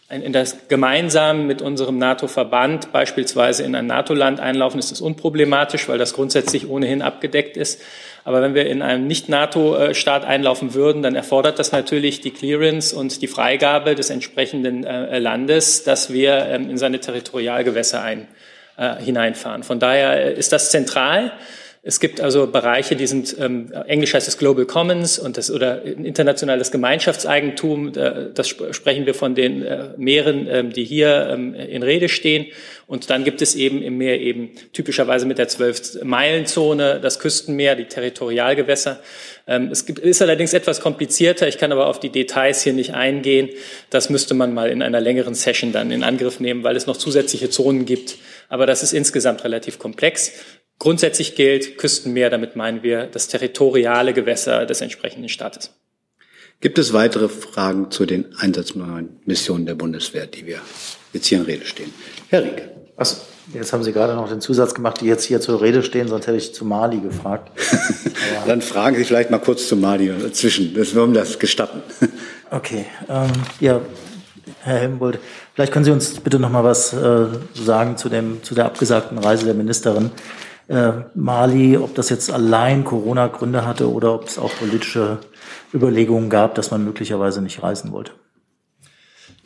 in 0.08 0.32
das 0.32 0.68
gemeinsam 0.68 1.48
mit 1.48 1.62
unserem 1.62 1.98
NATO-Verband 1.98 2.92
beispielsweise 2.92 3.64
in 3.64 3.74
ein 3.74 3.88
NATO-Land 3.88 4.38
einlaufen, 4.38 4.78
ist 4.78 4.92
das 4.92 5.00
unproblematisch, 5.00 5.88
weil 5.88 5.98
das 5.98 6.12
grundsätzlich 6.12 6.68
ohnehin 6.68 7.02
abgedeckt 7.02 7.56
ist. 7.56 7.80
Aber 8.26 8.42
wenn 8.42 8.54
wir 8.56 8.66
in 8.66 8.82
einem 8.82 9.06
Nicht-NATO-Staat 9.06 10.24
einlaufen 10.24 10.74
würden, 10.74 11.00
dann 11.00 11.14
erfordert 11.14 11.60
das 11.60 11.70
natürlich 11.70 12.22
die 12.22 12.32
Clearance 12.32 12.92
und 12.92 13.22
die 13.22 13.28
Freigabe 13.28 13.94
des 13.94 14.10
entsprechenden 14.10 14.82
äh, 14.82 15.20
Landes, 15.20 15.84
dass 15.84 16.12
wir 16.12 16.44
ähm, 16.46 16.68
in 16.68 16.76
seine 16.76 16.98
Territorialgewässer 16.98 18.02
ein, 18.02 18.26
äh, 18.78 18.96
hineinfahren. 18.96 19.62
Von 19.62 19.78
daher 19.78 20.34
ist 20.34 20.52
das 20.52 20.72
zentral. 20.72 21.30
Es 21.88 22.00
gibt 22.00 22.20
also 22.20 22.48
Bereiche, 22.48 22.96
die 22.96 23.06
sind, 23.06 23.36
ähm, 23.38 23.72
Englisch 23.86 24.12
heißt 24.12 24.26
es 24.26 24.38
Global 24.38 24.66
Commons 24.66 25.20
und 25.20 25.36
das, 25.36 25.52
oder 25.52 25.84
internationales 25.84 26.72
Gemeinschaftseigentum. 26.72 27.92
Das 27.92 28.48
sp 28.50 28.74
sprechen 28.74 29.06
wir 29.06 29.14
von 29.14 29.36
den 29.36 29.62
äh, 29.62 29.90
Meeren, 29.96 30.48
ähm, 30.50 30.72
die 30.72 30.82
hier 30.82 31.28
ähm, 31.30 31.54
in 31.54 31.84
Rede 31.84 32.08
stehen. 32.08 32.46
Und 32.88 33.08
dann 33.08 33.22
gibt 33.22 33.40
es 33.40 33.54
eben 33.54 33.82
im 33.82 33.98
Meer 33.98 34.20
eben 34.20 34.50
typischerweise 34.72 35.26
mit 35.26 35.38
der 35.38 35.46
Zwölf-Meilen-Zone 35.46 36.98
das 37.00 37.20
Küstenmeer, 37.20 37.76
die 37.76 37.84
Territorialgewässer. 37.84 38.98
Ähm, 39.46 39.68
es 39.70 39.86
gibt, 39.86 40.00
ist 40.00 40.20
allerdings 40.20 40.54
etwas 40.54 40.80
komplizierter. 40.80 41.46
Ich 41.46 41.56
kann 41.56 41.70
aber 41.70 41.86
auf 41.86 42.00
die 42.00 42.10
Details 42.10 42.64
hier 42.64 42.72
nicht 42.72 42.94
eingehen. 42.94 43.48
Das 43.90 44.10
müsste 44.10 44.34
man 44.34 44.52
mal 44.52 44.70
in 44.70 44.82
einer 44.82 45.00
längeren 45.00 45.36
Session 45.36 45.70
dann 45.70 45.92
in 45.92 46.02
Angriff 46.02 46.40
nehmen, 46.40 46.64
weil 46.64 46.74
es 46.74 46.88
noch 46.88 46.96
zusätzliche 46.96 47.48
Zonen 47.48 47.86
gibt. 47.86 48.16
Aber 48.48 48.66
das 48.66 48.82
ist 48.82 48.92
insgesamt 48.92 49.44
relativ 49.44 49.78
komplex. 49.78 50.32
Grundsätzlich 50.78 51.34
gilt 51.34 51.78
Küstenmeer, 51.78 52.30
damit 52.30 52.54
meinen 52.56 52.82
wir 52.82 53.06
das 53.06 53.28
territoriale 53.28 54.12
Gewässer 54.12 54.66
des 54.66 54.80
entsprechenden 54.80 55.28
Staates. 55.28 55.70
Gibt 56.60 56.78
es 56.78 56.92
weitere 56.92 57.28
Fragen 57.28 57.90
zu 57.90 58.06
den 58.06 58.34
Einsatzmissionen 58.38 59.66
der 59.66 59.74
Bundeswehr, 59.74 60.26
die 60.26 60.46
wir 60.46 60.60
jetzt 61.12 61.26
hier 61.26 61.38
in 61.38 61.44
Rede 61.44 61.66
stehen? 61.66 61.92
Herr 62.28 62.44
Rieck. 62.44 62.70
Achso, 62.96 63.16
jetzt 63.52 63.74
haben 63.74 63.82
Sie 63.82 63.92
gerade 63.92 64.14
noch 64.14 64.28
den 64.28 64.40
Zusatz 64.40 64.74
gemacht, 64.74 65.02
die 65.02 65.06
jetzt 65.06 65.24
hier 65.24 65.40
zur 65.40 65.60
Rede 65.60 65.82
stehen, 65.82 66.08
sonst 66.08 66.26
hätte 66.26 66.38
ich 66.38 66.54
zu 66.54 66.64
Mali 66.64 66.98
gefragt. 66.98 67.52
Dann 68.46 68.62
fragen 68.62 68.96
Sie 68.96 69.04
vielleicht 69.04 69.30
mal 69.30 69.38
kurz 69.38 69.68
zu 69.68 69.76
Mali 69.76 70.10
dazwischen. 70.18 70.72
Das 70.74 70.94
wollen 70.94 71.14
das 71.14 71.38
gestatten. 71.38 71.82
Okay, 72.48 72.86
ähm, 73.08 73.32
ja, 73.58 73.80
Herr 74.62 74.78
Helmbold, 74.78 75.18
vielleicht 75.52 75.72
können 75.72 75.84
Sie 75.84 75.90
uns 75.90 76.20
bitte 76.20 76.38
noch 76.38 76.48
mal 76.48 76.62
was 76.62 76.92
äh, 76.92 77.26
sagen 77.54 77.96
zu, 77.96 78.08
dem, 78.08 78.40
zu 78.44 78.54
der 78.54 78.66
abgesagten 78.66 79.18
Reise 79.18 79.46
der 79.46 79.54
Ministerin 79.54 80.12
äh, 80.68 80.92
Mali, 81.14 81.76
ob 81.76 81.94
das 81.94 82.10
jetzt 82.10 82.30
allein 82.30 82.84
Corona-Gründe 82.84 83.64
hatte 83.64 83.90
oder 83.90 84.14
ob 84.14 84.26
es 84.26 84.38
auch 84.38 84.52
politische 84.58 85.18
Überlegungen 85.72 86.30
gab, 86.30 86.54
dass 86.54 86.70
man 86.70 86.84
möglicherweise 86.84 87.42
nicht 87.42 87.62
reisen 87.62 87.92
wollte. 87.92 88.12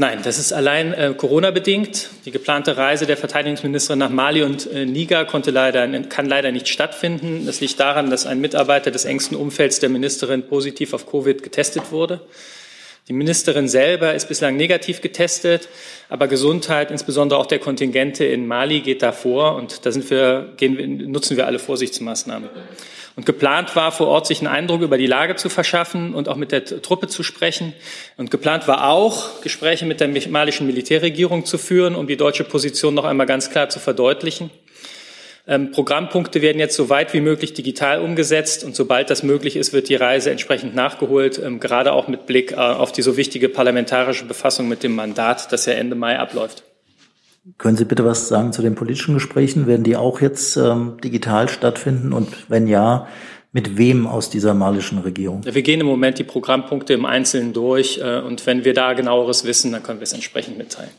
Nein, 0.00 0.20
das 0.22 0.38
ist 0.38 0.54
allein 0.54 0.94
äh, 0.94 1.12
Corona-bedingt. 1.14 2.08
Die 2.24 2.30
geplante 2.30 2.78
Reise 2.78 3.04
der 3.04 3.18
Verteidigungsministerin 3.18 3.98
nach 3.98 4.08
Mali 4.08 4.42
und 4.42 4.66
äh, 4.72 4.86
Niger 4.86 5.26
konnte 5.26 5.50
leider, 5.50 5.86
kann 6.04 6.24
leider 6.24 6.52
nicht 6.52 6.68
stattfinden. 6.68 7.44
Das 7.44 7.60
liegt 7.60 7.78
daran, 7.78 8.08
dass 8.08 8.24
ein 8.24 8.40
Mitarbeiter 8.40 8.90
des 8.90 9.04
engsten 9.04 9.36
Umfelds 9.36 9.78
der 9.78 9.90
Ministerin 9.90 10.42
positiv 10.46 10.94
auf 10.94 11.06
Covid 11.06 11.42
getestet 11.42 11.92
wurde. 11.92 12.22
Die 13.08 13.12
Ministerin 13.12 13.68
selber 13.68 14.14
ist 14.14 14.28
bislang 14.28 14.56
negativ 14.56 15.00
getestet, 15.00 15.68
aber 16.08 16.28
Gesundheit, 16.28 16.90
insbesondere 16.90 17.40
auch 17.40 17.46
der 17.46 17.58
Kontingente 17.58 18.24
in 18.24 18.46
Mali, 18.46 18.80
geht 18.80 19.02
da 19.02 19.12
vor 19.12 19.56
und 19.56 19.84
da 19.84 19.90
sind 19.90 20.08
wir, 20.10 20.52
gehen, 20.56 21.10
nutzen 21.10 21.36
wir 21.36 21.46
alle 21.46 21.58
Vorsichtsmaßnahmen. 21.58 22.48
Und 23.16 23.26
geplant 23.26 23.74
war, 23.74 23.90
vor 23.90 24.06
Ort 24.06 24.26
sich 24.26 24.38
einen 24.38 24.46
Eindruck 24.46 24.82
über 24.82 24.96
die 24.96 25.06
Lage 25.06 25.34
zu 25.34 25.48
verschaffen 25.48 26.14
und 26.14 26.28
auch 26.28 26.36
mit 26.36 26.52
der 26.52 26.64
Truppe 26.64 27.08
zu 27.08 27.22
sprechen. 27.22 27.74
Und 28.16 28.30
geplant 28.30 28.68
war 28.68 28.88
auch, 28.88 29.40
Gespräche 29.40 29.84
mit 29.84 30.00
der 30.00 30.08
malischen 30.28 30.66
Militärregierung 30.66 31.44
zu 31.44 31.58
führen, 31.58 31.96
um 31.96 32.06
die 32.06 32.16
deutsche 32.16 32.44
Position 32.44 32.94
noch 32.94 33.04
einmal 33.04 33.26
ganz 33.26 33.50
klar 33.50 33.68
zu 33.68 33.80
verdeutlichen. 33.80 34.50
Ähm, 35.46 35.70
Programmpunkte 35.70 36.42
werden 36.42 36.58
jetzt 36.58 36.76
so 36.76 36.88
weit 36.88 37.14
wie 37.14 37.20
möglich 37.20 37.54
digital 37.54 38.00
umgesetzt 38.00 38.64
und 38.64 38.76
sobald 38.76 39.10
das 39.10 39.22
möglich 39.22 39.56
ist, 39.56 39.72
wird 39.72 39.88
die 39.88 39.94
Reise 39.94 40.30
entsprechend 40.30 40.74
nachgeholt, 40.74 41.40
ähm, 41.44 41.60
gerade 41.60 41.92
auch 41.92 42.08
mit 42.08 42.26
Blick 42.26 42.52
äh, 42.52 42.56
auf 42.56 42.92
die 42.92 43.02
so 43.02 43.16
wichtige 43.16 43.48
parlamentarische 43.48 44.26
Befassung 44.26 44.68
mit 44.68 44.82
dem 44.82 44.94
Mandat, 44.94 45.52
das 45.52 45.66
ja 45.66 45.72
Ende 45.72 45.96
Mai 45.96 46.18
abläuft. 46.18 46.64
Können 47.56 47.76
Sie 47.76 47.86
bitte 47.86 48.04
was 48.04 48.28
sagen 48.28 48.52
zu 48.52 48.60
den 48.60 48.74
politischen 48.74 49.14
Gesprächen? 49.14 49.66
Werden 49.66 49.82
die 49.82 49.96
auch 49.96 50.20
jetzt 50.20 50.56
ähm, 50.56 50.98
digital 51.02 51.48
stattfinden? 51.48 52.12
Und 52.12 52.28
wenn 52.48 52.66
ja, 52.66 53.08
mit 53.52 53.76
wem 53.76 54.06
aus 54.06 54.30
dieser 54.30 54.54
malischen 54.54 54.98
Regierung? 54.98 55.44
Wir 55.44 55.62
gehen 55.62 55.80
im 55.80 55.86
Moment 55.86 56.18
die 56.18 56.24
Programmpunkte 56.24 56.92
im 56.92 57.04
Einzelnen 57.04 57.52
durch 57.52 57.98
äh, 57.98 58.20
und 58.20 58.46
wenn 58.46 58.64
wir 58.64 58.74
da 58.74 58.92
genaueres 58.92 59.44
wissen, 59.44 59.72
dann 59.72 59.82
können 59.82 60.00
wir 60.00 60.04
es 60.04 60.12
entsprechend 60.12 60.58
mitteilen. 60.58 60.90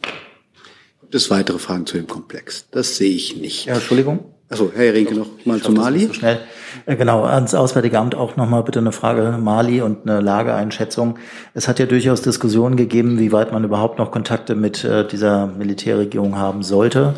Gibt 1.11 1.23
es 1.23 1.29
weitere 1.29 1.59
Fragen 1.59 1.85
zu 1.85 1.97
dem 1.97 2.07
Komplex? 2.07 2.67
Das 2.71 2.95
sehe 2.95 3.13
ich 3.13 3.35
nicht. 3.35 3.65
Ja, 3.65 3.73
Entschuldigung. 3.73 4.19
Also 4.47 4.71
Herr 4.73 4.93
Rinke, 4.93 5.13
noch 5.13 5.27
mal 5.43 5.59
zu 5.59 5.73
Mali. 5.73 6.05
So 6.05 6.13
schnell. 6.13 6.39
Genau, 6.85 7.25
ans 7.25 7.53
Auswärtige 7.53 7.99
Amt 7.99 8.15
auch 8.15 8.37
noch 8.37 8.47
mal 8.47 8.61
bitte 8.61 8.79
eine 8.79 8.93
Frage 8.93 9.37
Mali 9.37 9.81
und 9.81 10.09
eine 10.09 10.21
Lageeinschätzung. 10.21 11.19
Es 11.53 11.67
hat 11.67 11.79
ja 11.79 11.85
durchaus 11.85 12.21
Diskussionen 12.21 12.77
gegeben, 12.77 13.19
wie 13.19 13.33
weit 13.33 13.51
man 13.51 13.65
überhaupt 13.65 13.99
noch 13.99 14.09
Kontakte 14.09 14.55
mit 14.55 14.85
äh, 14.85 15.05
dieser 15.05 15.47
Militärregierung 15.47 16.37
haben 16.37 16.63
sollte. 16.63 17.15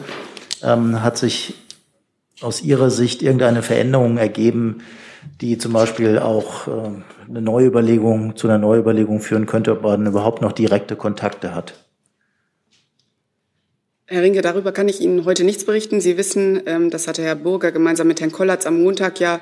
Ähm, 0.64 1.04
hat 1.04 1.20
sich 1.20 1.54
aus 2.41 2.64
Ihrer 2.64 2.89
Sicht 2.89 3.22
irgendeine 3.22 3.62
Veränderung 3.62 4.18
ergeben, 4.18 4.80
die 5.39 5.60
zum 5.60 5.72
Beispiel 5.72 6.18
auch 6.18 6.68
äh, 6.68 6.72
eine 7.30 7.41
Neuüberlegung 7.44 8.38
zu 8.38 8.48
einer 8.48 8.58
Neuüberlegung 8.58 9.20
führen 9.20 9.46
könnte, 9.46 9.74
ob 9.74 9.84
man 9.84 10.08
überhaupt 10.08 10.41
noch 10.41 10.52
direkte 10.52 10.96
Kontakte 10.96 11.54
hat? 11.54 11.76
Herr 14.14 14.22
Rinke, 14.22 14.43
darüber 14.43 14.72
kann 14.72 14.88
ich 14.88 15.01
Ihnen 15.01 15.26
heute 15.26 15.43
nichts 15.43 15.66
berichten. 15.66 15.99
Sie 15.99 16.18
wissen, 16.18 16.61
ähm, 16.68 16.91
das 16.91 17.07
hatte 17.07 17.24
Herr 17.24 17.34
Burger 17.34 17.72
gemeinsam 17.72 18.07
mit 18.07 18.22
Herrn 18.22 18.32
Kollatz 18.32 18.68
am 18.68 18.80
Montag 18.80 19.20
ja 19.20 19.41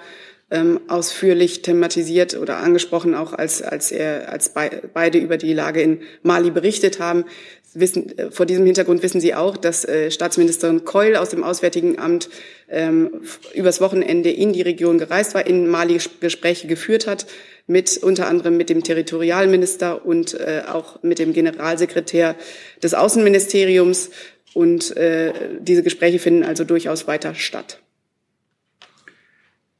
ähm, 0.49 0.79
ausführlich 0.87 1.61
thematisiert 1.61 2.37
oder 2.37 2.55
angesprochen, 2.59 3.13
auch 3.13 3.33
als, 3.33 3.61
als, 3.61 3.91
er, 3.91 4.31
als 4.31 4.53
beide 4.93 5.17
über 5.17 5.35
die 5.35 5.51
Lage 5.51 5.81
in 5.81 5.99
Mali 6.23 6.51
berichtet 6.51 7.01
haben. 7.01 7.25
Wissen, 7.73 8.17
äh, 8.17 8.31
vor 8.31 8.45
diesem 8.45 8.65
Hintergrund 8.65 9.03
wissen 9.03 9.19
Sie 9.19 9.35
auch, 9.35 9.57
dass 9.57 9.83
äh, 9.83 10.09
Staatsministerin 10.09 10.85
Keul 10.85 11.17
aus 11.17 11.31
dem 11.31 11.43
Auswärtigen 11.43 11.99
Amt 11.99 12.29
ähm, 12.69 13.23
übers 13.53 13.81
Wochenende 13.81 14.31
in 14.31 14.53
die 14.53 14.61
Region 14.61 14.99
gereist 14.99 15.33
war, 15.33 15.45
in 15.45 15.67
Mali 15.67 15.99
Gespräche 16.21 16.67
geführt 16.67 17.07
hat, 17.07 17.25
mit 17.67 17.97
unter 17.97 18.27
anderem 18.27 18.55
mit 18.55 18.69
dem 18.69 18.83
Territorialminister 18.83 20.05
und 20.05 20.33
äh, 20.33 20.63
auch 20.65 21.03
mit 21.03 21.19
dem 21.19 21.33
Generalsekretär 21.33 22.37
des 22.81 22.93
Außenministeriums. 22.93 24.11
Und 24.53 24.95
äh, 24.97 25.33
diese 25.59 25.83
Gespräche 25.83 26.19
finden 26.19 26.43
also 26.43 26.63
durchaus 26.63 27.07
weiter 27.07 27.35
statt. 27.35 27.79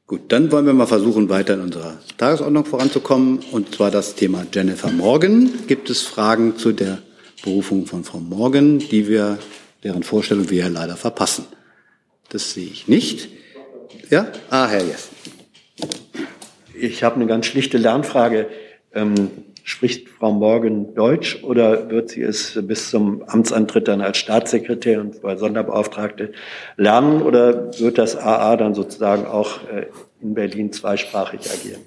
Gut, 0.06 0.20
dann 0.28 0.50
wollen 0.52 0.66
wir 0.66 0.72
mal 0.72 0.86
versuchen, 0.86 1.28
weiter 1.28 1.54
in 1.54 1.60
unserer 1.60 1.98
Tagesordnung 2.18 2.64
voranzukommen. 2.64 3.40
Und 3.50 3.74
zwar 3.74 3.90
das 3.90 4.14
Thema 4.14 4.46
Jennifer 4.52 4.90
Morgan. 4.90 5.50
Gibt 5.66 5.88
es 5.90 6.02
Fragen 6.02 6.56
zu 6.56 6.72
der 6.72 6.98
Berufung 7.42 7.86
von 7.86 8.04
Frau 8.04 8.18
Morgan, 8.18 8.78
die 8.78 9.08
wir, 9.08 9.38
deren 9.84 10.02
Vorstellung 10.02 10.50
wir 10.50 10.58
ja 10.58 10.68
leider 10.68 10.96
verpassen? 10.96 11.46
Das 12.28 12.52
sehe 12.52 12.66
ich 12.66 12.88
nicht. 12.88 13.28
Ja? 14.10 14.30
Ah, 14.50 14.68
Herr 14.68 14.84
Jessen. 14.84 15.16
Ich 16.74 17.02
habe 17.02 17.16
eine 17.16 17.26
ganz 17.26 17.46
schlichte 17.46 17.78
Lernfrage. 17.78 18.48
Ähm, 18.94 19.30
Spricht 19.64 20.08
Frau 20.08 20.32
Morgan 20.32 20.94
Deutsch 20.94 21.42
oder 21.42 21.88
wird 21.90 22.10
sie 22.10 22.22
es 22.22 22.58
bis 22.62 22.90
zum 22.90 23.22
Amtsantritt 23.28 23.86
dann 23.86 24.00
als 24.00 24.18
Staatssekretär 24.18 25.00
und 25.00 25.20
Sonderbeauftragte 25.38 26.32
lernen 26.76 27.22
oder 27.22 27.78
wird 27.78 27.98
das 27.98 28.16
AA 28.16 28.56
dann 28.56 28.74
sozusagen 28.74 29.26
auch 29.26 29.62
äh, 29.68 29.86
in 30.20 30.34
Berlin 30.34 30.72
zweisprachig 30.72 31.40
agieren? 31.50 31.82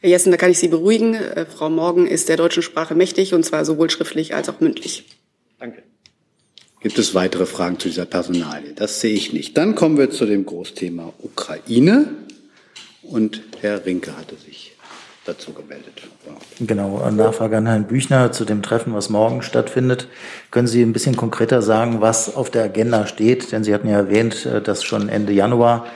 Herr 0.00 0.10
Jessen, 0.10 0.32
da 0.32 0.38
kann 0.38 0.50
ich 0.50 0.58
Sie 0.58 0.68
beruhigen. 0.68 1.14
Äh, 1.14 1.46
Frau 1.46 1.70
Morgan 1.70 2.06
ist 2.06 2.28
der 2.28 2.36
deutschen 2.36 2.62
Sprache 2.62 2.94
mächtig 2.94 3.32
und 3.34 3.44
zwar 3.44 3.64
sowohl 3.64 3.90
schriftlich 3.90 4.34
als 4.34 4.48
auch 4.48 4.58
mündlich. 4.60 5.04
Danke. 5.58 5.82
Gibt 6.80 6.98
es 6.98 7.14
weitere 7.14 7.44
Fragen 7.44 7.78
zu 7.78 7.88
dieser 7.88 8.06
Personalie? 8.06 8.72
Das 8.74 9.00
sehe 9.00 9.12
ich 9.12 9.34
nicht. 9.34 9.56
Dann 9.58 9.74
kommen 9.74 9.98
wir 9.98 10.10
zu 10.10 10.24
dem 10.24 10.46
Großthema 10.46 11.12
Ukraine. 11.18 12.08
Und 13.02 13.42
Herr 13.60 13.84
Rinke 13.84 14.16
hatte 14.16 14.36
sich 14.36 14.49
dazu 15.24 15.52
gemeldet. 15.52 16.02
Genau, 16.60 17.08
Nachfrage 17.10 17.58
an 17.58 17.66
Herrn 17.66 17.86
Büchner 17.86 18.32
zu 18.32 18.44
dem 18.44 18.62
Treffen, 18.62 18.94
was 18.94 19.10
morgen 19.10 19.42
stattfindet. 19.42 20.08
Können 20.50 20.66
Sie 20.66 20.82
ein 20.82 20.92
bisschen 20.92 21.16
konkreter 21.16 21.62
sagen, 21.62 22.00
was 22.00 22.34
auf 22.34 22.50
der 22.50 22.64
Agenda 22.64 23.06
steht? 23.06 23.52
Denn 23.52 23.64
Sie 23.64 23.74
hatten 23.74 23.88
ja 23.88 23.96
erwähnt, 23.96 24.46
äh, 24.46 24.60
dass 24.60 24.82
schon 24.84 25.08
Ende 25.08 25.32
Januar 25.32 25.86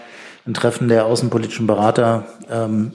ein 0.47 0.55
Treffen 0.55 0.89
der 0.89 1.07
außenpolitischen 1.07 1.67
Berater 1.67 2.27
ähm, 2.51 2.93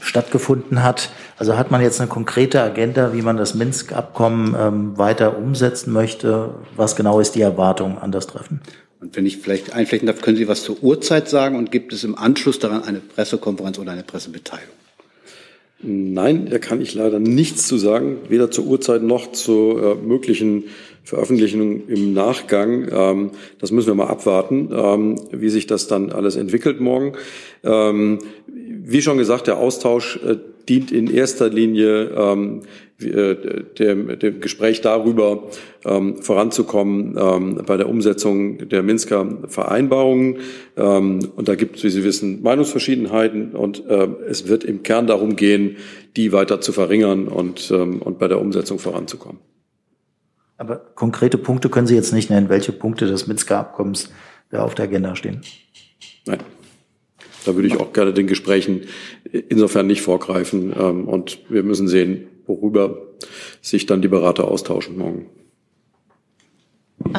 stattgefunden 0.00 0.82
hat. 0.82 1.10
Also 1.36 1.56
hat 1.56 1.70
man 1.70 1.82
jetzt 1.82 2.00
eine 2.00 2.08
konkrete 2.08 2.62
Agenda, 2.62 3.12
wie 3.12 3.22
man 3.22 3.36
das 3.36 3.54
Minsk-Abkommen 3.54 4.56
ähm, 4.58 4.98
weiter 4.98 5.36
umsetzen 5.36 5.92
möchte? 5.92 6.54
Was 6.76 6.96
genau 6.96 7.20
ist 7.20 7.34
die 7.34 7.42
Erwartung 7.42 7.98
an 7.98 8.10
das 8.10 8.26
Treffen? 8.26 8.60
Und 9.00 9.16
wenn 9.16 9.26
ich 9.26 9.38
vielleicht 9.38 9.74
einflechten 9.74 10.06
darf, 10.06 10.20
können 10.20 10.36
Sie 10.36 10.48
was 10.48 10.64
zur 10.64 10.82
Uhrzeit 10.82 11.28
sagen 11.28 11.56
und 11.56 11.70
gibt 11.70 11.92
es 11.92 12.02
im 12.04 12.16
Anschluss 12.16 12.58
daran 12.58 12.82
eine 12.82 13.00
Pressekonferenz 13.00 13.78
oder 13.78 13.92
eine 13.92 14.02
Pressemitteilung? 14.02 14.74
Nein, 15.80 16.48
da 16.50 16.58
kann 16.58 16.80
ich 16.80 16.94
leider 16.94 17.20
nichts 17.20 17.68
zu 17.68 17.78
sagen, 17.78 18.16
weder 18.28 18.50
zur 18.50 18.66
Uhrzeit 18.66 19.02
noch 19.04 19.30
zu 19.30 19.78
äh, 19.78 19.94
möglichen 19.94 20.64
Veröffentlichungen 21.04 21.88
im 21.88 22.12
Nachgang. 22.12 22.88
Ähm, 22.90 23.30
das 23.60 23.70
müssen 23.70 23.86
wir 23.86 23.94
mal 23.94 24.08
abwarten, 24.08 24.70
ähm, 24.72 25.20
wie 25.30 25.50
sich 25.50 25.68
das 25.68 25.86
dann 25.86 26.10
alles 26.10 26.34
entwickelt 26.34 26.80
morgen. 26.80 27.12
Ähm, 27.62 28.18
wie 28.46 29.00
schon 29.02 29.18
gesagt, 29.18 29.46
der 29.46 29.58
Austausch 29.58 30.18
äh, 30.26 30.36
dient 30.68 30.90
in 30.90 31.08
erster 31.08 31.48
Linie 31.48 32.10
ähm, 32.16 32.62
äh, 32.62 32.87
dem, 33.00 34.18
dem 34.18 34.40
Gespräch 34.40 34.80
darüber, 34.80 35.44
ähm, 35.84 36.20
voranzukommen 36.20 37.16
ähm, 37.16 37.62
bei 37.64 37.76
der 37.76 37.88
Umsetzung 37.88 38.68
der 38.68 38.82
Minsker 38.82 39.38
Vereinbarungen. 39.46 40.38
Ähm, 40.76 41.20
und 41.36 41.48
da 41.48 41.54
gibt 41.54 41.76
es, 41.76 41.84
wie 41.84 41.90
Sie 41.90 42.02
wissen, 42.02 42.42
Meinungsverschiedenheiten 42.42 43.52
und 43.52 43.86
äh, 43.86 44.08
es 44.28 44.48
wird 44.48 44.64
im 44.64 44.82
Kern 44.82 45.06
darum 45.06 45.36
gehen, 45.36 45.76
die 46.16 46.32
weiter 46.32 46.60
zu 46.60 46.72
verringern 46.72 47.28
und, 47.28 47.70
ähm, 47.70 48.02
und 48.02 48.18
bei 48.18 48.26
der 48.26 48.40
Umsetzung 48.40 48.80
voranzukommen. 48.80 49.38
Aber 50.56 50.76
konkrete 50.96 51.38
Punkte 51.38 51.68
können 51.68 51.86
Sie 51.86 51.94
jetzt 51.94 52.12
nicht 52.12 52.30
nennen, 52.30 52.48
welche 52.48 52.72
Punkte 52.72 53.06
des 53.06 53.28
Minsker 53.28 53.58
Abkommens 53.58 54.10
da 54.50 54.64
auf 54.64 54.74
der 54.74 54.86
Agenda 54.86 55.14
stehen? 55.14 55.42
Nein. 56.26 56.40
Da 57.46 57.54
würde 57.54 57.68
ich 57.68 57.78
auch 57.78 57.92
gerne 57.92 58.12
den 58.12 58.26
Gesprächen 58.26 58.82
insofern 59.30 59.86
nicht 59.86 60.02
vorgreifen. 60.02 60.74
Ähm, 60.76 61.06
und 61.06 61.38
wir 61.48 61.62
müssen 61.62 61.86
sehen, 61.86 62.26
worüber 62.48 62.98
sich 63.60 63.86
dann 63.86 64.02
die 64.02 64.08
Berater 64.08 64.48
austauschen 64.48 64.98
morgen. 64.98 65.26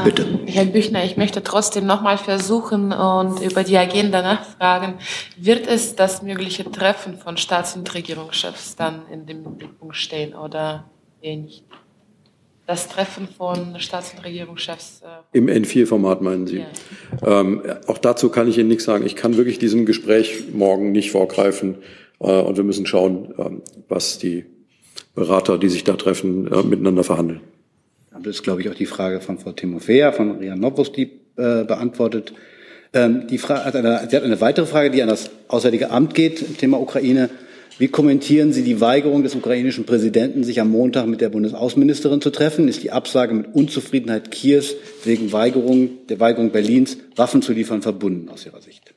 Bitte. 0.04 0.40
Herr 0.46 0.66
Büchner, 0.66 1.04
ich 1.06 1.18
möchte 1.18 1.42
trotzdem 1.42 1.86
nochmal 1.86 2.18
versuchen 2.18 2.92
und 2.92 3.42
über 3.42 3.64
die 3.64 3.78
Agenda 3.78 4.22
nachfragen. 4.22 4.96
Wird 5.38 5.68
es 5.68 5.96
das 5.96 6.22
mögliche 6.22 6.70
Treffen 6.70 7.18
von 7.18 7.38
Staats- 7.38 7.76
und 7.76 7.92
Regierungschefs 7.94 8.76
dann 8.76 9.04
in 9.12 9.26
dem 9.26 9.44
Mittelpunkt 9.44 9.96
stehen 9.96 10.36
oder 10.36 10.90
eher 11.22 11.38
nicht? 11.38 11.64
Das 12.68 12.88
Treffen 12.88 13.28
von 13.28 13.80
Staats- 13.80 14.14
und 14.14 14.24
Regierungschefs. 14.24 15.02
Äh 15.02 15.38
Im 15.38 15.48
N4-Format 15.48 16.22
meinen 16.22 16.46
Sie? 16.46 16.64
Ja. 17.22 17.40
Ähm, 17.42 17.64
auch 17.88 17.98
dazu 17.98 18.30
kann 18.30 18.48
ich 18.48 18.60
Ihnen 18.60 18.68
nichts 18.68 18.84
sagen. 18.84 19.06
Ich 19.06 19.16
kann 19.16 19.38
wirklich 19.38 19.58
diesem 19.58 19.88
Gespräch 19.88 20.44
morgen 20.54 20.92
nicht 20.92 21.12
vorgreifen. 21.12 21.80
Äh, 22.20 22.42
und 22.42 22.58
wir 22.58 22.64
müssen 22.64 22.86
schauen, 22.86 23.34
äh, 23.40 23.50
was 23.88 24.20
die 24.20 24.46
Berater, 25.20 25.58
die 25.58 25.70
sich 25.70 25.84
da 25.84 25.94
treffen, 25.94 26.52
äh, 26.52 26.64
miteinander 26.64 27.04
verhandeln. 27.04 27.42
Das 28.12 28.36
ist, 28.36 28.44
glaube 28.44 28.62
ich, 28.62 28.70
auch 28.70 28.76
die 28.76 28.86
Frage 28.86 29.22
von 29.22 29.38
Frau 29.38 29.52
Timofea, 29.52 30.12
von 30.12 30.38
Rian 30.38 30.60
Novus, 30.60 30.92
die 30.92 31.04
äh, 31.36 31.64
beantwortet. 31.64 32.34
Ähm, 32.94 33.28
die 33.30 33.38
Frage, 33.38 33.64
also 33.64 33.78
eine, 33.78 34.08
sie 34.10 34.16
hat 34.16 34.24
eine 34.24 34.42
weitere 34.42 34.66
Frage, 34.66 34.92
die 34.92 35.02
an 35.02 35.10
das 35.10 35.30
Auswärtige 35.48 35.92
Amt 35.92 36.16
geht, 36.16 36.58
Thema 36.58 36.80
Ukraine. 36.80 37.30
Wie 37.78 37.88
kommentieren 37.88 38.52
Sie 38.52 38.64
die 38.64 38.82
Weigerung 38.82 39.24
des 39.24 39.36
ukrainischen 39.36 39.86
Präsidenten, 39.86 40.44
sich 40.44 40.60
am 40.60 40.70
Montag 40.70 41.08
mit 41.08 41.22
der 41.22 41.30
Bundesaußenministerin 41.30 42.20
zu 42.20 42.30
treffen? 42.30 42.68
Ist 42.68 42.84
die 42.84 42.92
Absage 42.92 43.34
mit 43.34 43.54
Unzufriedenheit 43.54 44.32
Kiews 44.32 44.76
wegen 45.06 45.32
Weigerung, 45.32 46.08
der 46.10 46.20
Weigerung 46.20 46.52
Berlins, 46.52 46.98
Waffen 47.16 47.42
zu 47.42 47.54
liefern, 47.54 47.82
verbunden 47.82 48.28
aus 48.30 48.46
Ihrer 48.46 48.62
Sicht? 48.62 48.94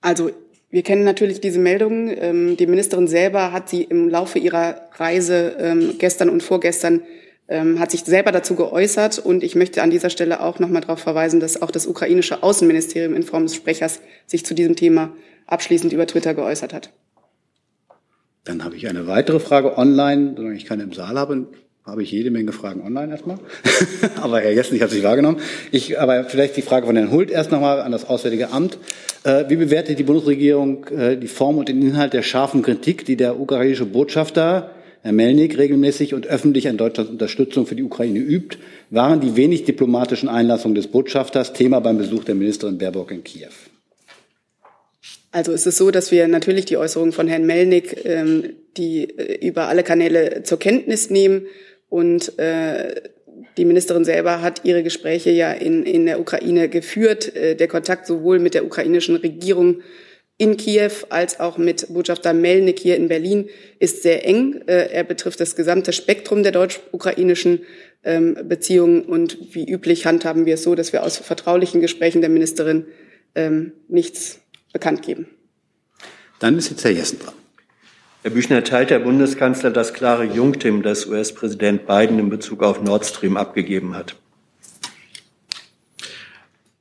Also 0.00 0.30
wir 0.74 0.82
kennen 0.82 1.04
natürlich 1.04 1.40
diese 1.40 1.60
Meldungen. 1.60 2.12
Ähm, 2.18 2.56
die 2.56 2.66
Ministerin 2.66 3.06
selber 3.06 3.52
hat 3.52 3.68
sie 3.68 3.84
im 3.84 4.08
Laufe 4.08 4.40
ihrer 4.40 4.88
Reise 4.96 5.54
ähm, 5.60 5.94
gestern 6.00 6.28
und 6.28 6.42
vorgestern 6.42 7.02
ähm, 7.46 7.78
hat 7.78 7.92
sich 7.92 8.02
selber 8.02 8.32
dazu 8.32 8.56
geäußert. 8.56 9.20
Und 9.20 9.44
ich 9.44 9.54
möchte 9.54 9.84
an 9.84 9.90
dieser 9.90 10.10
Stelle 10.10 10.40
auch 10.40 10.58
noch 10.58 10.68
mal 10.68 10.80
darauf 10.80 10.98
verweisen, 10.98 11.38
dass 11.38 11.62
auch 11.62 11.70
das 11.70 11.86
ukrainische 11.86 12.42
Außenministerium 12.42 13.14
in 13.14 13.22
Form 13.22 13.44
des 13.44 13.54
Sprechers 13.54 14.00
sich 14.26 14.44
zu 14.44 14.52
diesem 14.52 14.74
Thema 14.74 15.12
abschließend 15.46 15.92
über 15.92 16.08
Twitter 16.08 16.34
geäußert 16.34 16.74
hat. 16.74 16.90
Dann 18.42 18.64
habe 18.64 18.74
ich 18.74 18.88
eine 18.88 19.06
weitere 19.06 19.38
Frage 19.38 19.78
online, 19.78 20.34
solange 20.36 20.56
ich 20.56 20.64
keine 20.64 20.82
im 20.82 20.92
Saal 20.92 21.16
habe 21.16 21.46
habe 21.84 22.02
ich 22.02 22.10
jede 22.10 22.30
Menge 22.30 22.52
Fragen 22.52 22.80
online 22.80 23.12
erstmal. 23.12 23.38
aber 24.22 24.40
Herr 24.40 24.52
Jessen, 24.52 24.74
ich 24.74 24.80
habe 24.80 24.88
es 24.88 24.94
nicht 24.94 25.04
wahrgenommen. 25.04 25.40
Ich, 25.70 26.00
aber 26.00 26.24
vielleicht 26.24 26.56
die 26.56 26.62
Frage 26.62 26.86
von 26.86 26.96
Herrn 26.96 27.10
Hult 27.10 27.30
erst 27.30 27.50
nochmal 27.50 27.80
an 27.80 27.92
das 27.92 28.08
Auswärtige 28.08 28.50
Amt. 28.50 28.78
Äh, 29.22 29.44
wie 29.48 29.56
bewertet 29.56 29.98
die 29.98 30.02
Bundesregierung 30.02 30.86
äh, 30.86 31.16
die 31.18 31.28
Form 31.28 31.58
und 31.58 31.68
den 31.68 31.82
Inhalt 31.82 32.14
der 32.14 32.22
scharfen 32.22 32.62
Kritik, 32.62 33.04
die 33.04 33.16
der 33.16 33.38
ukrainische 33.38 33.84
Botschafter, 33.84 34.70
Herr 35.02 35.12
Melnik, 35.12 35.58
regelmäßig 35.58 36.14
und 36.14 36.26
öffentlich 36.26 36.68
an 36.68 36.78
Deutschlands 36.78 37.10
Unterstützung 37.10 37.66
für 37.66 37.74
die 37.74 37.82
Ukraine 37.82 38.18
übt? 38.18 38.56
Waren 38.88 39.20
die 39.20 39.36
wenig 39.36 39.64
diplomatischen 39.64 40.30
Einlassungen 40.30 40.74
des 40.74 40.86
Botschafters 40.86 41.52
Thema 41.52 41.80
beim 41.80 41.98
Besuch 41.98 42.24
der 42.24 42.34
Ministerin 42.34 42.78
Baerbock 42.78 43.10
in 43.10 43.22
Kiew? 43.22 43.50
Also 45.32 45.52
es 45.52 45.66
ist 45.66 45.76
so, 45.76 45.90
dass 45.90 46.12
wir 46.12 46.28
natürlich 46.28 46.64
die 46.64 46.78
Äußerungen 46.78 47.12
von 47.12 47.28
Herrn 47.28 47.44
Melnik, 47.44 48.06
ähm, 48.06 48.54
die 48.78 49.02
äh, 49.18 49.46
über 49.46 49.68
alle 49.68 49.82
Kanäle 49.82 50.44
zur 50.44 50.58
Kenntnis 50.58 51.10
nehmen 51.10 51.42
und 51.88 52.38
äh, 52.38 52.94
die 53.56 53.64
Ministerin 53.64 54.04
selber 54.04 54.42
hat 54.42 54.64
ihre 54.64 54.82
Gespräche 54.82 55.30
ja 55.30 55.52
in, 55.52 55.84
in 55.84 56.06
der 56.06 56.20
Ukraine 56.20 56.68
geführt. 56.68 57.34
Äh, 57.34 57.56
der 57.56 57.68
Kontakt 57.68 58.06
sowohl 58.06 58.38
mit 58.38 58.54
der 58.54 58.64
ukrainischen 58.64 59.16
Regierung 59.16 59.82
in 60.36 60.56
Kiew 60.56 60.90
als 61.10 61.38
auch 61.38 61.58
mit 61.58 61.92
Botschafter 61.92 62.32
Melnik 62.32 62.80
hier 62.80 62.96
in 62.96 63.08
Berlin 63.08 63.48
ist 63.78 64.02
sehr 64.02 64.26
eng. 64.26 64.62
Äh, 64.66 64.90
er 64.92 65.04
betrifft 65.04 65.40
das 65.40 65.54
gesamte 65.54 65.92
Spektrum 65.92 66.42
der 66.42 66.52
deutsch-ukrainischen 66.52 67.60
ähm, 68.02 68.36
Beziehungen 68.48 69.02
und 69.02 69.54
wie 69.54 69.68
üblich 69.68 70.06
handhaben 70.06 70.46
wir 70.46 70.54
es 70.54 70.64
so, 70.64 70.74
dass 70.74 70.92
wir 70.92 71.04
aus 71.04 71.18
vertraulichen 71.18 71.80
Gesprächen 71.80 72.20
der 72.20 72.30
Ministerin 72.30 72.86
ähm, 73.34 73.72
nichts 73.88 74.40
bekannt 74.72 75.02
geben. 75.02 75.28
Dann 76.40 76.58
ist 76.58 76.70
jetzt 76.70 76.84
Herr 76.84 76.90
Jessen 76.90 77.20
dran. 77.20 77.34
Herr 78.24 78.30
Büchner, 78.30 78.64
teilt 78.64 78.88
der 78.88 79.00
Bundeskanzler 79.00 79.70
das 79.70 79.92
klare 79.92 80.24
Jungtim, 80.24 80.82
das 80.82 81.04
US-Präsident 81.04 81.86
Biden 81.86 82.18
in 82.18 82.30
Bezug 82.30 82.62
auf 82.62 82.80
Nord 82.80 83.04
Stream 83.04 83.36
abgegeben 83.36 83.94
hat? 83.94 84.16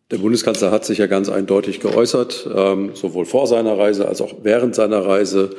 Der 0.10 0.20
Bundeskanzler 0.20 0.72
hat 0.72 0.86
sich 0.86 1.00
ja 1.00 1.08
ganz 1.08 1.28
eindeutig 1.28 1.82
geäußert, 1.82 2.50
ähm, 2.56 2.92
sowohl 2.94 3.26
vor 3.26 3.48
seiner 3.48 3.78
Reise 3.78 4.08
als 4.08 4.22
auch 4.22 4.36
während 4.44 4.74
seiner 4.74 5.06
Reise. 5.06 5.50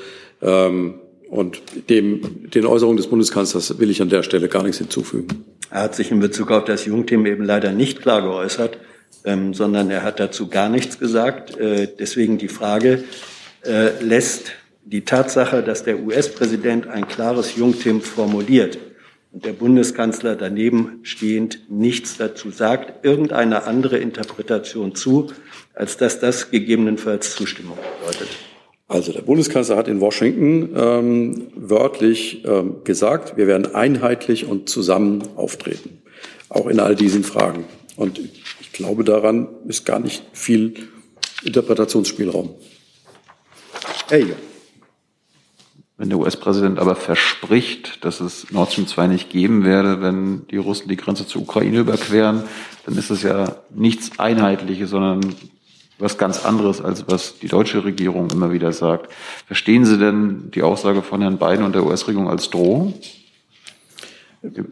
Ähm, 0.40 0.94
und 1.28 1.60
dem, 1.90 2.48
den 2.50 2.64
Äußerungen 2.64 2.96
des 2.96 3.08
Bundeskanzlers 3.08 3.78
will 3.78 3.90
ich 3.90 4.00
an 4.00 4.08
der 4.08 4.22
Stelle 4.22 4.48
gar 4.48 4.62
nichts 4.62 4.78
hinzufügen. 4.78 5.44
Er 5.70 5.82
hat 5.82 5.94
sich 5.94 6.10
in 6.10 6.18
Bezug 6.18 6.50
auf 6.50 6.64
das 6.64 6.86
Jungtim 6.86 7.26
eben 7.26 7.44
leider 7.44 7.72
nicht 7.72 8.00
klar 8.00 8.22
geäußert, 8.22 8.78
ähm, 9.26 9.52
sondern 9.52 9.90
er 9.90 10.02
hat 10.02 10.18
dazu 10.18 10.48
gar 10.48 10.70
nichts 10.70 10.98
gesagt. 10.98 11.58
Äh, 11.58 11.88
deswegen 11.98 12.38
die 12.38 12.48
Frage, 12.48 13.04
äh, 13.66 14.02
lässt 14.02 14.52
die 14.84 15.04
Tatsache, 15.04 15.62
dass 15.62 15.84
der 15.84 16.00
US-Präsident 16.00 16.86
ein 16.86 17.08
klares 17.08 17.56
Jungtim 17.56 18.00
formuliert 18.00 18.78
und 19.32 19.44
der 19.44 19.52
Bundeskanzler 19.52 20.36
daneben 20.36 21.00
stehend 21.02 21.70
nichts 21.70 22.16
dazu 22.16 22.50
sagt, 22.50 23.04
irgendeine 23.04 23.64
andere 23.64 23.98
Interpretation 23.98 24.94
zu, 24.94 25.32
als 25.74 25.96
dass 25.96 26.20
das 26.20 26.50
gegebenenfalls 26.50 27.34
Zustimmung 27.34 27.78
bedeutet. 28.00 28.28
Also 28.86 29.12
der 29.12 29.22
Bundeskanzler 29.22 29.76
hat 29.76 29.88
in 29.88 30.00
Washington 30.00 30.70
ähm, 30.76 31.46
wörtlich 31.56 32.44
ähm, 32.44 32.84
gesagt, 32.84 33.36
wir 33.36 33.46
werden 33.46 33.74
einheitlich 33.74 34.46
und 34.46 34.68
zusammen 34.68 35.22
auftreten, 35.36 36.02
auch 36.50 36.66
in 36.66 36.78
all 36.78 36.94
diesen 36.94 37.24
Fragen. 37.24 37.64
Und 37.96 38.20
ich 38.60 38.72
glaube, 38.72 39.02
daran 39.02 39.48
ist 39.66 39.86
gar 39.86 40.00
nicht 40.00 40.22
viel 40.32 40.74
Interpretationsspielraum. 41.42 42.54
Hey. 44.08 44.34
Wenn 45.96 46.08
der 46.08 46.18
US-Präsident 46.18 46.80
aber 46.80 46.96
verspricht, 46.96 48.04
dass 48.04 48.20
es 48.20 48.50
Nord 48.50 48.72
Stream 48.72 48.88
2 48.88 49.06
nicht 49.06 49.30
geben 49.30 49.64
werde, 49.64 50.02
wenn 50.02 50.44
die 50.48 50.56
Russen 50.56 50.88
die 50.88 50.96
Grenze 50.96 51.24
zur 51.24 51.42
Ukraine 51.42 51.78
überqueren, 51.78 52.42
dann 52.84 52.98
ist 52.98 53.10
es 53.10 53.22
ja 53.22 53.56
nichts 53.70 54.18
Einheitliches, 54.18 54.90
sondern 54.90 55.34
was 56.00 56.18
ganz 56.18 56.44
anderes, 56.44 56.80
als 56.80 57.06
was 57.08 57.38
die 57.38 57.46
deutsche 57.46 57.84
Regierung 57.84 58.28
immer 58.30 58.52
wieder 58.52 58.72
sagt. 58.72 59.12
Verstehen 59.46 59.84
Sie 59.84 59.96
denn 59.96 60.50
die 60.50 60.62
Aussage 60.62 61.02
von 61.02 61.20
Herrn 61.20 61.38
Biden 61.38 61.64
und 61.64 61.76
der 61.76 61.86
US-Regierung 61.86 62.28
als 62.28 62.50
Drohung? 62.50 62.94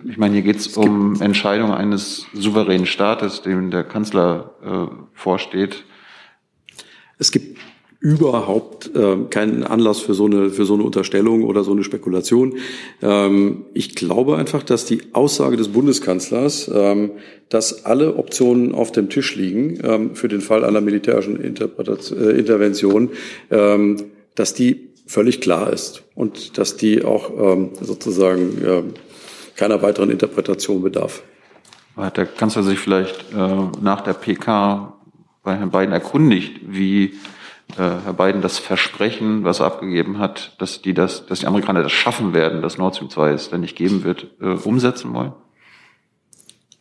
Ich 0.05 0.19
meine, 0.19 0.35
hier 0.35 0.43
geht 0.43 0.57
es 0.57 0.77
um 0.77 1.23
Entscheidungen 1.23 1.73
eines 1.73 2.27
souveränen 2.35 2.87
Staates, 2.87 3.43
dem 3.43 3.71
der 3.71 3.85
Kanzler 3.85 4.51
äh, 4.63 4.95
vorsteht. 5.15 5.85
Es 7.19 7.31
gibt 7.31 7.59
überhaupt 8.03 8.91
äh, 8.97 9.17
keinen 9.31 9.63
Anlass 9.63 10.01
für 10.01 10.13
so 10.13 10.27
eine 10.27 10.51
für 10.51 10.65
so 10.65 10.75
eine 10.75 10.83
Unterstellung 10.83 11.45
oder 11.45 11.63
so 11.63 11.71
eine 11.71 11.85
Spekulation. 11.85 12.57
Ähm, 13.01 13.65
ich 13.75 13.95
glaube 13.95 14.37
einfach, 14.37 14.65
dass 14.65 14.85
die 14.85 15.03
Aussage 15.13 15.57
des 15.57 15.69
Bundeskanzlers, 15.69 16.69
ähm, 16.75 17.13
dass 17.49 17.85
alle 17.85 18.17
Optionen 18.17 18.75
auf 18.75 18.91
dem 18.91 19.09
Tisch 19.09 19.37
liegen 19.37 19.79
ähm, 19.85 20.17
für 20.17 20.27
den 20.27 20.41
Fall 20.41 20.65
einer 20.65 20.81
militärischen 20.81 21.41
äh, 21.41 22.31
Intervention, 22.33 23.11
ähm, 23.53 23.97
dass 24.35 24.53
die 24.53 24.89
völlig 25.07 25.41
klar 25.41 25.73
ist 25.73 26.03
und 26.17 26.59
dass 26.59 26.77
die 26.77 27.05
auch 27.05 27.31
ähm, 27.39 27.71
sozusagen 27.81 28.65
äh, 28.65 28.83
keiner 29.55 29.81
weiteren 29.81 30.11
Interpretation 30.11 30.83
bedarf. 30.83 31.23
Hat 31.97 32.17
der 32.17 32.27
Kanzler 32.27 32.65
sich 32.65 32.81
vielleicht 32.81 33.33
äh, 33.33 33.57
nach 33.81 34.01
der 34.01 34.15
PK 34.15 34.97
bei 35.45 35.55
Herrn 35.55 35.71
Biden 35.71 35.93
erkundigt, 35.93 36.63
wie 36.67 37.15
Herr 37.77 38.13
Biden 38.13 38.43
das 38.43 38.59
Versprechen, 38.59 39.45
was 39.45 39.61
er 39.61 39.67
abgegeben 39.67 40.19
hat, 40.19 40.55
dass 40.59 40.83
die 40.83 40.95
das, 40.95 41.27
dass 41.27 41.41
die 41.41 41.47
Amerikaner 41.47 41.83
das 41.83 41.93
schaffen 41.93 42.35
werden, 42.35 42.63
dass 42.63 42.79
Nord 42.79 42.97
Stream 42.97 43.11
2 43.11 43.31
es 43.31 43.51
dann 43.51 43.61
nicht 43.61 43.77
geben 43.77 44.05
wird, 44.05 44.27
äh, 44.41 44.47
umsetzen 44.47 45.15
wollen? 45.15 45.33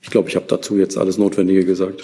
Ich 0.01 0.09
glaube, 0.09 0.29
ich 0.29 0.35
habe 0.35 0.45
dazu 0.47 0.77
jetzt 0.77 0.97
alles 0.97 1.17
Notwendige 1.17 1.65
gesagt. 1.65 2.03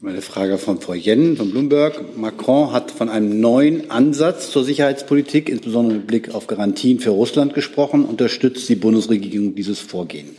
Meine 0.00 0.22
Frage 0.22 0.56
von 0.56 0.80
Frau 0.80 0.94
Jen 0.94 1.36
von 1.36 1.50
Bloomberg. 1.50 2.16
Macron 2.16 2.72
hat 2.72 2.90
von 2.90 3.10
einem 3.10 3.38
neuen 3.38 3.90
Ansatz 3.90 4.50
zur 4.50 4.64
Sicherheitspolitik, 4.64 5.48
insbesondere 5.50 5.98
mit 5.98 6.06
Blick 6.06 6.34
auf 6.34 6.46
Garantien 6.46 7.00
für 7.00 7.10
Russland 7.10 7.52
gesprochen. 7.52 8.06
Unterstützt 8.06 8.68
die 8.70 8.76
Bundesregierung 8.76 9.54
dieses 9.54 9.78
Vorgehen? 9.78 10.30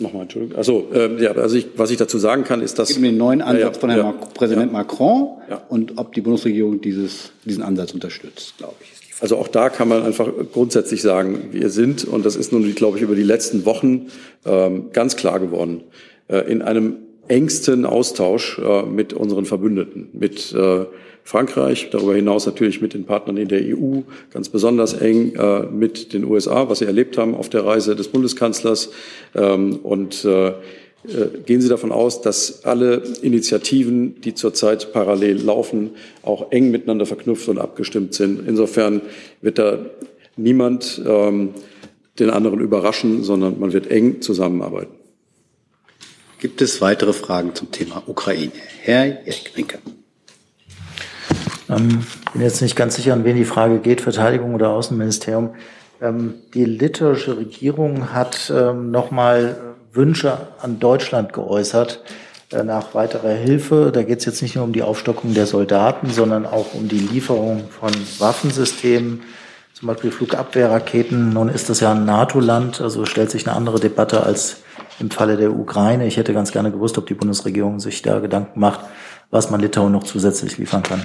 Nochmal, 0.00 0.22
Entschuldigung. 0.22 0.58
Also, 0.58 0.88
äh, 0.92 1.22
ja, 1.22 1.32
also 1.32 1.56
ich, 1.56 1.68
was 1.76 1.90
ich 1.90 1.96
dazu 1.96 2.18
sagen 2.18 2.44
kann, 2.44 2.60
ist, 2.60 2.78
dass... 2.78 2.90
Es 2.90 2.96
um 2.98 3.02
den 3.02 3.16
neuen 3.16 3.40
Ansatz 3.40 3.76
ja, 3.76 3.80
von 3.80 3.90
Herrn 3.90 4.04
ja, 4.04 4.12
Mac- 4.12 4.34
Präsident 4.34 4.70
Macron 4.72 5.38
Ja. 5.48 5.62
und 5.70 5.96
ob 5.96 6.12
die 6.12 6.20
Bundesregierung 6.20 6.82
dieses, 6.82 7.32
diesen 7.46 7.62
Ansatz 7.62 7.92
unterstützt, 7.92 8.58
glaube 8.58 8.74
ich. 8.82 8.90
Also 9.22 9.38
auch 9.38 9.48
da 9.48 9.70
kann 9.70 9.88
man 9.88 10.02
einfach 10.02 10.28
grundsätzlich 10.52 11.00
sagen, 11.00 11.48
wir 11.52 11.70
sind, 11.70 12.04
und 12.04 12.26
das 12.26 12.36
ist 12.36 12.52
nun, 12.52 12.74
glaube 12.74 12.98
ich, 12.98 13.02
über 13.02 13.14
die 13.14 13.22
letzten 13.22 13.64
Wochen 13.64 14.08
ähm, 14.44 14.90
ganz 14.92 15.16
klar 15.16 15.40
geworden, 15.40 15.84
äh, 16.28 16.40
in 16.40 16.60
einem 16.60 16.96
engsten 17.28 17.84
Austausch 17.84 18.58
äh, 18.58 18.82
mit 18.82 19.12
unseren 19.12 19.44
Verbündeten, 19.44 20.08
mit 20.12 20.52
äh, 20.52 20.86
Frankreich, 21.26 21.90
darüber 21.90 22.14
hinaus 22.14 22.46
natürlich 22.46 22.80
mit 22.80 22.94
den 22.94 23.04
Partnern 23.04 23.36
in 23.36 23.48
der 23.48 23.60
EU, 23.62 24.02
ganz 24.32 24.48
besonders 24.48 24.94
eng 24.94 25.34
äh, 25.34 25.62
mit 25.64 26.12
den 26.12 26.24
USA, 26.24 26.68
was 26.68 26.78
Sie 26.78 26.84
erlebt 26.84 27.18
haben 27.18 27.34
auf 27.34 27.48
der 27.48 27.66
Reise 27.66 27.96
des 27.96 28.08
Bundeskanzlers. 28.08 28.90
Ähm, 29.34 29.80
und 29.82 30.24
äh, 30.24 30.48
äh, 30.48 30.52
gehen 31.44 31.60
Sie 31.60 31.68
davon 31.68 31.90
aus, 31.90 32.20
dass 32.20 32.64
alle 32.64 33.02
Initiativen, 33.22 34.20
die 34.20 34.34
zurzeit 34.34 34.92
parallel 34.92 35.42
laufen, 35.42 35.90
auch 36.22 36.52
eng 36.52 36.70
miteinander 36.70 37.06
verknüpft 37.06 37.48
und 37.48 37.58
abgestimmt 37.58 38.14
sind. 38.14 38.46
Insofern 38.46 39.02
wird 39.42 39.58
da 39.58 39.78
niemand 40.36 41.02
ähm, 41.06 41.50
den 42.18 42.30
anderen 42.30 42.60
überraschen, 42.60 43.24
sondern 43.24 43.58
man 43.58 43.72
wird 43.72 43.90
eng 43.90 44.20
zusammenarbeiten. 44.20 45.05
Gibt 46.38 46.60
es 46.60 46.82
weitere 46.82 47.14
Fragen 47.14 47.54
zum 47.54 47.72
Thema 47.72 48.02
Ukraine? 48.06 48.52
Herr 48.82 49.04
Erik 49.26 49.52
Rinke. 49.56 49.78
Ähm, 51.70 52.06
bin 52.32 52.42
jetzt 52.42 52.60
nicht 52.60 52.76
ganz 52.76 52.96
sicher, 52.96 53.14
an 53.14 53.24
wen 53.24 53.36
die 53.36 53.46
Frage 53.46 53.78
geht, 53.78 54.02
Verteidigung 54.02 54.54
oder 54.54 54.68
Außenministerium. 54.70 55.54
Ähm, 56.02 56.34
die 56.52 56.66
litauische 56.66 57.38
Regierung 57.38 58.12
hat 58.12 58.52
ähm, 58.54 58.90
nochmal 58.90 59.74
Wünsche 59.94 60.48
an 60.60 60.78
Deutschland 60.78 61.32
geäußert 61.32 62.02
äh, 62.52 62.62
nach 62.62 62.94
weiterer 62.94 63.32
Hilfe. 63.32 63.90
Da 63.92 64.02
geht 64.02 64.18
es 64.18 64.26
jetzt 64.26 64.42
nicht 64.42 64.56
nur 64.56 64.64
um 64.64 64.74
die 64.74 64.82
Aufstockung 64.82 65.32
der 65.32 65.46
Soldaten, 65.46 66.10
sondern 66.10 66.44
auch 66.44 66.74
um 66.74 66.86
die 66.86 66.98
Lieferung 66.98 67.64
von 67.70 67.92
Waffensystemen, 68.18 69.22
zum 69.72 69.88
Beispiel 69.88 70.10
Flugabwehrraketen. 70.10 71.30
Nun 71.30 71.48
ist 71.48 71.70
das 71.70 71.80
ja 71.80 71.92
ein 71.92 72.04
NATO-Land, 72.04 72.82
also 72.82 73.06
stellt 73.06 73.30
sich 73.30 73.46
eine 73.46 73.56
andere 73.56 73.80
Debatte 73.80 74.22
als 74.22 74.58
im 75.00 75.10
Falle 75.10 75.36
der 75.36 75.52
Ukraine. 75.52 76.06
Ich 76.06 76.16
hätte 76.16 76.32
ganz 76.32 76.52
gerne 76.52 76.70
gewusst, 76.70 76.98
ob 76.98 77.06
die 77.06 77.14
Bundesregierung 77.14 77.80
sich 77.80 78.02
da 78.02 78.18
Gedanken 78.20 78.60
macht, 78.60 78.80
was 79.30 79.50
man 79.50 79.60
Litauen 79.60 79.92
noch 79.92 80.04
zusätzlich 80.04 80.58
liefern 80.58 80.82
kann. 80.82 81.02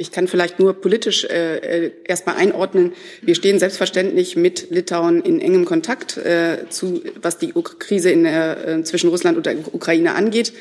Ich 0.00 0.10
kann 0.10 0.28
vielleicht 0.28 0.58
nur 0.58 0.80
politisch 0.80 1.24
äh, 1.24 1.56
äh, 1.58 1.92
erstmal 2.06 2.36
einordnen. 2.36 2.94
Wir 3.20 3.34
stehen 3.34 3.58
selbstverständlich 3.58 4.34
mit 4.34 4.70
Litauen 4.70 5.20
in 5.20 5.42
engem 5.42 5.66
Kontakt, 5.66 6.16
äh, 6.16 6.64
zu, 6.70 7.02
was 7.20 7.36
die 7.36 7.52
Uk 7.52 7.78
Krise 7.78 8.10
in 8.10 8.24
äh, 8.24 8.82
zwischen 8.82 9.10
Russland 9.10 9.36
und 9.36 9.44
der 9.44 9.56
Ukraine 9.74 10.14
angeht. 10.14 10.54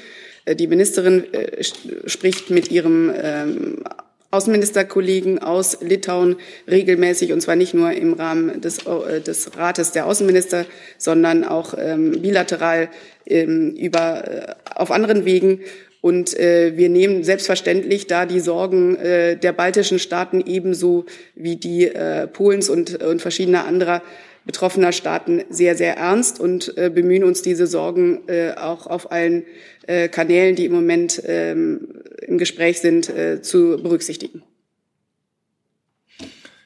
Äh, 0.43 0.57
die 0.57 0.67
Ministerin 0.67 1.33
äh, 1.33 1.63
spricht 2.05 2.49
mit 2.49 2.69
ihrem 2.69 3.13
ähm, 3.15 3.83
Außenministerkollegen 4.32 5.39
aus 5.39 5.80
Litauen 5.82 6.36
regelmäßig, 6.69 7.34
und 7.34 7.41
zwar 7.41 7.55
nicht 7.55 7.73
nur 7.73 7.91
im 7.91 8.13
Rahmen 8.13 8.61
des, 8.61 8.86
äh, 8.86 9.21
des 9.21 9.57
Rates 9.57 9.91
der 9.91 10.05
Außenminister, 10.05 10.65
sondern 10.97 11.43
auch 11.43 11.73
ähm, 11.77 12.21
bilateral 12.21 12.89
ähm, 13.25 13.71
über, 13.71 14.27
äh, 14.27 14.55
auf 14.75 14.91
anderen 14.91 15.25
Wegen. 15.25 15.61
Und 16.01 16.38
äh, 16.39 16.77
wir 16.77 16.89
nehmen 16.89 17.23
selbstverständlich 17.23 18.07
da 18.07 18.25
die 18.25 18.39
Sorgen 18.39 18.95
äh, 18.95 19.36
der 19.36 19.51
baltischen 19.51 19.99
Staaten 19.99 20.41
ebenso 20.45 21.05
wie 21.36 21.57
die 21.57 21.88
äh, 21.88 22.27
Polens 22.27 22.69
und, 22.69 23.03
und 23.03 23.21
verschiedener 23.21 23.65
anderer 23.65 24.01
betroffener 24.49 24.91
Staaten 24.93 25.43
sehr, 25.51 25.75
sehr 25.75 25.95
ernst 25.97 26.39
und 26.39 26.75
äh, 26.75 26.89
bemühen 26.89 27.23
uns, 27.23 27.43
diese 27.43 27.67
Sorgen 27.67 28.27
äh, 28.27 28.53
auch 28.55 28.87
auf 28.87 29.11
allen 29.11 29.45
äh, 29.85 30.07
Kanälen, 30.07 30.55
die 30.55 30.65
im 30.65 30.71
Moment 30.71 31.21
ähm, 31.23 32.01
im 32.23 32.39
Gespräch 32.39 32.81
sind, 32.81 33.09
äh, 33.09 33.43
zu 33.43 33.77
berücksichtigen. 33.77 34.41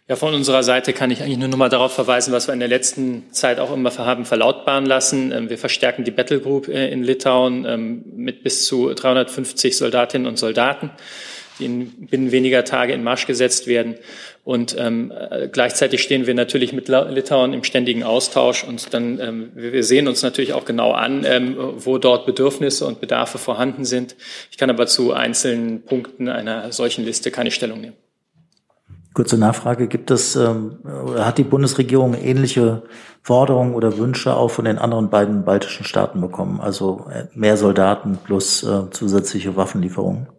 Ja, 0.08 0.16
von 0.16 0.34
unserer 0.34 0.64
Seite 0.64 0.94
kann 0.94 1.12
ich 1.12 1.22
eigentlich 1.22 1.38
nur 1.38 1.50
noch 1.50 1.58
mal 1.58 1.68
darauf 1.68 1.92
verweisen, 1.92 2.32
was 2.32 2.48
wir 2.48 2.54
in 2.54 2.62
der 2.62 2.70
letzten 2.70 3.26
Zeit 3.34 3.60
auch 3.60 3.74
immer 3.74 3.94
haben 3.98 4.24
verlautbaren 4.24 4.86
lassen. 4.86 5.34
Ähm, 5.34 5.50
Wir 5.50 5.58
verstärken 5.58 6.06
die 6.06 6.12
Battle 6.12 6.40
Group 6.40 6.70
äh, 6.70 6.90
in 6.90 7.04
Litauen 7.04 7.66
ähm, 7.66 8.04
mit 8.16 8.44
bis 8.44 8.66
zu 8.66 8.94
350 8.94 9.76
Soldatinnen 9.76 10.26
und 10.26 10.38
Soldaten, 10.38 10.90
die 11.60 11.66
in 11.66 12.08
binnen 12.08 12.32
weniger 12.32 12.64
Tage 12.64 12.94
in 12.94 13.04
Marsch 13.04 13.28
gesetzt 13.28 13.68
werden. 13.68 13.96
Und 14.44 14.76
ähm, 14.78 15.12
äh, 15.12 15.48
gleichzeitig 15.48 16.02
stehen 16.04 16.28
wir 16.28 16.34
natürlich 16.34 16.74
mit 16.74 16.90
Litauen 16.90 17.54
im 17.54 17.64
ständigen 17.64 18.04
Austausch. 18.04 18.64
Und 18.64 18.94
dann 18.94 19.20
ähm, 19.20 19.52
wir 19.56 19.84
sehen 19.84 20.08
uns 20.08 20.22
natürlich 20.22 20.54
auch 20.54 20.66
genau 20.66 20.92
an, 20.92 21.24
ähm, 21.26 21.56
wo 21.78 21.98
dort 21.98 22.26
Bedürfnisse 22.26 22.86
und 22.86 23.00
Bedarfe 23.00 23.38
vorhanden 23.38 23.86
sind. 23.86 24.16
Ich 24.52 24.58
kann 24.58 24.70
aber 24.70 24.88
zu 24.88 25.14
einzelnen 25.14 25.84
Punkten 25.84 26.28
einer 26.28 26.72
solchen 26.72 27.06
Liste 27.06 27.32
keine 27.32 27.52
Stellung 27.52 27.82
nehmen. 27.82 27.96
Kurze 29.14 29.38
Nachfrage, 29.38 29.88
gibt 29.88 30.10
es, 30.10 30.36
ähm, 30.36 30.80
hat 31.18 31.38
die 31.38 31.44
Bundesregierung 31.44 32.16
ähnliche 32.16 32.82
Forderungen 33.22 33.76
oder 33.76 34.00
Wünsche 34.00 34.36
auch 34.36 34.50
von 34.50 34.66
den 34.66 34.80
anderen 34.80 35.12
beiden 35.12 35.46
baltischen 35.46 35.86
Staaten 35.86 36.20
bekommen? 36.20 36.60
Also 36.60 37.06
äh, 37.12 37.26
mehr 37.36 37.56
Soldaten 37.56 38.18
plus 38.24 38.64
äh, 38.64 38.90
zusätzliche 38.90 39.56
Waffenlieferungen? 39.56 40.33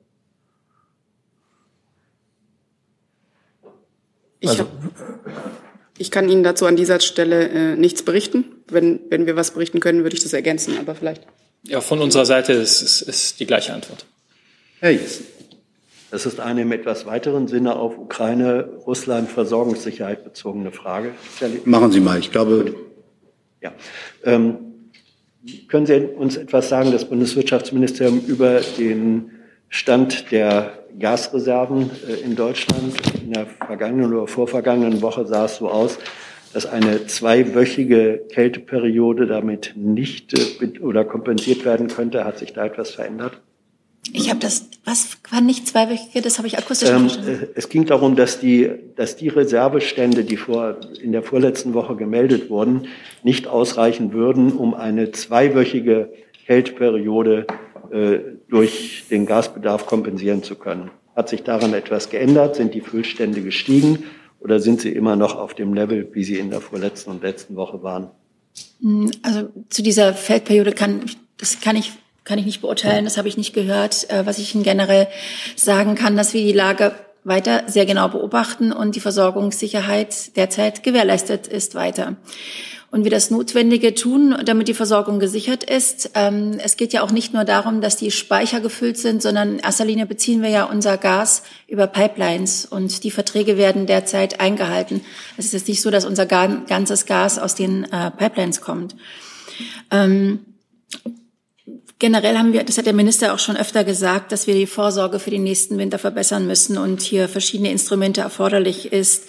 Ich, 4.45 4.51
Also- 4.51 4.64
hab, 4.64 4.70
ich 5.99 6.11
kann 6.11 6.28
Ihnen 6.28 6.42
dazu 6.42 6.66
an 6.66 6.76
dieser 6.76 7.01
Stelle 7.01 7.49
äh, 7.49 7.76
nichts 7.76 8.03
berichten. 8.03 8.45
Wenn, 8.68 9.01
wenn 9.11 9.26
wir 9.26 9.36
was 9.36 9.53
berichten 9.53 9.80
können, 9.80 10.03
würde 10.03 10.16
ich 10.16 10.22
das 10.22 10.32
ergänzen, 10.32 10.76
aber 10.78 10.95
vielleicht. 10.95 11.22
Ja, 11.62 11.80
von 11.80 12.01
unserer 12.01 12.26
Seite 12.26 12.53
ist, 12.53 12.82
ist, 12.82 13.03
ist 13.03 13.40
die 13.40 13.47
gleiche 13.47 13.72
Antwort. 13.72 14.05
Herr 14.80 14.90
Jessen. 14.90 15.26
Das 16.11 16.26
ist 16.26 16.38
eine 16.40 16.62
im 16.62 16.72
etwas 16.72 17.07
weiteren 17.07 17.49
Sinne 17.49 17.76
auf 17.76 17.97
Ukraine-Russland-Versorgungssicherheit 17.99 20.24
bezogene 20.24 20.70
Frage. 20.72 21.12
Machen 21.64 21.90
Sie 21.92 22.01
mal. 22.01 22.18
Ich 22.18 22.30
glaube, 22.30 22.74
Ja. 23.62 23.72
Ähm, 24.24 24.59
können 25.68 25.86
Sie 25.86 25.95
uns 25.95 26.36
etwas 26.36 26.68
sagen, 26.68 26.92
das 26.92 27.07
Bundeswirtschaftsministerium, 27.07 28.20
über 28.26 28.61
den 28.78 29.30
Stand 29.75 30.31
der 30.31 30.85
Gasreserven 31.01 31.91
äh, 32.09 32.25
in 32.25 32.37
Deutschland? 32.37 32.95
In 33.25 33.33
der 33.33 33.47
vergangenen 33.47 34.14
oder 34.14 34.29
vorvergangenen 34.29 35.03
Woche 35.03 35.27
sah 35.27 35.47
es 35.47 35.57
so 35.57 35.68
aus, 35.68 35.99
dass 36.53 36.64
eine 36.64 37.09
zweiwöchige 37.09 38.22
Kälteperiode 38.31 39.27
damit 39.27 39.72
nicht 39.75 40.33
äh, 40.62 40.79
oder 40.79 41.05
kompensiert 41.05 41.64
werden 41.64 41.89
könnte. 41.89 42.25
Hat 42.25 42.39
sich 42.39 42.53
da 42.53 42.66
etwas 42.66 42.93
verändert? 42.93 43.41
Ich 44.12 44.31
habe 44.31 44.39
das, 44.39 44.68
was 44.85 45.18
war 45.33 45.41
nicht 45.41 45.66
zweiwöchige, 45.66 46.22
das 46.22 46.39
habe 46.39 46.47
ich 46.47 46.57
akustisch 46.57 46.89
Ähm, 46.91 47.11
verstanden. 47.11 47.43
äh, 47.43 47.47
es 47.57 47.68
ging 47.68 47.85
darum, 47.85 48.14
dass 48.14 48.39
die, 48.39 48.70
dass 48.95 49.16
die 49.16 49.29
Reservestände, 49.29 50.22
die 50.22 50.37
vor, 50.37 50.77
in 51.03 51.11
der 51.11 51.25
vorletzten 51.25 51.75
Woche 51.75 51.97
gemeldet 51.97 52.49
wurden, 52.49 52.87
nicht 53.25 53.49
ausreichen 53.49 54.12
würden, 54.12 54.53
um 54.53 54.72
eine 54.72 55.11
zweiwöchige 55.11 56.12
Kälteperiode 56.47 57.49
äh, 57.95 58.38
durch 58.49 59.05
den 59.09 59.24
Gasbedarf 59.24 59.86
kompensieren 59.86 60.42
zu 60.42 60.57
können. 60.57 60.90
Hat 61.14 61.28
sich 61.28 61.45
daran 61.45 61.74
etwas 61.74 62.11
geändert? 62.11 62.57
Sind 62.57 62.74
die 62.74 62.80
Füllstände 62.80 63.40
gestiegen 63.40 64.03
oder 64.40 64.59
sind 64.59 64.80
sie 64.80 64.90
immer 64.90 65.14
noch 65.14 65.36
auf 65.36 65.55
dem 65.55 65.74
Level, 65.74 66.09
wie 66.12 66.24
sie 66.24 66.40
in 66.40 66.51
der 66.51 66.61
vorletzten 66.61 67.12
und 67.12 67.22
letzten 67.22 67.55
Woche 67.55 67.84
waren? 67.84 68.11
Hm, 68.80 69.12
Also 69.22 69.49
zu 69.68 69.82
dieser 69.84 70.12
Feldperiode 70.12 70.72
kann, 70.72 71.05
das 71.38 71.61
kann 71.61 71.76
ich, 71.76 71.92
kann 72.24 72.40
ich 72.40 72.47
nicht 72.47 72.62
beurteilen, 72.62 73.05
das 73.05 73.16
habe 73.16 73.28
ich 73.28 73.36
nicht 73.36 73.55
gehört. 73.55 74.11
Äh, 74.11 74.26
Was 74.26 74.38
ich 74.38 74.57
Ihnen 74.57 74.64
generell 74.64 75.07
sagen 75.55 75.95
kann, 75.95 76.16
dass 76.16 76.34
wir 76.34 76.42
die 76.42 76.53
Lage 76.53 76.97
weiter 77.22 77.62
sehr 77.68 77.86
genau 77.86 78.09
beobachten 78.09 78.72
und 78.72 78.97
die 78.97 79.01
Versorgungssicherheit 79.01 80.36
derzeit 80.36 80.82
gewährleistet 80.82 81.47
ist 81.47 81.76
weiter. 81.76 82.16
Und 82.95 83.03
wir 83.03 83.11
das 83.11 83.28
Notwendige 83.28 83.92
tun, 83.97 84.36
damit 84.45 84.68
die 84.68 84.72
Versorgung 84.72 85.18
gesichert 85.18 85.64
ist. 85.64 86.11
Ähm, 86.14 86.61
Es 86.62 86.76
geht 86.76 86.92
ja 86.92 87.03
auch 87.03 87.11
nicht 87.11 87.34
nur 87.34 87.42
darum, 87.42 87.80
dass 87.80 87.97
die 87.97 88.12
Speicher 88.12 88.61
gefüllt 88.61 88.99
sind, 88.99 89.20
sondern 89.20 89.55
in 89.55 89.59
erster 89.59 89.84
Linie 89.84 90.07
beziehen 90.07 90.42
wir 90.42 90.51
ja 90.51 90.62
unser 90.62 90.97
Gas 90.97 91.42
über 91.66 91.88
Pipelines 91.88 92.64
und 92.64 93.03
die 93.03 93.11
Verträge 93.11 93.59
werden 93.59 93.86
derzeit 93.86 94.38
eingehalten. 94.38 95.01
Es 95.36 95.47
ist 95.47 95.55
jetzt 95.55 95.66
nicht 95.66 95.82
so, 95.82 95.90
dass 95.90 96.05
unser 96.05 96.24
ga- 96.26 96.62
ganzes 96.68 97.05
Gas 97.05 97.40
aus 97.40 97.57
den 97.57 97.82
äh, 97.90 98.12
Pipelines 98.12 98.61
kommt. 98.61 98.95
Ähm, 99.90 100.45
Generell 102.01 102.36
haben 102.36 102.53
wir, 102.53 102.64
das 102.64 102.76
hat 102.76 102.86
der 102.86 102.92
Minister 102.92 103.32
auch 103.32 103.38
schon 103.38 103.57
öfter 103.57 103.82
gesagt, 103.82 104.30
dass 104.30 104.47
wir 104.47 104.55
die 104.55 104.66
Vorsorge 104.66 105.18
für 105.18 105.30
den 105.30 105.42
nächsten 105.42 105.78
Winter 105.78 105.99
verbessern 105.99 106.47
müssen 106.47 106.76
und 106.76 107.01
hier 107.01 107.28
verschiedene 107.28 107.70
Instrumente 107.70 108.20
erforderlich 108.20 108.92
ist. 108.92 109.24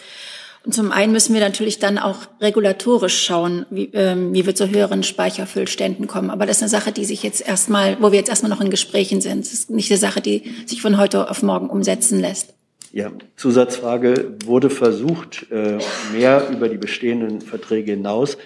Und 0.65 0.73
zum 0.73 0.91
einen 0.91 1.11
müssen 1.11 1.35
wir 1.35 1.41
natürlich 1.41 1.77
dann 1.77 1.99
auch 1.99 2.21
regulatorisch 2.41 3.23
schauen, 3.23 3.67
wie, 3.69 3.91
ähm, 3.93 4.33
wie 4.33 4.47
wir 4.47 4.55
zu 4.55 4.69
höheren 4.69 5.03
Speicherfüllständen 5.03 6.07
kommen. 6.07 6.31
Aber 6.31 6.47
das 6.47 6.57
ist 6.57 6.63
eine 6.63 6.69
Sache, 6.69 6.91
die 6.91 7.05
sich 7.05 7.21
jetzt 7.21 7.47
erstmal, 7.47 7.97
wo 8.01 8.11
wir 8.11 8.17
jetzt 8.17 8.29
erstmal 8.29 8.49
noch 8.49 8.61
in 8.61 8.71
Gesprächen 8.71 9.21
sind. 9.21 9.45
Das 9.45 9.53
ist 9.53 9.69
nicht 9.69 9.91
eine 9.91 9.99
Sache, 9.99 10.21
die 10.21 10.43
sich 10.65 10.81
von 10.81 10.97
heute 10.97 11.29
auf 11.29 11.43
morgen 11.43 11.69
umsetzen 11.69 12.19
lässt. 12.19 12.55
Ja, 12.91 13.11
Zusatzfrage. 13.35 14.37
Wurde 14.45 14.71
versucht, 14.71 15.45
äh, 15.51 15.77
mehr 16.11 16.49
über 16.49 16.67
die 16.67 16.77
bestehenden 16.77 17.41
Verträge 17.41 17.91
hinaus 17.91 18.37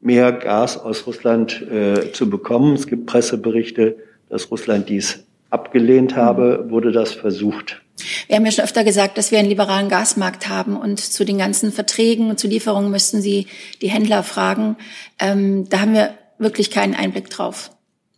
mehr 0.00 0.32
Gas 0.32 0.78
aus 0.78 1.06
Russland 1.06 1.62
äh, 1.70 2.12
zu 2.12 2.28
bekommen? 2.28 2.74
Es 2.74 2.86
gibt 2.86 3.06
Presseberichte, 3.06 3.96
dass 4.28 4.50
Russland 4.50 4.88
dies 4.88 5.24
abgelehnt 5.50 6.16
habe. 6.16 6.66
Wurde 6.68 6.90
das 6.90 7.12
versucht? 7.12 7.82
Wir 8.26 8.36
haben 8.36 8.44
ja 8.44 8.52
schon 8.52 8.64
öfter 8.64 8.84
gesagt, 8.84 9.18
dass 9.18 9.30
wir 9.30 9.38
einen 9.38 9.48
liberalen 9.48 9.88
Gasmarkt 9.88 10.48
haben 10.48 10.76
und 10.76 11.00
zu 11.00 11.24
den 11.24 11.38
ganzen 11.38 11.72
Verträgen 11.72 12.30
und 12.30 12.38
zu 12.38 12.46
Lieferungen 12.46 12.90
müssten 12.90 13.20
Sie 13.20 13.46
die 13.82 13.90
Händler 13.90 14.22
fragen. 14.22 14.76
Ähm, 15.18 15.68
da 15.68 15.80
haben 15.80 15.94
wir 15.94 16.14
wirklich 16.38 16.70
keinen 16.70 16.94
Einblick 16.94 17.30
drauf. 17.30 17.70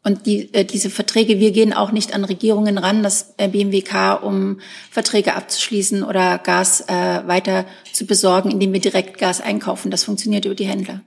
Und 0.03 0.24
die, 0.24 0.53
äh, 0.55 0.64
diese 0.64 0.89
Verträge, 0.89 1.41
wir 1.41 1.51
gehen 1.51 1.74
auch 1.74 1.93
nicht 1.93 2.14
an 2.14 2.24
Regierungen 2.24 2.78
ran, 2.78 3.03
das 3.03 3.35
äh, 3.37 3.49
BMWK, 3.49 4.22
um 4.22 4.61
Verträge 4.91 5.35
abzuschließen 5.35 6.03
oder 6.03 6.39
Gas 6.39 6.83
äh, 6.89 7.22
weiter 7.26 7.66
zu 7.93 8.07
besorgen, 8.07 8.51
indem 8.51 8.72
wir 8.72 8.81
direkt 8.81 9.18
Gas 9.18 9.43
einkaufen. 9.43 9.91
Das 9.91 10.05
funktioniert 10.05 10.47
über 10.47 10.55
die 10.55 10.66
Händler. 10.66 11.03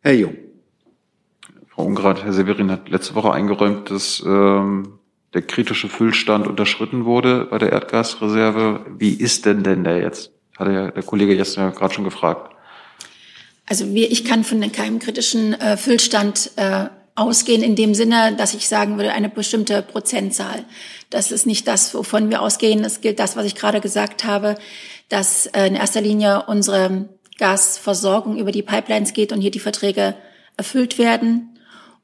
Herr 0.00 0.14
Jung. 0.14 0.36
Frau 1.68 1.84
Ungrad, 1.84 2.24
Herr 2.24 2.32
Severin 2.32 2.70
hat 2.70 2.88
letzte 2.88 3.14
Woche 3.14 3.32
eingeräumt, 3.32 3.90
dass 3.90 4.22
ähm, 4.26 4.98
der 5.34 5.42
kritische 5.42 5.88
Füllstand 5.88 6.46
unterschritten 6.46 7.04
wurde 7.04 7.46
bei 7.50 7.58
der 7.58 7.72
Erdgasreserve. 7.72 8.84
Wie 8.98 9.14
ist 9.14 9.46
denn 9.46 9.62
denn 9.62 9.84
der 9.84 9.98
jetzt? 9.98 10.30
Hat 10.58 10.68
ja 10.68 10.90
der 10.90 11.02
Kollege 11.02 11.34
jetzt 11.34 11.56
ja 11.56 11.70
gerade 11.70 11.94
schon 11.94 12.04
gefragt. 12.04 12.54
Also 13.66 13.94
wir, 13.94 14.10
ich 14.10 14.24
kann 14.24 14.44
von 14.44 14.60
keinem 14.72 14.98
kritischen 14.98 15.54
äh, 15.54 15.76
Füllstand 15.76 16.50
äh, 16.56 16.86
ausgehen 17.14 17.62
in 17.62 17.76
dem 17.76 17.94
Sinne, 17.94 18.34
dass 18.36 18.54
ich 18.54 18.68
sagen 18.68 18.96
würde, 18.96 19.12
eine 19.12 19.28
bestimmte 19.28 19.82
Prozentzahl. 19.82 20.64
Das 21.10 21.30
ist 21.30 21.46
nicht 21.46 21.68
das, 21.68 21.94
wovon 21.94 22.30
wir 22.30 22.42
ausgehen. 22.42 22.84
Es 22.84 23.00
gilt 23.00 23.18
das, 23.18 23.36
was 23.36 23.46
ich 23.46 23.54
gerade 23.54 23.80
gesagt 23.80 24.24
habe, 24.24 24.56
dass 25.08 25.46
äh, 25.46 25.66
in 25.66 25.74
erster 25.74 26.00
Linie 26.00 26.44
unsere 26.46 27.08
Gasversorgung 27.38 28.38
über 28.38 28.52
die 28.52 28.62
Pipelines 28.62 29.12
geht 29.12 29.32
und 29.32 29.40
hier 29.40 29.50
die 29.50 29.58
Verträge 29.58 30.14
erfüllt 30.56 30.98
werden. 30.98 31.51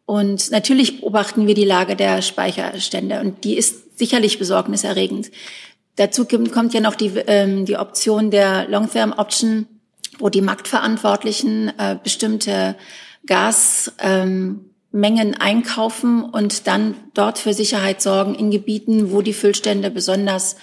Und 0.08 0.50
natürlich 0.52 1.00
beobachten 1.00 1.46
wir 1.46 1.52
die 1.52 1.66
Lage 1.66 1.94
der 1.94 2.22
Speicherstände 2.22 3.20
und 3.20 3.44
die 3.44 3.58
ist 3.58 3.98
sicherlich 3.98 4.38
besorgniserregend. 4.38 5.30
Dazu 5.96 6.24
kommt 6.24 6.72
ja 6.72 6.80
noch 6.80 6.94
die, 6.94 7.12
ähm, 7.26 7.66
die 7.66 7.76
Option 7.76 8.30
der 8.30 8.66
Long-Term 8.70 9.12
Option, 9.12 9.66
wo 10.18 10.30
die 10.30 10.40
Marktverantwortlichen 10.40 11.78
äh, 11.78 11.98
bestimmte 12.02 12.74
Gasmengen 13.26 14.64
ähm, 14.94 15.34
einkaufen 15.38 16.24
und 16.24 16.66
dann 16.66 16.94
dort 17.12 17.38
für 17.38 17.52
Sicherheit 17.52 18.00
sorgen 18.00 18.34
in 18.34 18.50
Gebieten, 18.50 19.12
wo 19.12 19.20
die 19.20 19.34
Füllstände 19.34 19.90
besonders 19.90 20.56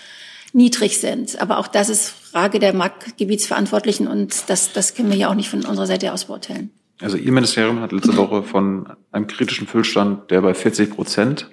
niedrig 0.53 0.97
sind. 0.97 1.39
Aber 1.39 1.59
auch 1.59 1.67
das 1.67 1.89
ist 1.89 2.09
Frage 2.09 2.57
der 2.57 2.73
Marktgebietsverantwortlichen 2.73 4.07
und 4.07 4.49
das, 4.49 4.73
das 4.73 4.95
können 4.95 5.11
wir 5.11 5.19
ja 5.19 5.29
auch 5.29 5.35
nicht 5.35 5.49
von 5.49 5.63
unserer 5.65 5.85
Seite 5.85 6.13
aus 6.13 6.25
beurteilen. 6.25 6.71
Also 7.01 7.17
Ihr 7.17 7.31
Ministerium 7.31 7.81
hat 7.81 7.91
letzte 7.91 8.15
Woche 8.15 8.43
von 8.43 8.87
einem 9.11 9.27
kritischen 9.27 9.67
Füllstand, 9.67 10.31
der 10.31 10.41
bei 10.41 10.53
40 10.53 10.91
Prozent 10.91 11.49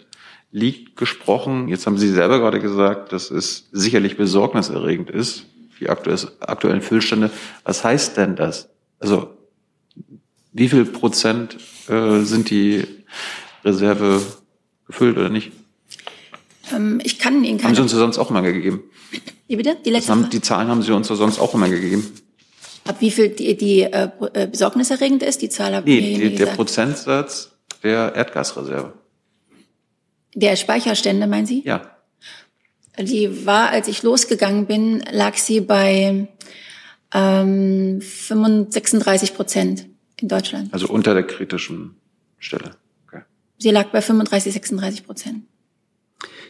liegt, 0.52 0.96
gesprochen. 0.96 1.68
Jetzt 1.68 1.86
haben 1.86 1.98
Sie 1.98 2.08
selber 2.08 2.38
gerade 2.38 2.60
gesagt, 2.60 3.12
dass 3.12 3.30
es 3.30 3.68
sicherlich 3.72 4.16
besorgniserregend 4.16 5.10
ist, 5.10 5.46
die 5.80 5.88
aktuellen 5.88 6.82
Füllstände. 6.82 7.30
Was 7.64 7.82
heißt 7.82 8.16
denn 8.16 8.36
das? 8.36 8.68
Also 9.00 9.30
wie 10.52 10.68
viel 10.68 10.84
Prozent 10.84 11.56
äh, 11.88 12.20
sind 12.20 12.50
die 12.50 12.84
Reserve 13.64 14.20
gefüllt 14.86 15.16
oder 15.16 15.28
nicht? 15.28 15.50
Ähm, 16.72 17.00
ich 17.02 17.18
kann 17.18 17.42
Ihnen 17.42 17.58
keine... 17.58 17.70
Haben 17.70 17.76
Sie 17.76 17.82
uns 17.82 17.92
ja 17.92 17.98
sonst 17.98 18.18
auch 18.18 18.30
immer 18.30 18.42
gegeben? 18.42 18.82
Wie 19.48 19.56
bitte? 19.56 19.76
Die 19.84 19.90
letzte 19.90 20.12
haben, 20.12 20.30
Die 20.30 20.40
Zahlen 20.40 20.68
haben 20.68 20.82
Sie 20.82 20.92
uns 20.92 21.08
ja 21.08 21.16
sonst 21.16 21.38
auch 21.38 21.54
immer 21.54 21.68
gegeben. 21.68 22.04
Ab 22.84 22.96
wie 23.00 23.10
viel 23.10 23.28
die, 23.28 23.56
die 23.56 23.82
äh, 23.82 24.08
äh 24.34 24.46
besorgniserregend 24.46 25.22
ist, 25.22 25.42
die 25.42 25.48
Zahl 25.48 25.74
habe 25.74 25.88
nee, 25.88 25.98
ich 25.98 26.18
die, 26.18 26.34
Der 26.34 26.46
Prozentsatz 26.46 27.52
der 27.82 28.14
Erdgasreserve. 28.14 28.94
Der 30.34 30.56
Speicherstände, 30.56 31.26
meinen 31.26 31.46
Sie? 31.46 31.62
Ja. 31.64 31.96
Die 32.98 33.46
war, 33.46 33.70
als 33.70 33.88
ich 33.88 34.02
losgegangen 34.02 34.66
bin, 34.66 35.02
lag 35.10 35.36
sie 35.36 35.60
bei 35.60 36.28
ähm, 37.14 38.00
36 38.00 39.34
Prozent 39.34 39.86
in 40.20 40.28
Deutschland. 40.28 40.72
Also 40.72 40.88
unter 40.88 41.14
der 41.14 41.22
kritischen 41.22 41.96
Stelle. 42.38 42.72
Okay. 43.06 43.22
Sie 43.58 43.70
lag 43.70 43.90
bei 43.90 44.02
35, 44.02 44.52
36 44.52 45.06
Prozent. 45.06 45.44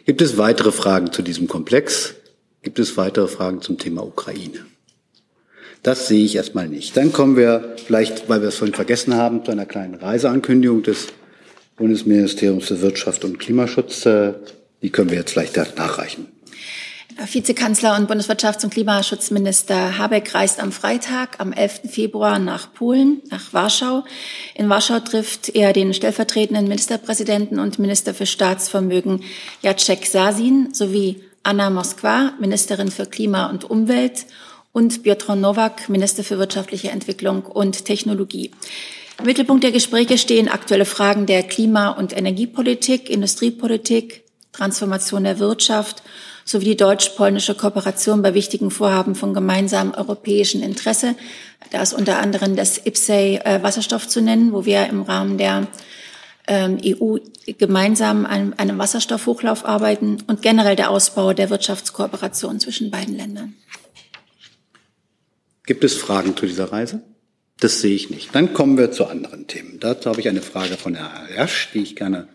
Gibt 0.05 0.21
es 0.21 0.37
weitere 0.37 0.71
Fragen 0.71 1.11
zu 1.11 1.21
diesem 1.21 1.47
Komplex? 1.47 2.15
Gibt 2.61 2.79
es 2.79 2.97
weitere 2.97 3.27
Fragen 3.27 3.61
zum 3.61 3.77
Thema 3.77 4.05
Ukraine? 4.05 4.65
Das 5.83 6.07
sehe 6.07 6.23
ich 6.23 6.37
erstmal 6.37 6.69
nicht. 6.69 6.95
Dann 6.95 7.11
kommen 7.11 7.35
wir 7.35 7.75
vielleicht, 7.85 8.29
weil 8.29 8.41
wir 8.41 8.47
es 8.47 8.55
vorhin 8.55 8.73
vergessen 8.73 9.15
haben, 9.15 9.43
zu 9.43 9.51
einer 9.51 9.65
kleinen 9.65 9.95
Reiseankündigung 9.95 10.81
des 10.81 11.07
Bundesministeriums 11.75 12.65
für 12.67 12.81
Wirtschaft 12.81 13.25
und 13.25 13.37
Klimaschutz. 13.37 14.05
Äh, 14.05 14.33
die 14.81 14.89
können 14.89 15.09
wir 15.09 15.17
jetzt 15.17 15.31
vielleicht 15.31 15.57
nachreichen. 15.77 16.27
Vizekanzler 17.31 17.95
und 17.97 18.09
Bundeswirtschafts- 18.09 18.63
und 18.63 18.73
Klimaschutzminister 18.73 19.97
Habeck 19.97 20.33
reist 20.33 20.59
am 20.59 20.71
Freitag, 20.71 21.39
am 21.39 21.51
11. 21.51 21.81
Februar 21.89 22.39
nach 22.39 22.73
Polen, 22.73 23.21
nach 23.29 23.53
Warschau. 23.53 24.03
In 24.55 24.69
Warschau 24.69 24.99
trifft 24.99 25.49
er 25.49 25.73
den 25.73 25.93
stellvertretenden 25.93 26.67
Ministerpräsidenten 26.67 27.59
und 27.59 27.77
Minister 27.77 28.13
für 28.13 28.25
Staatsvermögen 28.25 29.21
Jacek 29.61 30.05
Sasin 30.05 30.73
sowie 30.73 31.21
Anna 31.43 31.69
Moskwa, 31.69 32.33
Ministerin 32.39 32.89
für 32.89 33.05
Klima 33.05 33.49
und 33.49 33.69
Umwelt 33.69 34.25
und 34.73 35.03
Piotr 35.03 35.35
Nowak, 35.35 35.87
Minister 35.87 36.23
für 36.23 36.39
wirtschaftliche 36.39 36.89
Entwicklung 36.89 37.45
und 37.45 37.85
Technologie. 37.85 38.51
Im 39.19 39.25
Mittelpunkt 39.25 39.63
der 39.63 39.71
Gespräche 39.71 40.17
stehen 40.17 40.49
aktuelle 40.49 40.85
Fragen 40.85 41.27
der 41.27 41.43
Klima- 41.43 41.91
und 41.91 42.17
Energiepolitik, 42.17 43.09
Industriepolitik, 43.09 44.23
Transformation 44.51 45.23
der 45.23 45.39
Wirtschaft 45.39 46.03
sowie 46.45 46.65
die 46.65 46.75
deutsch-polnische 46.75 47.55
Kooperation 47.55 48.21
bei 48.21 48.33
wichtigen 48.33 48.69
Vorhaben 48.69 49.15
von 49.15 49.33
gemeinsamem 49.33 49.93
europäischen 49.93 50.61
Interesse. 50.61 51.15
Da 51.71 51.81
ist 51.81 51.93
unter 51.93 52.19
anderem 52.19 52.55
das 52.55 52.85
IPSEI 52.85 53.41
äh, 53.45 53.63
Wasserstoff 53.63 54.07
zu 54.07 54.21
nennen, 54.21 54.51
wo 54.51 54.65
wir 54.65 54.87
im 54.87 55.03
Rahmen 55.03 55.37
der 55.37 55.67
ähm, 56.47 56.79
EU 56.83 57.17
gemeinsam 57.57 58.25
an 58.25 58.53
einem 58.53 58.77
Wasserstoffhochlauf 58.77 59.65
arbeiten 59.65 60.17
und 60.27 60.41
generell 60.41 60.75
der 60.75 60.89
Ausbau 60.89 61.33
der 61.33 61.49
Wirtschaftskooperation 61.49 62.59
zwischen 62.59 62.91
beiden 62.91 63.15
Ländern. 63.15 63.55
Gibt 65.65 65.83
es 65.83 65.95
Fragen 65.95 66.35
zu 66.35 66.45
dieser 66.45 66.71
Reise? 66.71 67.01
Das 67.59 67.79
sehe 67.79 67.95
ich 67.95 68.09
nicht. 68.09 68.35
Dann 68.35 68.53
kommen 68.53 68.77
wir 68.77 68.91
zu 68.91 69.05
anderen 69.05 69.47
Themen. 69.47 69.77
Dazu 69.79 70.09
habe 70.09 70.19
ich 70.19 70.27
eine 70.27 70.41
Frage 70.41 70.75
von 70.75 70.95
Herrn 70.95 71.27
Rasch, 71.37 71.69
die 71.73 71.79
ich 71.79 71.95
gerne 71.95 72.27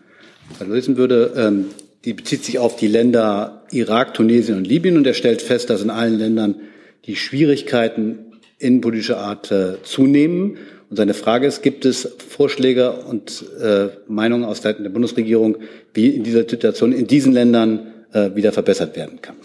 verlesen 0.57 0.97
würde. 0.97 1.33
Ähm, 1.35 1.65
die 2.05 2.13
bezieht 2.13 2.43
sich 2.43 2.57
auf 2.57 2.75
die 2.75 2.87
Länder 2.87 3.67
Irak, 3.71 4.13
Tunesien 4.13 4.57
und 4.57 4.65
Libyen 4.65 4.97
und 4.97 5.05
er 5.05 5.13
stellt 5.13 5.41
fest, 5.41 5.69
dass 5.69 5.81
in 5.81 5.89
allen 5.89 6.17
Ländern 6.17 6.55
die 7.05 7.15
Schwierigkeiten 7.15 8.39
innenpolitischer 8.57 9.19
Art 9.19 9.51
äh, 9.51 9.81
zunehmen. 9.83 10.57
Und 10.89 10.97
seine 10.97 11.13
Frage 11.13 11.45
ist, 11.45 11.61
gibt 11.61 11.85
es 11.85 12.15
Vorschläge 12.29 12.91
und 12.91 13.45
äh, 13.61 13.89
Meinungen 14.07 14.45
aus 14.45 14.61
Seiten 14.63 14.83
der 14.83 14.89
Bundesregierung, 14.89 15.57
wie 15.93 16.07
in 16.07 16.23
dieser 16.23 16.49
Situation 16.49 16.91
in 16.93 17.05
diesen 17.05 17.33
Ländern 17.33 17.93
äh, 18.11 18.33
wieder 18.33 18.51
verbessert 18.51 18.95
werden 18.95 19.21
kann? 19.21 19.35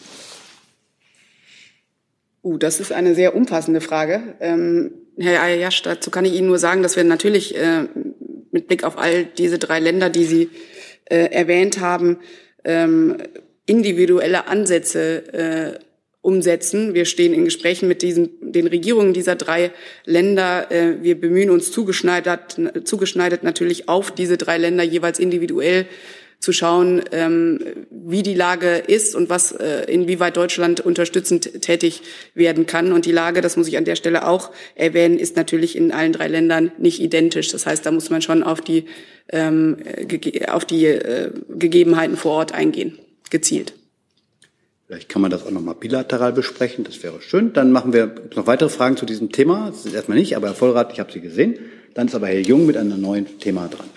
Uh, 2.44 2.58
das 2.58 2.78
ist 2.78 2.92
eine 2.92 3.14
sehr 3.14 3.34
umfassende 3.34 3.80
Frage. 3.80 4.34
Ähm, 4.38 4.92
Herr 5.16 5.42
Ayash, 5.42 5.80
dazu 5.82 6.10
kann 6.10 6.26
ich 6.26 6.34
Ihnen 6.34 6.48
nur 6.48 6.58
sagen, 6.58 6.82
dass 6.82 6.94
wir 6.94 7.04
natürlich 7.04 7.56
äh, 7.56 7.86
mit 8.50 8.68
Blick 8.68 8.84
auf 8.84 8.98
all 8.98 9.24
diese 9.24 9.58
drei 9.58 9.80
Länder, 9.80 10.10
die 10.10 10.24
Sie 10.24 10.50
äh, 11.06 11.30
erwähnt 11.30 11.80
haben, 11.80 12.18
ähm, 12.64 13.16
individuelle 13.64 14.46
Ansätze 14.46 15.32
äh, 15.32 15.78
umsetzen. 16.20 16.92
Wir 16.92 17.06
stehen 17.06 17.32
in 17.32 17.46
Gesprächen 17.46 17.88
mit 17.88 18.02
diesen, 18.02 18.52
den 18.52 18.66
Regierungen 18.66 19.14
dieser 19.14 19.36
drei 19.36 19.70
Länder. 20.04 20.70
Äh, 20.70 21.02
wir 21.02 21.18
bemühen 21.18 21.48
uns 21.48 21.72
zugeschneidert, 21.72 22.60
zugeschneidert 22.84 23.42
natürlich 23.42 23.88
auf 23.88 24.10
diese 24.10 24.36
drei 24.36 24.58
Länder 24.58 24.84
jeweils 24.84 25.18
individuell 25.18 25.86
zu 26.44 26.52
schauen, 26.52 27.02
ähm, 27.10 27.58
wie 27.90 28.22
die 28.22 28.34
Lage 28.34 28.76
ist 28.76 29.16
und 29.16 29.30
was, 29.30 29.50
äh, 29.52 29.90
inwieweit 29.90 30.36
Deutschland 30.36 30.80
unterstützend 30.80 31.62
tätig 31.62 32.02
werden 32.34 32.66
kann. 32.66 32.92
Und 32.92 33.06
die 33.06 33.12
Lage, 33.12 33.40
das 33.40 33.56
muss 33.56 33.66
ich 33.66 33.78
an 33.78 33.86
der 33.86 33.96
Stelle 33.96 34.28
auch 34.28 34.50
erwähnen, 34.74 35.18
ist 35.18 35.36
natürlich 35.36 35.74
in 35.74 35.90
allen 35.90 36.12
drei 36.12 36.28
Ländern 36.28 36.70
nicht 36.78 37.00
identisch. 37.00 37.48
Das 37.48 37.66
heißt, 37.66 37.84
da 37.86 37.90
muss 37.90 38.10
man 38.10 38.20
schon 38.22 38.42
auf 38.42 38.60
die, 38.60 38.84
ähm, 39.30 39.78
auf 40.48 40.66
die 40.66 40.84
äh, 40.84 41.30
Gegebenheiten 41.48 42.16
vor 42.16 42.32
Ort 42.32 42.52
eingehen, 42.52 42.98
gezielt. 43.30 43.72
Vielleicht 44.86 45.08
kann 45.08 45.22
man 45.22 45.30
das 45.30 45.46
auch 45.46 45.50
nochmal 45.50 45.76
bilateral 45.76 46.34
besprechen, 46.34 46.84
das 46.84 47.02
wäre 47.02 47.22
schön. 47.22 47.54
Dann 47.54 47.72
machen 47.72 47.94
wir 47.94 48.14
noch 48.36 48.46
weitere 48.46 48.68
Fragen 48.68 48.98
zu 48.98 49.06
diesem 49.06 49.32
Thema. 49.32 49.70
Das 49.70 49.86
ist 49.86 49.94
erstmal 49.94 50.18
nicht, 50.18 50.36
aber 50.36 50.48
Herr 50.48 50.54
Vollrath, 50.54 50.92
ich 50.92 51.00
habe 51.00 51.10
Sie 51.10 51.22
gesehen. 51.22 51.58
Dann 51.94 52.08
ist 52.08 52.14
aber 52.14 52.26
Herr 52.26 52.40
Jung 52.40 52.66
mit 52.66 52.76
einem 52.76 53.00
neuen 53.00 53.38
Thema 53.38 53.68
dran. 53.68 53.88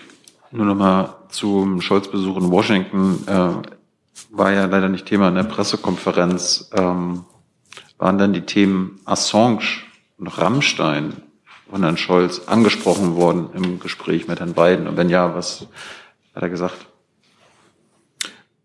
Nur 0.52 0.66
nochmal 0.66 1.17
zum 1.30 1.82
Scholz-Besuch 1.82 2.38
in 2.38 2.52
Washington. 2.52 3.24
Äh, 3.28 3.50
war 4.32 4.52
ja 4.52 4.66
leider 4.66 4.90
nicht 4.90 5.06
Thema 5.06 5.30
in 5.30 5.36
der 5.36 5.44
Pressekonferenz. 5.44 6.70
Ähm, 6.74 7.26
waren 7.98 8.18
dann 8.18 8.34
die 8.34 8.42
Themen 8.42 9.00
Assange 9.06 9.82
und 10.18 10.28
Rammstein 10.28 11.14
von 11.70 11.84
Herrn 11.84 11.98
Scholz 11.98 12.44
angesprochen 12.46 13.16
worden 13.16 13.50
im 13.54 13.80
Gespräch 13.80 14.28
mit 14.28 14.40
Herrn 14.40 14.54
Biden? 14.54 14.88
Und 14.88 14.98
wenn 14.98 15.10
ja, 15.10 15.36
was 15.36 15.68
hat 16.34 16.44
er 16.44 16.50
gesagt? 16.50 16.88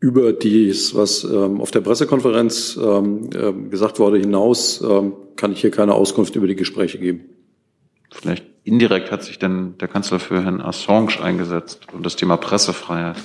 Über 0.00 0.32
dies, 0.32 0.94
was 0.94 1.24
ähm, 1.24 1.60
auf 1.60 1.70
der 1.70 1.80
Pressekonferenz 1.80 2.78
ähm, 2.82 3.30
äh, 3.32 3.52
gesagt 3.70 3.98
wurde, 4.00 4.18
hinaus 4.18 4.80
ähm, 4.80 5.12
kann 5.36 5.52
ich 5.52 5.60
hier 5.60 5.70
keine 5.70 5.94
Auskunft 5.94 6.34
über 6.34 6.48
die 6.48 6.56
Gespräche 6.56 6.98
geben. 6.98 7.20
Vielleicht 8.10 8.51
indirekt 8.64 9.10
hat 9.10 9.22
sich 9.22 9.38
denn 9.38 9.76
der 9.78 9.88
Kanzler 9.88 10.18
für 10.18 10.42
Herrn 10.42 10.60
Assange 10.60 11.20
eingesetzt 11.22 11.86
und 11.92 12.04
das 12.04 12.16
Thema 12.16 12.36
Pressefreiheit. 12.36 13.16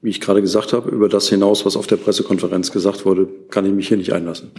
Wie 0.00 0.10
ich 0.10 0.20
gerade 0.20 0.42
gesagt 0.42 0.72
habe, 0.72 0.90
über 0.90 1.08
das 1.08 1.28
hinaus, 1.28 1.64
was 1.64 1.76
auf 1.76 1.86
der 1.86 1.96
Pressekonferenz 1.96 2.72
gesagt 2.72 3.04
wurde, 3.06 3.28
kann 3.50 3.64
ich 3.64 3.72
mich 3.72 3.88
hier 3.88 3.96
nicht 3.96 4.12
einlassen. 4.12 4.50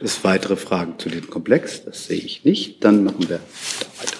Es 0.00 0.24
weitere 0.24 0.56
Fragen 0.56 0.94
zu 0.98 1.08
dem 1.08 1.28
Komplex? 1.28 1.84
Das 1.84 2.06
sehe 2.06 2.18
ich 2.18 2.44
nicht. 2.44 2.84
Dann 2.84 3.04
machen 3.04 3.28
wir 3.28 3.40
weiter. 3.98 4.18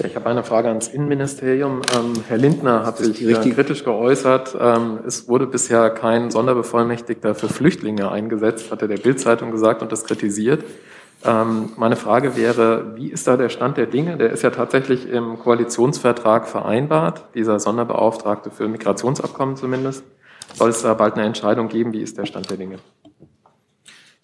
Ja, 0.00 0.06
ich 0.06 0.16
habe 0.16 0.30
eine 0.30 0.44
Frage 0.44 0.68
ans 0.68 0.88
Innenministerium. 0.88 1.82
Ähm, 1.94 2.24
Herr 2.28 2.38
Lindner 2.38 2.86
hat 2.86 2.98
sich 2.98 3.22
äh, 3.22 3.34
kritisch 3.34 3.84
geäußert. 3.84 4.56
Ähm, 4.58 5.00
es 5.06 5.28
wurde 5.28 5.46
bisher 5.46 5.90
kein 5.90 6.30
Sonderbevollmächtigter 6.30 7.34
für 7.34 7.48
Flüchtlinge 7.48 8.10
eingesetzt, 8.10 8.70
hatte 8.70 8.88
der 8.88 8.96
Bild-Zeitung 8.96 9.50
gesagt 9.50 9.82
und 9.82 9.92
das 9.92 10.04
kritisiert. 10.04 10.64
Ähm, 11.24 11.70
meine 11.76 11.96
Frage 11.96 12.36
wäre, 12.36 12.96
wie 12.96 13.08
ist 13.08 13.26
da 13.26 13.36
der 13.36 13.50
Stand 13.50 13.76
der 13.76 13.86
Dinge? 13.86 14.16
Der 14.16 14.30
ist 14.30 14.42
ja 14.42 14.50
tatsächlich 14.50 15.08
im 15.08 15.38
Koalitionsvertrag 15.38 16.48
vereinbart, 16.48 17.24
dieser 17.34 17.60
Sonderbeauftragte 17.60 18.50
für 18.50 18.68
Migrationsabkommen 18.68 19.56
zumindest. 19.56 20.02
Soll 20.54 20.70
es 20.70 20.82
da 20.82 20.94
bald 20.94 21.14
eine 21.14 21.24
Entscheidung 21.24 21.68
geben? 21.68 21.92
Wie 21.92 22.00
ist 22.00 22.16
der 22.16 22.26
Stand 22.26 22.50
der 22.50 22.56
Dinge? 22.56 22.78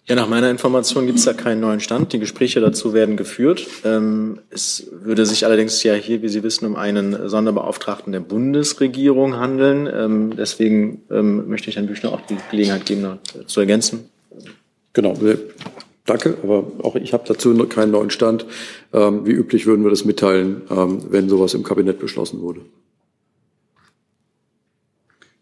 Ja, 0.08 0.14
nach 0.14 0.28
meiner 0.28 0.50
Information 0.50 1.06
gibt 1.06 1.18
es 1.18 1.24
da 1.24 1.32
keinen 1.32 1.60
neuen 1.60 1.80
Stand. 1.80 2.12
Die 2.12 2.20
Gespräche 2.20 2.60
dazu 2.60 2.94
werden 2.94 3.16
geführt. 3.16 3.66
Ähm, 3.84 4.38
es 4.50 4.88
würde 4.92 5.26
sich 5.26 5.44
allerdings 5.44 5.82
ja 5.82 5.94
hier, 5.94 6.22
wie 6.22 6.28
Sie 6.28 6.44
wissen, 6.44 6.64
um 6.64 6.76
einen 6.76 7.28
Sonderbeauftragten 7.28 8.12
der 8.12 8.20
Bundesregierung 8.20 9.36
handeln. 9.36 9.88
Ähm, 9.92 10.36
deswegen 10.36 11.02
möchte 11.08 11.70
ich 11.70 11.76
Herrn 11.76 11.88
Büchner 11.88 12.12
auch 12.12 12.20
die 12.20 12.36
Gelegenheit 12.50 12.86
geben, 12.86 13.02
noch 13.02 13.18
zu 13.46 13.60
ergänzen. 13.60 14.08
Genau. 14.92 15.14
Danke, 16.06 16.38
aber 16.42 16.64
auch 16.82 16.94
ich 16.94 17.12
habe 17.12 17.24
dazu 17.26 17.52
keinen 17.66 17.90
neuen 17.90 18.10
Stand. 18.10 18.46
Ähm, 18.92 19.26
wie 19.26 19.32
üblich 19.32 19.66
würden 19.66 19.84
wir 19.84 19.90
das 19.90 20.04
mitteilen, 20.04 20.62
ähm, 20.70 21.02
wenn 21.10 21.28
sowas 21.28 21.54
im 21.54 21.64
Kabinett 21.64 21.98
beschlossen 21.98 22.40
wurde. 22.40 22.60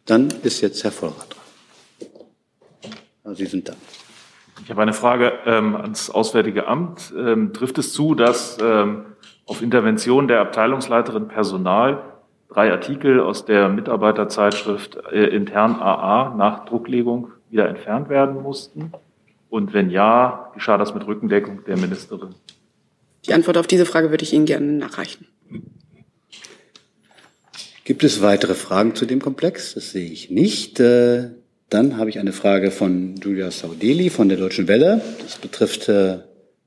Dann 0.06 0.28
ist 0.42 0.60
jetzt 0.62 0.82
Herr 0.82 0.90
Vollrath 0.90 1.36
dran. 3.22 3.36
Sie 3.36 3.46
sind 3.46 3.68
da. 3.68 3.74
Ich 4.62 4.70
habe 4.70 4.82
eine 4.82 4.92
Frage 4.92 5.32
ähm, 5.46 5.76
ans 5.76 6.10
Auswärtige 6.10 6.66
Amt. 6.66 7.12
Ähm, 7.16 7.52
trifft 7.52 7.78
es 7.78 7.92
zu, 7.92 8.14
dass 8.14 8.58
ähm, 8.62 9.06
auf 9.46 9.62
Intervention 9.62 10.28
der 10.28 10.40
Abteilungsleiterin 10.40 11.28
Personal 11.28 12.02
drei 12.48 12.70
Artikel 12.70 13.20
aus 13.20 13.44
der 13.44 13.68
Mitarbeiterzeitschrift 13.68 14.96
äh, 15.12 15.26
intern 15.26 15.76
AA 15.76 16.34
nach 16.36 16.64
Drucklegung 16.66 17.32
wieder 17.50 17.68
entfernt 17.68 18.08
werden 18.08 18.42
mussten? 18.42 18.92
Und 19.54 19.72
wenn 19.72 19.88
ja, 19.88 20.50
geschah 20.54 20.78
das 20.78 20.94
mit 20.94 21.06
Rückendeckung 21.06 21.62
der 21.64 21.76
Ministerin? 21.76 22.34
Die 23.24 23.34
Antwort 23.34 23.56
auf 23.56 23.68
diese 23.68 23.86
Frage 23.86 24.10
würde 24.10 24.24
ich 24.24 24.32
Ihnen 24.32 24.46
gerne 24.46 24.66
nachreichen. 24.66 25.28
Gibt 27.84 28.02
es 28.02 28.20
weitere 28.20 28.56
Fragen 28.56 28.96
zu 28.96 29.06
dem 29.06 29.22
Komplex? 29.22 29.74
Das 29.74 29.92
sehe 29.92 30.10
ich 30.10 30.28
nicht. 30.28 30.80
Äh, 30.80 31.30
dann 31.70 31.98
habe 31.98 32.10
ich 32.10 32.18
eine 32.18 32.32
Frage 32.32 32.72
von 32.72 33.14
Julia 33.22 33.52
Saudeli 33.52 34.10
von 34.10 34.28
der 34.28 34.38
Deutschen 34.38 34.66
Welle. 34.66 35.00
Das 35.22 35.36
betrifft 35.36 35.88
äh, 35.88 36.18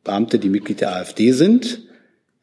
Beamte, 0.06 0.40
die 0.40 0.48
Mitglied 0.48 0.80
der 0.80 0.96
AfD 0.96 1.34
sind. 1.34 1.87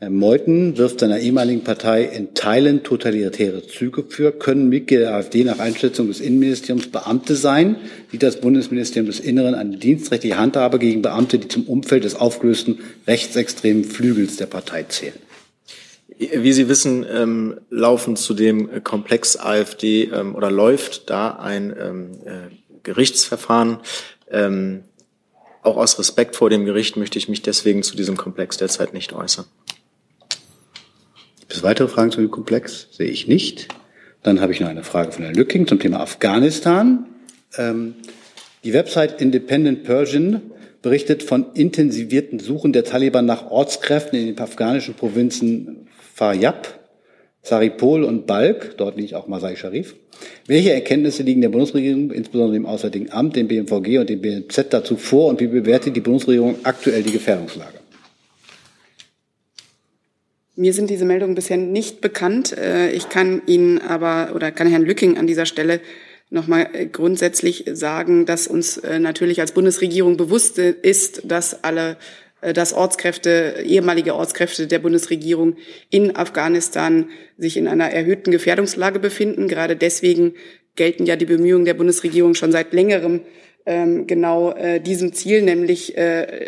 Herr 0.00 0.10
Meuthen 0.10 0.76
wirft 0.76 1.00
seiner 1.00 1.20
ehemaligen 1.20 1.62
Partei 1.62 2.02
in 2.02 2.34
Teilen 2.34 2.82
totalitäre 2.82 3.64
Züge 3.64 4.04
für. 4.08 4.32
Können 4.32 4.68
Mitglieder 4.68 5.02
der 5.02 5.14
AfD 5.14 5.44
nach 5.44 5.60
Einschätzung 5.60 6.08
des 6.08 6.20
Innenministeriums 6.20 6.88
Beamte 6.88 7.36
sein, 7.36 7.76
die 8.10 8.18
das 8.18 8.40
Bundesministerium 8.40 9.06
des 9.06 9.20
Inneren 9.20 9.54
eine 9.54 9.76
dienstrechtliche 9.76 10.36
Handhabe 10.36 10.80
gegen 10.80 11.00
Beamte, 11.00 11.38
die 11.38 11.46
zum 11.46 11.68
Umfeld 11.68 12.02
des 12.02 12.16
aufgelösten 12.16 12.80
rechtsextremen 13.06 13.84
Flügels 13.84 14.36
der 14.36 14.46
Partei 14.46 14.82
zählen? 14.82 15.14
Wie 16.18 16.52
Sie 16.52 16.68
wissen, 16.68 17.06
ähm, 17.08 17.60
laufen 17.70 18.16
zu 18.16 18.34
dem 18.34 18.82
Komplex 18.82 19.36
AfD 19.36 20.10
ähm, 20.12 20.34
oder 20.34 20.50
läuft 20.50 21.08
da 21.08 21.30
ein 21.30 21.74
ähm, 21.80 22.10
äh, 22.24 22.54
Gerichtsverfahren. 22.82 23.78
Ähm, 24.28 24.82
auch 25.62 25.76
aus 25.76 25.98
Respekt 26.00 26.34
vor 26.34 26.50
dem 26.50 26.64
Gericht 26.64 26.96
möchte 26.96 27.18
ich 27.18 27.28
mich 27.28 27.42
deswegen 27.42 27.84
zu 27.84 27.96
diesem 27.96 28.16
Komplex 28.16 28.56
derzeit 28.56 28.92
nicht 28.92 29.12
äußern. 29.12 29.46
Gibt 31.54 31.62
es 31.62 31.70
weitere 31.70 31.86
Fragen 31.86 32.10
zu 32.10 32.20
dem 32.20 32.32
Komplex? 32.32 32.88
Sehe 32.90 33.06
ich 33.06 33.28
nicht. 33.28 33.68
Dann 34.24 34.40
habe 34.40 34.50
ich 34.50 34.58
noch 34.58 34.66
eine 34.66 34.82
Frage 34.82 35.12
von 35.12 35.22
Herrn 35.22 35.36
Lücking 35.36 35.68
zum 35.68 35.78
Thema 35.78 36.00
Afghanistan. 36.00 37.06
Ähm, 37.56 37.94
die 38.64 38.72
Website 38.72 39.20
Independent 39.20 39.84
Persian 39.84 40.42
berichtet 40.82 41.22
von 41.22 41.52
intensivierten 41.54 42.40
Suchen 42.40 42.72
der 42.72 42.82
Taliban 42.82 43.24
nach 43.24 43.52
Ortskräften 43.52 44.18
in 44.18 44.26
den 44.26 44.38
afghanischen 44.40 44.94
Provinzen 44.94 45.86
Faryab, 46.12 46.80
Saripol 47.42 48.02
und 48.02 48.26
Balk. 48.26 48.76
Dort 48.76 48.96
liegt 48.96 49.14
auch 49.14 49.28
Masai 49.28 49.54
Sharif. 49.54 49.94
Welche 50.48 50.72
Erkenntnisse 50.72 51.22
liegen 51.22 51.40
der 51.40 51.50
Bundesregierung, 51.50 52.10
insbesondere 52.10 52.54
dem 52.54 52.66
Auswärtigen 52.66 53.12
Amt, 53.12 53.36
dem 53.36 53.46
BMVG 53.46 53.98
und 53.98 54.08
dem 54.08 54.20
BMZ 54.20 54.66
dazu 54.70 54.96
vor 54.96 55.28
und 55.28 55.40
wie 55.40 55.46
bewertet 55.46 55.94
die 55.94 56.00
Bundesregierung 56.00 56.56
aktuell 56.64 57.04
die 57.04 57.12
Gefährdungslage? 57.12 57.83
Mir 60.56 60.72
sind 60.72 60.88
diese 60.88 61.04
Meldungen 61.04 61.34
bisher 61.34 61.56
nicht 61.56 62.00
bekannt. 62.00 62.56
Äh, 62.56 62.92
ich 62.92 63.08
kann 63.08 63.42
Ihnen 63.46 63.80
aber 63.80 64.32
oder 64.34 64.52
kann 64.52 64.68
Herrn 64.68 64.84
Lücking 64.84 65.18
an 65.18 65.26
dieser 65.26 65.46
Stelle 65.46 65.80
nochmal 66.30 66.68
äh, 66.72 66.86
grundsätzlich 66.86 67.64
sagen, 67.72 68.24
dass 68.24 68.46
uns 68.46 68.76
äh, 68.78 69.00
natürlich 69.00 69.40
als 69.40 69.52
Bundesregierung 69.52 70.16
bewusst 70.16 70.58
ist, 70.58 71.22
dass 71.24 71.64
alle 71.64 71.96
dass 72.54 72.74
Ortskräfte, 72.74 73.62
ehemalige 73.64 74.14
Ortskräfte 74.14 74.66
der 74.66 74.78
Bundesregierung 74.78 75.56
in 75.88 76.14
Afghanistan 76.14 77.08
sich 77.38 77.56
in 77.56 77.66
einer 77.66 77.90
erhöhten 77.90 78.30
Gefährdungslage 78.30 78.98
befinden. 78.98 79.48
Gerade 79.48 79.76
deswegen 79.76 80.34
gelten 80.76 81.06
ja 81.06 81.16
die 81.16 81.24
Bemühungen 81.24 81.64
der 81.64 81.72
Bundesregierung 81.72 82.34
schon 82.34 82.52
seit 82.52 82.74
längerem 82.74 83.22
ähm, 83.64 84.06
genau 84.06 84.54
diesem 84.80 85.14
Ziel, 85.14 85.40
nämlich 85.40 85.94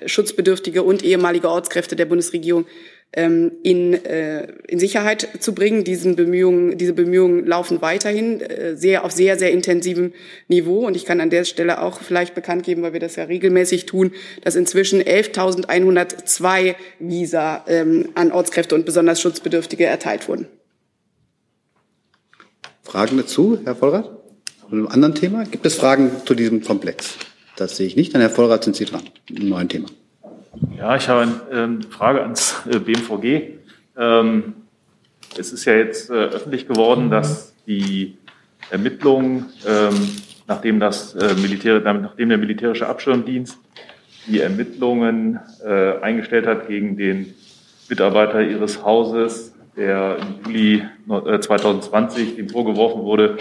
schutzbedürftige 0.04 0.82
und 0.82 1.02
ehemalige 1.02 1.48
Ortskräfte 1.48 1.96
der 1.96 2.04
Bundesregierung 2.04 2.66
ähm, 3.12 3.52
in, 3.62 3.94
äh, 4.04 4.48
in 4.68 4.78
Sicherheit 4.78 5.28
zu 5.40 5.54
bringen. 5.54 5.84
Diesen 5.84 6.16
Bemühungen, 6.16 6.76
diese 6.76 6.92
Bemühungen 6.92 7.46
laufen 7.46 7.80
weiterhin 7.80 8.40
äh, 8.40 8.76
sehr 8.76 9.04
auf 9.04 9.12
sehr, 9.12 9.38
sehr 9.38 9.52
intensivem 9.52 10.12
Niveau. 10.48 10.86
Und 10.86 10.96
ich 10.96 11.04
kann 11.04 11.20
an 11.20 11.30
der 11.30 11.44
Stelle 11.44 11.80
auch 11.80 12.00
vielleicht 12.00 12.34
bekannt 12.34 12.64
geben, 12.64 12.82
weil 12.82 12.92
wir 12.92 13.00
das 13.00 13.16
ja 13.16 13.24
regelmäßig 13.24 13.86
tun, 13.86 14.12
dass 14.42 14.54
inzwischen 14.54 15.00
11.102 15.00 16.74
Visa 16.98 17.64
ähm, 17.66 18.10
an 18.14 18.32
Ortskräfte 18.32 18.74
und 18.74 18.84
besonders 18.84 19.20
Schutzbedürftige 19.20 19.84
erteilt 19.86 20.28
wurden. 20.28 20.46
Fragen 22.82 23.16
dazu, 23.16 23.58
Herr 23.64 23.74
Vollrath? 23.74 24.10
Zu 24.60 24.72
einem 24.72 24.88
anderen 24.88 25.14
Thema? 25.14 25.44
Gibt 25.44 25.64
es 25.64 25.74
Fragen 25.74 26.10
zu 26.24 26.34
diesem 26.34 26.62
Komplex? 26.62 27.16
Das 27.56 27.76
sehe 27.76 27.86
ich 27.86 27.96
nicht. 27.96 28.14
Dann, 28.14 28.20
Herr 28.20 28.30
Vollrath, 28.30 28.64
sind 28.64 28.76
Sie 28.76 28.84
dran. 28.84 29.02
Ein 29.30 29.48
neues 29.48 29.68
Thema. 29.68 29.88
Ja, 30.76 30.96
ich 30.96 31.08
habe 31.08 31.22
eine 31.22 31.40
ähm, 31.52 31.82
Frage 31.82 32.22
ans 32.22 32.62
äh, 32.70 32.78
BMVG. 32.78 33.58
Ähm, 33.98 34.54
es 35.38 35.52
ist 35.52 35.64
ja 35.64 35.74
jetzt 35.74 36.10
äh, 36.10 36.14
öffentlich 36.14 36.68
geworden, 36.68 37.10
dass 37.10 37.54
die 37.66 38.16
Ermittlungen, 38.70 39.46
ähm, 39.66 39.94
nachdem, 40.46 40.80
das, 40.80 41.14
äh, 41.14 41.34
Militär, 41.34 41.80
nachdem 41.80 42.28
der 42.28 42.38
militärische 42.38 42.86
Abschirmdienst 42.86 43.58
die 44.26 44.40
Ermittlungen 44.40 45.38
eingestellt 46.02 46.48
hat 46.48 46.66
gegen 46.66 46.96
den 46.96 47.32
Mitarbeiter 47.88 48.42
ihres 48.42 48.82
Hauses, 48.82 49.54
der 49.76 50.16
im 50.18 50.44
Juli 50.44 50.82
2020 51.06 52.34
dem 52.34 52.48
vorgeworfen 52.48 53.02
wurde, 53.02 53.38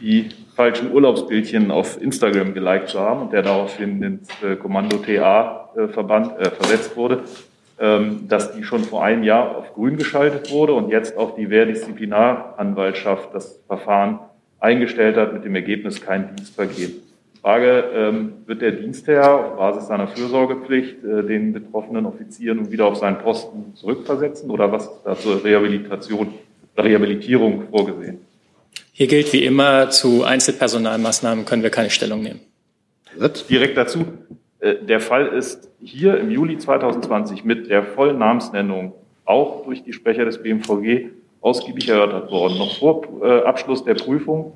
die 0.00 0.28
falschen 0.54 0.92
Urlaubsbildchen 0.92 1.70
auf 1.70 2.00
Instagram 2.00 2.54
geliked 2.54 2.88
zu 2.88 3.00
haben 3.00 3.22
und 3.22 3.32
der 3.32 3.42
daraufhin 3.42 4.02
ins 4.02 4.28
äh, 4.42 4.56
Kommando 4.56 4.96
TA 4.98 5.70
äh, 5.76 5.88
verband, 5.88 6.38
äh, 6.38 6.50
versetzt 6.50 6.96
wurde, 6.96 7.24
ähm, 7.78 8.26
dass 8.28 8.52
die 8.52 8.64
schon 8.64 8.84
vor 8.84 9.04
einem 9.04 9.22
Jahr 9.22 9.56
auf 9.56 9.74
grün 9.74 9.96
geschaltet 9.96 10.50
wurde 10.50 10.72
und 10.72 10.90
jetzt 10.90 11.18
auch 11.18 11.36
die 11.36 11.50
Wehrdisziplinaranwaltschaft 11.50 13.34
das 13.34 13.60
Verfahren 13.66 14.20
eingestellt 14.60 15.16
hat 15.16 15.34
mit 15.34 15.44
dem 15.44 15.54
Ergebnis 15.54 16.00
kein 16.00 16.34
Dienstvergehen. 16.34 16.94
Frage, 17.42 17.84
ähm, 17.94 18.32
wird 18.46 18.62
der 18.62 18.72
Dienstherr 18.72 19.32
auf 19.32 19.56
Basis 19.56 19.86
seiner 19.86 20.08
Fürsorgepflicht 20.08 21.04
äh, 21.04 21.22
den 21.22 21.52
betroffenen 21.52 22.06
Offizier 22.06 22.54
nun 22.54 22.72
wieder 22.72 22.86
auf 22.86 22.96
seinen 22.96 23.18
Posten 23.18 23.74
zurückversetzen 23.74 24.50
oder 24.50 24.72
was 24.72 24.86
ist 24.86 25.02
da 25.04 25.16
zur 25.16 25.44
Rehabilitation, 25.44 26.34
Rehabilitierung 26.76 27.68
vorgesehen? 27.70 28.25
Hier 28.98 29.08
gilt 29.08 29.30
wie 29.34 29.44
immer, 29.44 29.90
zu 29.90 30.24
Einzelpersonalmaßnahmen 30.24 31.44
können 31.44 31.62
wir 31.62 31.68
keine 31.68 31.90
Stellung 31.90 32.22
nehmen. 32.22 32.40
Direkt 33.50 33.76
dazu. 33.76 34.06
Äh, 34.58 34.76
Der 34.76 35.00
Fall 35.00 35.26
ist 35.26 35.68
hier 35.82 36.16
im 36.16 36.30
Juli 36.30 36.56
2020 36.56 37.44
mit 37.44 37.68
der 37.68 37.82
vollen 37.82 38.16
Namensnennung 38.16 38.94
auch 39.26 39.66
durch 39.66 39.82
die 39.82 39.92
Sprecher 39.92 40.24
des 40.24 40.42
BMVG 40.42 41.10
ausgiebig 41.42 41.90
erörtert 41.90 42.30
worden. 42.30 42.56
Noch 42.56 42.78
vor 42.78 43.02
äh, 43.22 43.42
Abschluss 43.42 43.84
der 43.84 43.96
Prüfung 43.96 44.54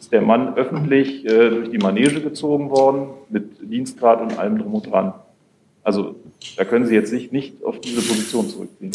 ist 0.00 0.10
der 0.10 0.22
Mann 0.22 0.56
öffentlich 0.56 1.24
äh, 1.24 1.50
durch 1.50 1.70
die 1.70 1.78
Manege 1.78 2.20
gezogen 2.20 2.70
worden 2.70 3.10
mit 3.28 3.58
Dienstgrad 3.60 4.20
und 4.20 4.40
allem 4.40 4.58
drum 4.58 4.74
und 4.74 4.90
dran. 4.90 5.14
Also 5.84 6.16
da 6.56 6.64
können 6.64 6.84
Sie 6.86 6.96
jetzt 6.96 7.10
sich 7.10 7.30
nicht 7.30 7.62
auf 7.62 7.80
diese 7.80 8.02
Position 8.02 8.48
zurückziehen. 8.48 8.90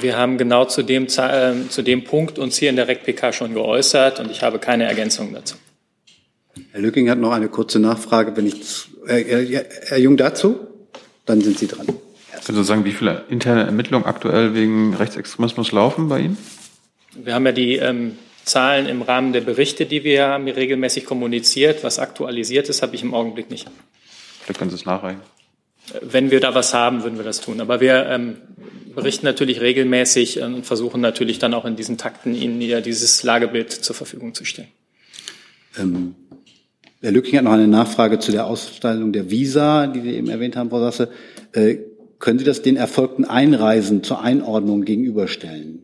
Wir 0.00 0.16
haben 0.16 0.38
genau 0.38 0.64
zu 0.64 0.82
dem, 0.82 1.08
Ze- 1.08 1.22
äh, 1.66 1.68
zu 1.68 1.82
dem 1.82 2.04
Punkt 2.04 2.38
uns 2.38 2.56
hier 2.56 2.70
in 2.70 2.76
der 2.76 2.88
REC-PK 2.88 3.32
schon 3.32 3.54
geäußert 3.54 4.18
und 4.20 4.30
ich 4.30 4.42
habe 4.42 4.58
keine 4.58 4.84
Ergänzung 4.84 5.32
dazu. 5.32 5.56
Herr 6.72 6.80
Lücking 6.80 7.08
hat 7.10 7.18
noch 7.18 7.32
eine 7.32 7.48
kurze 7.48 7.78
Nachfrage, 7.78 8.36
wenn 8.36 8.46
ich, 8.46 8.86
äh, 9.08 9.20
äh, 9.20 9.64
Herr 9.86 9.98
Jung 9.98 10.16
dazu? 10.16 10.60
Dann 11.26 11.40
sind 11.40 11.58
Sie 11.58 11.66
dran. 11.68 11.86
Können 11.86 12.58
Sie 12.58 12.64
sagen, 12.64 12.84
wie 12.84 12.92
viele 12.92 13.24
interne 13.30 13.64
Ermittlungen 13.64 14.04
aktuell 14.04 14.54
wegen 14.54 14.94
Rechtsextremismus 14.94 15.72
laufen 15.72 16.08
bei 16.08 16.20
Ihnen? 16.20 16.38
Wir 17.14 17.34
haben 17.34 17.46
ja 17.46 17.52
die 17.52 17.76
ähm, 17.76 18.18
Zahlen 18.44 18.86
im 18.88 19.00
Rahmen 19.02 19.32
der 19.32 19.40
Berichte, 19.40 19.86
die 19.86 20.04
wir 20.04 20.26
haben, 20.26 20.46
regelmäßig 20.48 21.06
kommuniziert. 21.06 21.82
Was 21.84 21.98
aktualisiert 21.98 22.68
ist, 22.68 22.82
habe 22.82 22.94
ich 22.96 23.02
im 23.02 23.14
Augenblick 23.14 23.50
nicht. 23.50 23.66
Vielleicht 24.42 24.58
können 24.58 24.70
Sie 24.70 24.76
es 24.76 24.84
nachreichen. 24.84 25.20
Wenn 26.00 26.30
wir 26.30 26.40
da 26.40 26.54
was 26.54 26.74
haben, 26.74 27.02
würden 27.02 27.18
wir 27.18 27.24
das 27.24 27.40
tun. 27.40 27.60
Aber 27.60 27.80
wir 27.80 28.06
ähm, 28.06 28.36
berichten 28.94 29.26
natürlich 29.26 29.60
regelmäßig 29.60 30.40
äh, 30.40 30.44
und 30.44 30.64
versuchen 30.66 31.00
natürlich 31.00 31.38
dann 31.38 31.54
auch 31.54 31.64
in 31.64 31.76
diesen 31.76 31.98
Takten 31.98 32.34
Ihnen 32.34 32.60
ja 32.60 32.80
dieses 32.80 33.22
Lagebild 33.22 33.72
zur 33.72 33.94
Verfügung 33.94 34.34
zu 34.34 34.44
stellen. 34.44 34.68
Ähm, 35.78 36.14
Herr 37.00 37.12
Lücking 37.12 37.36
hat 37.36 37.44
noch 37.44 37.52
eine 37.52 37.68
Nachfrage 37.68 38.18
zu 38.18 38.32
der 38.32 38.46
Ausstellung 38.46 39.12
der 39.12 39.30
Visa, 39.30 39.86
die 39.86 40.00
Sie 40.00 40.14
eben 40.14 40.28
erwähnt 40.28 40.56
haben, 40.56 40.70
Frau 40.70 40.80
Sasse. 40.80 41.10
Äh, 41.52 41.76
können 42.18 42.38
Sie 42.38 42.44
das 42.44 42.62
den 42.62 42.76
erfolgten 42.76 43.26
Einreisen 43.26 44.02
zur 44.02 44.22
Einordnung 44.22 44.84
gegenüberstellen? 44.84 45.80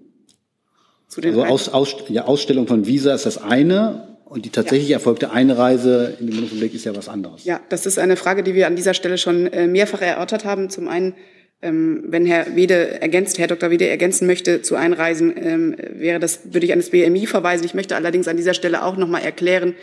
Zu 1.08 1.20
den 1.20 1.34
also 1.34 1.44
aus, 1.44 1.68
aus, 1.68 1.96
ja, 2.08 2.24
Ausstellung 2.24 2.66
von 2.66 2.86
Visa 2.86 3.12
ist 3.12 3.26
das 3.26 3.36
eine 3.36 4.09
und 4.30 4.44
die 4.44 4.50
tatsächlich 4.50 4.92
erfolgte 4.92 5.32
Einreise 5.32 6.16
in 6.20 6.28
die 6.28 6.32
Bundesrepublik 6.32 6.72
ist 6.72 6.84
ja 6.84 6.94
was 6.94 7.08
anderes. 7.08 7.44
Ja, 7.44 7.60
das 7.68 7.84
ist 7.84 7.98
eine 7.98 8.16
Frage, 8.16 8.44
die 8.44 8.54
wir 8.54 8.68
an 8.68 8.76
dieser 8.76 8.94
Stelle 8.94 9.18
schon 9.18 9.48
äh, 9.48 9.66
mehrfach 9.66 10.00
erörtert 10.00 10.44
haben. 10.44 10.70
Zum 10.70 10.86
einen, 10.86 11.14
ähm, 11.62 12.04
wenn 12.06 12.24
Herr 12.26 12.54
Wede 12.54 13.00
ergänzt, 13.00 13.40
Herr 13.40 13.48
Dr. 13.48 13.70
Wede 13.70 13.88
ergänzen 13.88 14.28
möchte 14.28 14.62
zu 14.62 14.76
Einreisen, 14.76 15.34
ähm, 15.36 15.76
wäre 15.78 16.20
das, 16.20 16.52
würde 16.52 16.64
ich 16.64 16.72
an 16.72 16.78
das 16.78 16.90
BMI 16.90 17.26
verweisen. 17.26 17.64
Ich 17.64 17.74
möchte 17.74 17.96
allerdings 17.96 18.28
an 18.28 18.36
dieser 18.36 18.54
Stelle 18.54 18.84
auch 18.84 18.96
nochmal 18.96 19.24
erklären, 19.24 19.74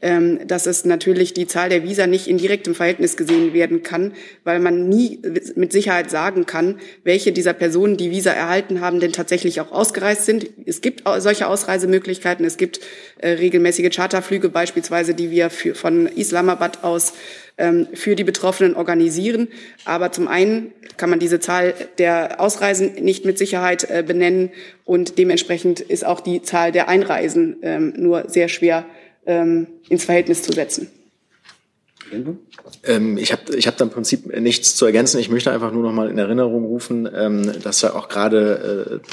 dass 0.00 0.66
es 0.66 0.84
natürlich 0.84 1.32
die 1.34 1.46
Zahl 1.46 1.70
der 1.70 1.82
Visa 1.82 2.06
nicht 2.06 2.28
in 2.28 2.38
direktem 2.38 2.74
Verhältnis 2.74 3.16
gesehen 3.16 3.54
werden 3.54 3.82
kann, 3.82 4.12
weil 4.44 4.60
man 4.60 4.88
nie 4.88 5.20
mit 5.54 5.72
Sicherheit 5.72 6.10
sagen 6.10 6.44
kann, 6.46 6.78
welche 7.02 7.32
dieser 7.32 7.54
Personen, 7.54 7.96
die 7.96 8.10
Visa 8.10 8.30
erhalten 8.30 8.80
haben, 8.80 9.00
denn 9.00 9.12
tatsächlich 9.12 9.60
auch 9.60 9.72
ausgereist 9.72 10.26
sind. 10.26 10.48
Es 10.66 10.80
gibt 10.80 11.04
solche 11.18 11.48
Ausreisemöglichkeiten. 11.48 12.44
Es 12.44 12.56
gibt 12.56 12.80
äh, 13.18 13.30
regelmäßige 13.30 13.94
Charterflüge 13.94 14.48
beispielsweise, 14.48 15.14
die 15.14 15.30
wir 15.30 15.50
für, 15.50 15.74
von 15.74 16.06
Islamabad 16.06 16.84
aus 16.84 17.14
ähm, 17.58 17.86
für 17.94 18.16
die 18.16 18.24
Betroffenen 18.24 18.76
organisieren. 18.76 19.48
Aber 19.84 20.12
zum 20.12 20.28
einen 20.28 20.72
kann 20.96 21.10
man 21.10 21.18
diese 21.18 21.40
Zahl 21.40 21.74
der 21.98 22.40
Ausreisen 22.40 22.94
nicht 22.96 23.24
mit 23.24 23.38
Sicherheit 23.38 23.88
äh, 23.90 24.02
benennen 24.06 24.50
und 24.84 25.18
dementsprechend 25.18 25.80
ist 25.80 26.04
auch 26.04 26.20
die 26.20 26.42
Zahl 26.42 26.72
der 26.72 26.88
Einreisen 26.88 27.56
ähm, 27.62 27.94
nur 27.96 28.28
sehr 28.28 28.48
schwer 28.48 28.84
ähm, 29.26 29.66
ins 29.88 30.04
Verhältnis 30.04 30.42
zu 30.42 30.52
setzen. 30.52 30.88
Ähm, 32.84 33.18
ich 33.18 33.32
habe 33.32 33.56
ich 33.56 33.66
hab 33.66 33.76
da 33.76 33.84
im 33.84 33.90
Prinzip 33.90 34.26
nichts 34.38 34.76
zu 34.76 34.86
ergänzen. 34.86 35.18
Ich 35.18 35.28
möchte 35.28 35.50
einfach 35.50 35.72
nur 35.72 35.82
noch 35.82 35.92
mal 35.92 36.08
in 36.08 36.18
Erinnerung 36.18 36.64
rufen, 36.64 37.08
ähm, 37.14 37.52
dass 37.62 37.82
ja 37.82 37.94
auch 37.94 38.08
gerade 38.08 39.00
äh, 39.02 39.08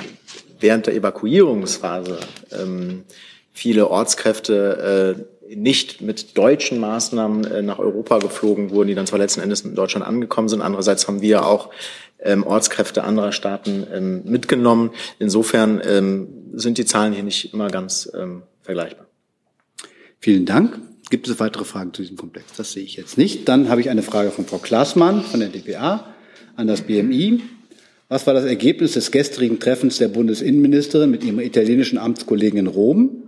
während 0.59 0.87
der 0.87 0.95
Evakuierungsphase 0.95 2.19
ähm, 2.51 3.03
viele 3.51 3.89
Ortskräfte 3.89 5.17
äh, 5.49 5.55
nicht 5.55 6.01
mit 6.01 6.37
deutschen 6.37 6.79
Maßnahmen 6.79 7.45
äh, 7.45 7.61
nach 7.61 7.79
Europa 7.79 8.19
geflogen 8.19 8.71
wurden, 8.71 8.87
die 8.87 8.95
dann 8.95 9.07
zwar 9.07 9.19
letzten 9.19 9.41
Endes 9.41 9.61
in 9.61 9.75
Deutschland 9.75 10.05
angekommen 10.05 10.47
sind. 10.47 10.61
Andererseits 10.61 11.07
haben 11.07 11.21
wir 11.21 11.45
auch 11.45 11.69
ähm, 12.19 12.45
Ortskräfte 12.45 13.03
anderer 13.03 13.31
Staaten 13.31 13.85
ähm, 13.93 14.21
mitgenommen. 14.25 14.91
Insofern 15.19 15.81
ähm, 15.85 16.27
sind 16.53 16.77
die 16.77 16.85
Zahlen 16.85 17.13
hier 17.13 17.23
nicht 17.23 17.53
immer 17.53 17.69
ganz 17.69 18.09
ähm, 18.17 18.43
vergleichbar. 18.61 19.05
Vielen 20.23 20.45
Dank. 20.45 20.79
Gibt 21.09 21.27
es 21.27 21.41
weitere 21.41 21.65
Fragen 21.65 21.93
zu 21.93 22.01
diesem 22.01 22.15
Komplex? 22.15 22.55
Das 22.55 22.71
sehe 22.71 22.83
ich 22.85 22.95
jetzt 22.95 23.17
nicht. 23.17 23.49
Dann 23.49 23.67
habe 23.67 23.81
ich 23.81 23.89
eine 23.89 24.03
Frage 24.03 24.31
von 24.31 24.45
Frau 24.45 24.57
Klaasmann 24.57 25.21
von 25.21 25.41
der 25.41 25.49
dpa 25.49 26.13
an 26.55 26.65
das 26.65 26.83
BMI. 26.83 27.41
Was 28.07 28.25
war 28.25 28.33
das 28.33 28.45
Ergebnis 28.45 28.93
des 28.93 29.11
gestrigen 29.11 29.59
Treffens 29.59 29.97
der 29.97 30.07
Bundesinnenministerin 30.07 31.11
mit 31.11 31.25
ihrem 31.25 31.41
italienischen 31.41 31.97
Amtskollegen 31.97 32.57
in 32.57 32.67
Rom, 32.67 33.23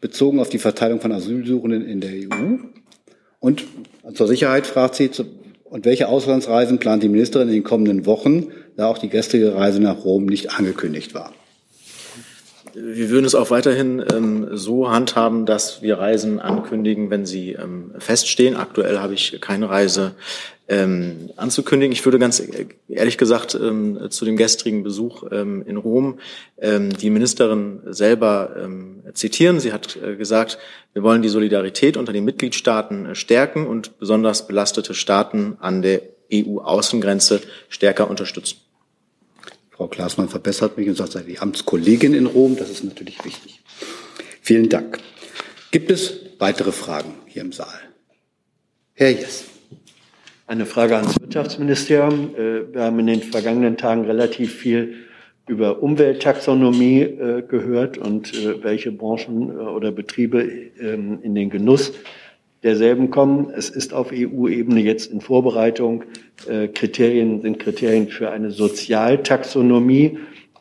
bezogen 0.00 0.40
auf 0.40 0.48
die 0.48 0.58
Verteilung 0.58 1.00
von 1.00 1.12
Asylsuchenden 1.12 1.86
in 1.86 2.00
der 2.00 2.14
EU? 2.14 2.56
Und 3.38 3.64
zur 4.14 4.26
Sicherheit 4.26 4.66
fragt 4.66 4.96
sie, 4.96 5.08
und 5.62 5.84
welche 5.84 6.08
Auslandsreisen 6.08 6.80
plant 6.80 7.04
die 7.04 7.08
Ministerin 7.08 7.46
in 7.46 7.54
den 7.54 7.62
kommenden 7.62 8.06
Wochen, 8.06 8.48
da 8.76 8.88
auch 8.88 8.98
die 8.98 9.08
gestrige 9.08 9.54
Reise 9.54 9.78
nach 9.78 10.04
Rom 10.04 10.26
nicht 10.26 10.58
angekündigt 10.58 11.14
war? 11.14 11.32
Wir 12.74 13.10
würden 13.10 13.24
es 13.24 13.34
auch 13.34 13.50
weiterhin 13.50 14.04
ähm, 14.12 14.48
so 14.52 14.90
handhaben, 14.90 15.46
dass 15.46 15.82
wir 15.82 15.98
Reisen 15.98 16.40
ankündigen, 16.40 17.10
wenn 17.10 17.26
sie 17.26 17.52
ähm, 17.52 17.92
feststehen. 17.98 18.56
Aktuell 18.56 18.98
habe 18.98 19.14
ich 19.14 19.40
keine 19.40 19.68
Reise 19.68 20.12
ähm, 20.70 21.30
anzukündigen. 21.36 21.92
Ich 21.92 22.04
würde 22.04 22.20
ganz 22.20 22.42
ehrlich 22.88 23.18
gesagt 23.18 23.58
ähm, 23.60 24.06
zu 24.10 24.24
dem 24.24 24.36
gestrigen 24.36 24.84
Besuch 24.84 25.24
ähm, 25.32 25.64
in 25.66 25.76
Rom 25.76 26.20
ähm, 26.58 26.96
die 26.96 27.10
Ministerin 27.10 27.80
selber 27.86 28.56
ähm, 28.62 29.02
zitieren. 29.14 29.58
Sie 29.58 29.72
hat 29.72 29.96
äh, 29.96 30.14
gesagt, 30.14 30.58
wir 30.92 31.02
wollen 31.02 31.22
die 31.22 31.28
Solidarität 31.28 31.96
unter 31.96 32.12
den 32.12 32.24
Mitgliedstaaten 32.24 33.06
äh, 33.06 33.14
stärken 33.16 33.66
und 33.66 33.98
besonders 33.98 34.46
belastete 34.46 34.94
Staaten 34.94 35.56
an 35.60 35.82
der 35.82 36.02
EU-Außengrenze 36.32 37.40
stärker 37.68 38.08
unterstützen. 38.08 38.58
Frau 39.80 39.88
Klaasmann 39.88 40.28
verbessert 40.28 40.76
mich 40.76 40.90
und 40.90 40.94
sagt, 40.94 41.12
sei 41.12 41.22
die 41.22 41.38
Amtskollegin 41.38 42.12
in 42.12 42.26
Rom. 42.26 42.54
Das 42.54 42.68
ist 42.68 42.84
natürlich 42.84 43.24
wichtig. 43.24 43.62
Vielen 44.42 44.68
Dank. 44.68 44.98
Gibt 45.70 45.90
es 45.90 46.20
weitere 46.38 46.70
Fragen 46.70 47.14
hier 47.24 47.40
im 47.40 47.52
Saal? 47.52 47.80
Herr 48.92 49.08
Jess. 49.08 49.46
Eine 50.46 50.66
Frage 50.66 50.96
ans 50.96 51.18
Wirtschaftsministerium. 51.18 52.34
Äh, 52.34 52.74
Wir 52.74 52.82
haben 52.82 52.98
in 52.98 53.06
den 53.06 53.22
vergangenen 53.22 53.78
Tagen 53.78 54.04
relativ 54.04 54.52
viel 54.52 54.96
über 55.48 55.82
Umwelttaxonomie 55.82 57.00
äh, 57.00 57.42
gehört 57.48 57.96
und 57.96 58.34
äh, 58.34 58.62
welche 58.62 58.92
Branchen 58.92 59.58
oder 59.58 59.92
Betriebe 59.92 60.42
ähm, 60.78 61.20
in 61.22 61.34
den 61.34 61.48
Genuss 61.48 61.94
derselben 62.62 63.10
kommen. 63.10 63.50
Es 63.50 63.70
ist 63.70 63.94
auf 63.94 64.12
EU-Ebene 64.12 64.80
jetzt 64.80 65.10
in 65.10 65.20
Vorbereitung. 65.20 66.04
Äh, 66.48 66.68
Kriterien 66.68 67.40
sind 67.40 67.58
Kriterien 67.58 68.08
für 68.08 68.30
eine 68.30 68.50
Sozialtaxonomie. 68.50 70.18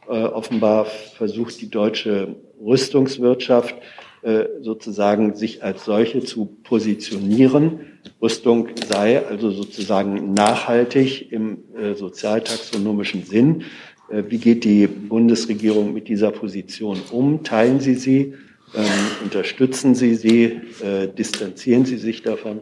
Äh, 0.07 0.11
Offenbar 0.11 0.85
versucht 0.85 1.59
die 1.61 1.69
deutsche 1.69 2.35
Rüstungswirtschaft 2.61 3.75
äh, 4.21 4.45
sozusagen 4.61 5.35
sich 5.35 5.63
als 5.63 5.85
solche 5.85 6.21
zu 6.21 6.45
positionieren. 6.63 7.79
Rüstung 8.21 8.67
sei 8.85 9.25
also 9.25 9.49
sozusagen 9.51 10.33
nachhaltig 10.33 11.31
im 11.31 11.59
äh, 11.77 11.93
sozialtaxonomischen 11.93 13.23
Sinn. 13.23 13.63
Äh, 14.09 14.23
Wie 14.27 14.37
geht 14.37 14.65
die 14.65 14.87
Bundesregierung 14.87 15.93
mit 15.93 16.09
dieser 16.09 16.31
Position 16.31 16.99
um? 17.11 17.43
Teilen 17.43 17.79
Sie 17.79 17.95
sie? 17.95 18.33
Ähm, 18.75 18.85
Unterstützen 19.23 19.95
Sie 19.95 20.15
sie? 20.15 20.61
Äh, 20.83 21.07
Distanzieren 21.07 21.85
Sie 21.85 21.97
sich 21.97 22.21
davon? 22.21 22.61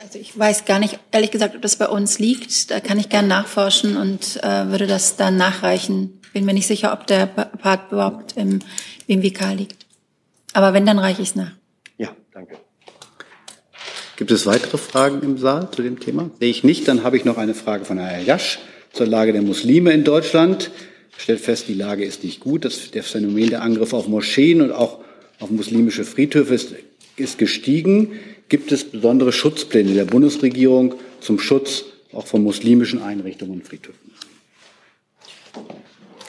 Also 0.00 0.18
ich 0.18 0.38
weiß 0.38 0.64
gar 0.64 0.78
nicht, 0.78 0.98
ehrlich 1.12 1.30
gesagt, 1.30 1.54
ob 1.54 1.62
das 1.62 1.76
bei 1.76 1.86
uns 1.86 2.18
liegt. 2.18 2.70
Da 2.70 2.80
kann 2.80 2.98
ich 2.98 3.08
gern 3.08 3.28
nachforschen 3.28 3.96
und 3.96 4.42
äh, 4.42 4.68
würde 4.68 4.86
das 4.86 5.16
dann 5.16 5.36
nachreichen. 5.36 6.20
Bin 6.32 6.44
mir 6.44 6.54
nicht 6.54 6.66
sicher, 6.66 6.92
ob 6.92 7.06
der 7.06 7.26
Part 7.26 7.92
überhaupt 7.92 8.36
im 8.36 8.60
BMWK 9.06 9.54
liegt. 9.54 9.86
Aber 10.52 10.72
wenn, 10.72 10.86
dann 10.86 10.98
reiche 10.98 11.22
ich 11.22 11.28
es 11.28 11.36
nach. 11.36 11.52
Ja, 11.98 12.08
danke. 12.32 12.56
Gibt 14.16 14.30
es 14.30 14.46
weitere 14.46 14.78
Fragen 14.78 15.22
im 15.22 15.38
Saal 15.38 15.70
zu 15.70 15.82
dem 15.82 16.00
Thema? 16.00 16.30
Sehe 16.40 16.50
ich 16.50 16.64
nicht. 16.64 16.88
Dann 16.88 17.04
habe 17.04 17.16
ich 17.16 17.24
noch 17.24 17.36
eine 17.38 17.54
Frage 17.54 17.84
von 17.84 17.98
Herrn 17.98 18.24
Jasch 18.24 18.58
zur 18.92 19.06
Lage 19.06 19.32
der 19.32 19.42
Muslime 19.42 19.92
in 19.92 20.04
Deutschland. 20.04 20.70
Stellt 21.18 21.40
fest, 21.40 21.68
die 21.68 21.74
Lage 21.74 22.06
ist 22.06 22.24
nicht 22.24 22.40
gut. 22.40 22.64
Das, 22.64 22.90
das 22.90 23.10
Phänomen 23.10 23.50
der 23.50 23.60
Angriffe 23.60 23.96
auf 23.96 24.08
Moscheen 24.08 24.62
und 24.62 24.72
auch 24.72 25.00
auf 25.38 25.50
muslimische 25.50 26.04
Friedhöfe 26.04 26.54
ist 26.54 26.74
ist 27.18 27.38
gestiegen. 27.38 28.12
Gibt 28.48 28.72
es 28.72 28.84
besondere 28.84 29.32
Schutzpläne 29.32 29.92
der 29.92 30.04
Bundesregierung 30.04 30.94
zum 31.20 31.38
Schutz 31.38 31.84
auch 32.12 32.26
von 32.26 32.42
muslimischen 32.42 33.02
Einrichtungen 33.02 33.60
und 33.60 33.66
Friedhöfen? 33.66 34.12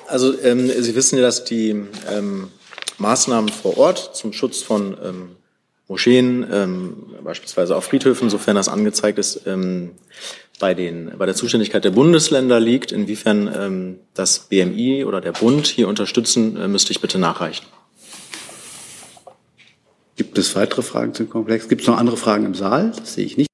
Also 0.08 0.40
ähm, 0.42 0.70
Sie 0.82 0.96
wissen 0.96 1.18
ja, 1.18 1.22
dass 1.22 1.46
die 1.46 1.70
ähm, 2.12 2.50
Maßnahmen 2.98 3.50
vor 3.50 3.78
Ort 3.78 4.16
zum 4.16 4.34
Schutz 4.34 4.62
von 4.62 4.98
ähm, 5.04 5.30
Moscheen, 5.88 6.46
ähm, 6.52 7.16
beispielsweise 7.24 7.76
auf 7.76 7.86
Friedhöfen, 7.86 8.30
sofern 8.30 8.56
das 8.56 8.68
angezeigt 8.68 9.18
ist, 9.18 9.42
ähm, 9.46 9.92
bei, 10.60 10.74
den, 10.74 11.12
bei 11.18 11.26
der 11.26 11.36
Zuständigkeit 11.36 11.84
der 11.84 11.92
Bundesländer 11.92 12.60
liegt. 12.60 12.92
Inwiefern 12.92 13.50
ähm, 13.58 14.00
das 14.14 14.40
BMI 14.40 15.06
oder 15.06 15.22
der 15.22 15.32
Bund 15.32 15.66
hier 15.66 15.88
unterstützen, 15.88 16.58
äh, 16.58 16.68
müsste 16.68 16.92
ich 16.92 17.02
bitte 17.02 17.18
nachreichen. 17.18 17.66
Gibt 20.16 20.38
es 20.38 20.56
weitere 20.56 20.82
Fragen 20.82 21.14
zum 21.14 21.30
Komplex? 21.30 21.70
Gibt 21.70 21.82
es 21.82 21.88
noch 21.88 21.98
andere 21.98 22.18
Fragen 22.18 22.46
im 22.46 22.54
Saal? 22.54 22.92
Das 22.96 23.14
sehe 23.14 23.26
ich 23.26 23.38
nicht. 23.38 23.50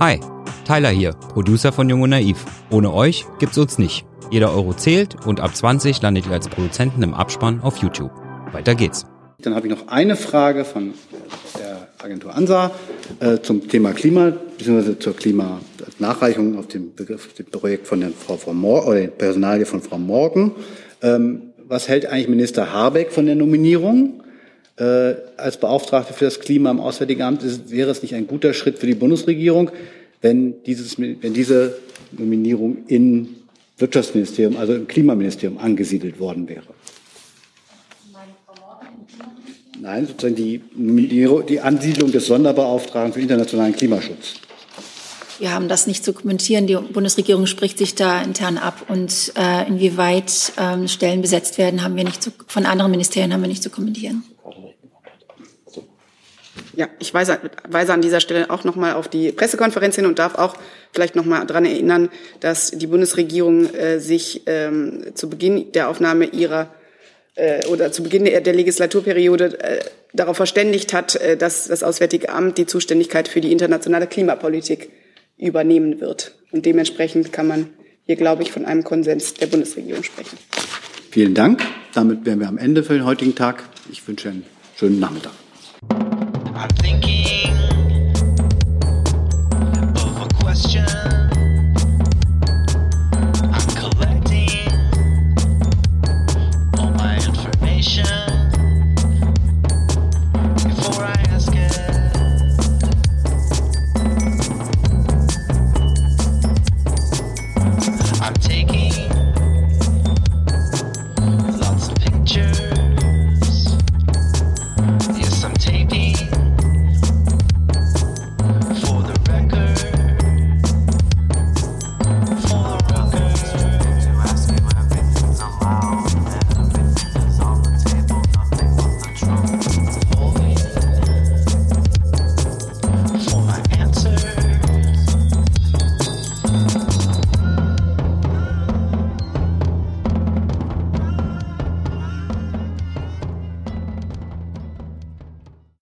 Hi, 0.00 0.18
Tyler 0.66 0.88
hier, 0.88 1.12
Producer 1.12 1.72
von 1.72 1.88
Jung 1.88 2.00
und 2.02 2.10
Naiv. 2.10 2.44
Ohne 2.70 2.92
euch 2.92 3.26
gibt's 3.38 3.58
uns 3.58 3.78
nicht. 3.78 4.06
Jeder 4.30 4.54
Euro 4.54 4.72
zählt 4.72 5.26
und 5.26 5.40
ab 5.40 5.54
20 5.54 6.00
landet 6.00 6.26
ihr 6.26 6.32
als 6.32 6.48
Produzenten 6.48 7.02
im 7.02 7.12
Abspann 7.12 7.60
auf 7.60 7.76
YouTube. 7.76 8.10
Weiter 8.52 8.74
geht's. 8.74 9.04
Dann 9.42 9.54
habe 9.54 9.66
ich 9.66 9.72
noch 9.74 9.88
eine 9.88 10.16
Frage 10.16 10.64
von 10.64 10.94
Agentur 12.02 12.34
ANSA 12.34 12.72
äh, 13.20 13.38
zum 13.42 13.68
Thema 13.68 13.92
Klima, 13.92 14.32
beziehungsweise 14.58 14.98
zur 14.98 15.14
Klimanachreichung 15.14 16.58
auf 16.58 16.66
dem 16.66 16.94
Begriff, 16.94 17.32
dem 17.34 17.46
Projekt 17.46 17.86
von 17.86 18.00
der 18.00 18.10
Frau, 18.10 18.36
Frau 18.36 18.52
Morgen, 18.52 18.88
oder 18.88 19.06
Personalie 19.06 19.66
von 19.66 19.80
Frau 19.80 19.98
Morgen. 19.98 20.52
Ähm, 21.00 21.52
was 21.64 21.88
hält 21.88 22.06
eigentlich 22.06 22.28
Minister 22.28 22.72
Habeck 22.72 23.12
von 23.12 23.26
der 23.26 23.36
Nominierung 23.36 24.22
äh, 24.76 25.14
als 25.36 25.58
Beauftragte 25.58 26.12
für 26.12 26.24
das 26.24 26.40
Klima 26.40 26.70
im 26.70 26.80
Auswärtigen 26.80 27.22
Amt? 27.22 27.44
Ist, 27.44 27.70
wäre 27.70 27.90
es 27.90 28.02
nicht 28.02 28.14
ein 28.14 28.26
guter 28.26 28.52
Schritt 28.52 28.78
für 28.78 28.86
die 28.86 28.94
Bundesregierung, 28.94 29.70
wenn, 30.20 30.62
dieses, 30.64 30.98
wenn 30.98 31.32
diese 31.32 31.76
Nominierung 32.12 32.78
in 32.88 33.28
Wirtschaftsministerium, 33.78 34.56
also 34.56 34.74
im 34.74 34.86
Klimaministerium 34.86 35.58
angesiedelt 35.58 36.18
worden 36.18 36.48
wäre? 36.48 36.64
Nein, 39.82 40.06
sozusagen 40.06 40.36
die, 40.36 40.62
die 40.76 41.60
Ansiedlung 41.60 42.12
des 42.12 42.26
Sonderbeauftragten 42.26 43.14
für 43.14 43.20
internationalen 43.20 43.74
Klimaschutz. 43.74 44.34
Wir 45.40 45.52
haben 45.52 45.68
das 45.68 45.88
nicht 45.88 46.04
zu 46.04 46.12
kommentieren. 46.12 46.68
Die 46.68 46.76
Bundesregierung 46.76 47.46
spricht 47.46 47.78
sich 47.78 47.96
da 47.96 48.22
intern 48.22 48.58
ab 48.58 48.84
und 48.86 49.32
äh, 49.36 49.66
inwieweit 49.66 50.52
ähm, 50.56 50.86
Stellen 50.86 51.20
besetzt 51.20 51.58
werden, 51.58 51.82
haben 51.82 51.96
wir 51.96 52.04
nicht 52.04 52.22
zu, 52.22 52.30
von 52.46 52.64
anderen 52.64 52.92
Ministerien 52.92 53.32
haben 53.32 53.40
wir 53.40 53.48
nicht 53.48 53.64
zu 53.64 53.70
kommentieren. 53.70 54.22
Ja, 56.76 56.86
ich 57.00 57.12
weise, 57.12 57.40
weise 57.68 57.92
an 57.92 58.02
dieser 58.02 58.20
Stelle 58.20 58.50
auch 58.50 58.62
noch 58.62 58.76
mal 58.76 58.92
auf 58.92 59.08
die 59.08 59.32
Pressekonferenz 59.32 59.96
hin 59.96 60.06
und 60.06 60.20
darf 60.20 60.36
auch 60.36 60.54
vielleicht 60.92 61.16
noch 61.16 61.24
mal 61.24 61.44
daran 61.44 61.64
erinnern, 61.64 62.08
dass 62.38 62.70
die 62.70 62.86
Bundesregierung 62.86 63.68
äh, 63.74 63.98
sich 63.98 64.42
ähm, 64.46 65.06
zu 65.14 65.28
Beginn 65.28 65.72
der 65.72 65.88
Aufnahme 65.88 66.26
ihrer 66.26 66.62
äh, 66.62 66.81
oder 67.68 67.92
zu 67.92 68.02
Beginn 68.02 68.24
der, 68.24 68.40
der 68.40 68.54
Legislaturperiode 68.54 69.58
äh, 69.60 69.80
darauf 70.12 70.36
verständigt 70.36 70.92
hat, 70.92 71.16
äh, 71.16 71.36
dass 71.36 71.66
das 71.68 71.82
Auswärtige 71.82 72.28
Amt 72.28 72.58
die 72.58 72.66
Zuständigkeit 72.66 73.28
für 73.28 73.40
die 73.40 73.52
internationale 73.52 74.06
Klimapolitik 74.06 74.90
übernehmen 75.38 76.00
wird. 76.00 76.34
Und 76.50 76.66
dementsprechend 76.66 77.32
kann 77.32 77.46
man 77.46 77.70
hier, 78.04 78.16
glaube 78.16 78.42
ich, 78.42 78.52
von 78.52 78.64
einem 78.64 78.84
Konsens 78.84 79.34
der 79.34 79.46
Bundesregierung 79.46 80.02
sprechen. 80.02 80.38
Vielen 81.10 81.34
Dank. 81.34 81.62
Damit 81.94 82.26
wären 82.26 82.40
wir 82.40 82.48
am 82.48 82.58
Ende 82.58 82.82
für 82.82 82.94
den 82.94 83.04
heutigen 83.04 83.34
Tag. 83.34 83.64
Ich 83.90 84.06
wünsche 84.06 84.28
einen 84.28 84.44
schönen 84.76 85.00
Nachmittag. 85.00 85.32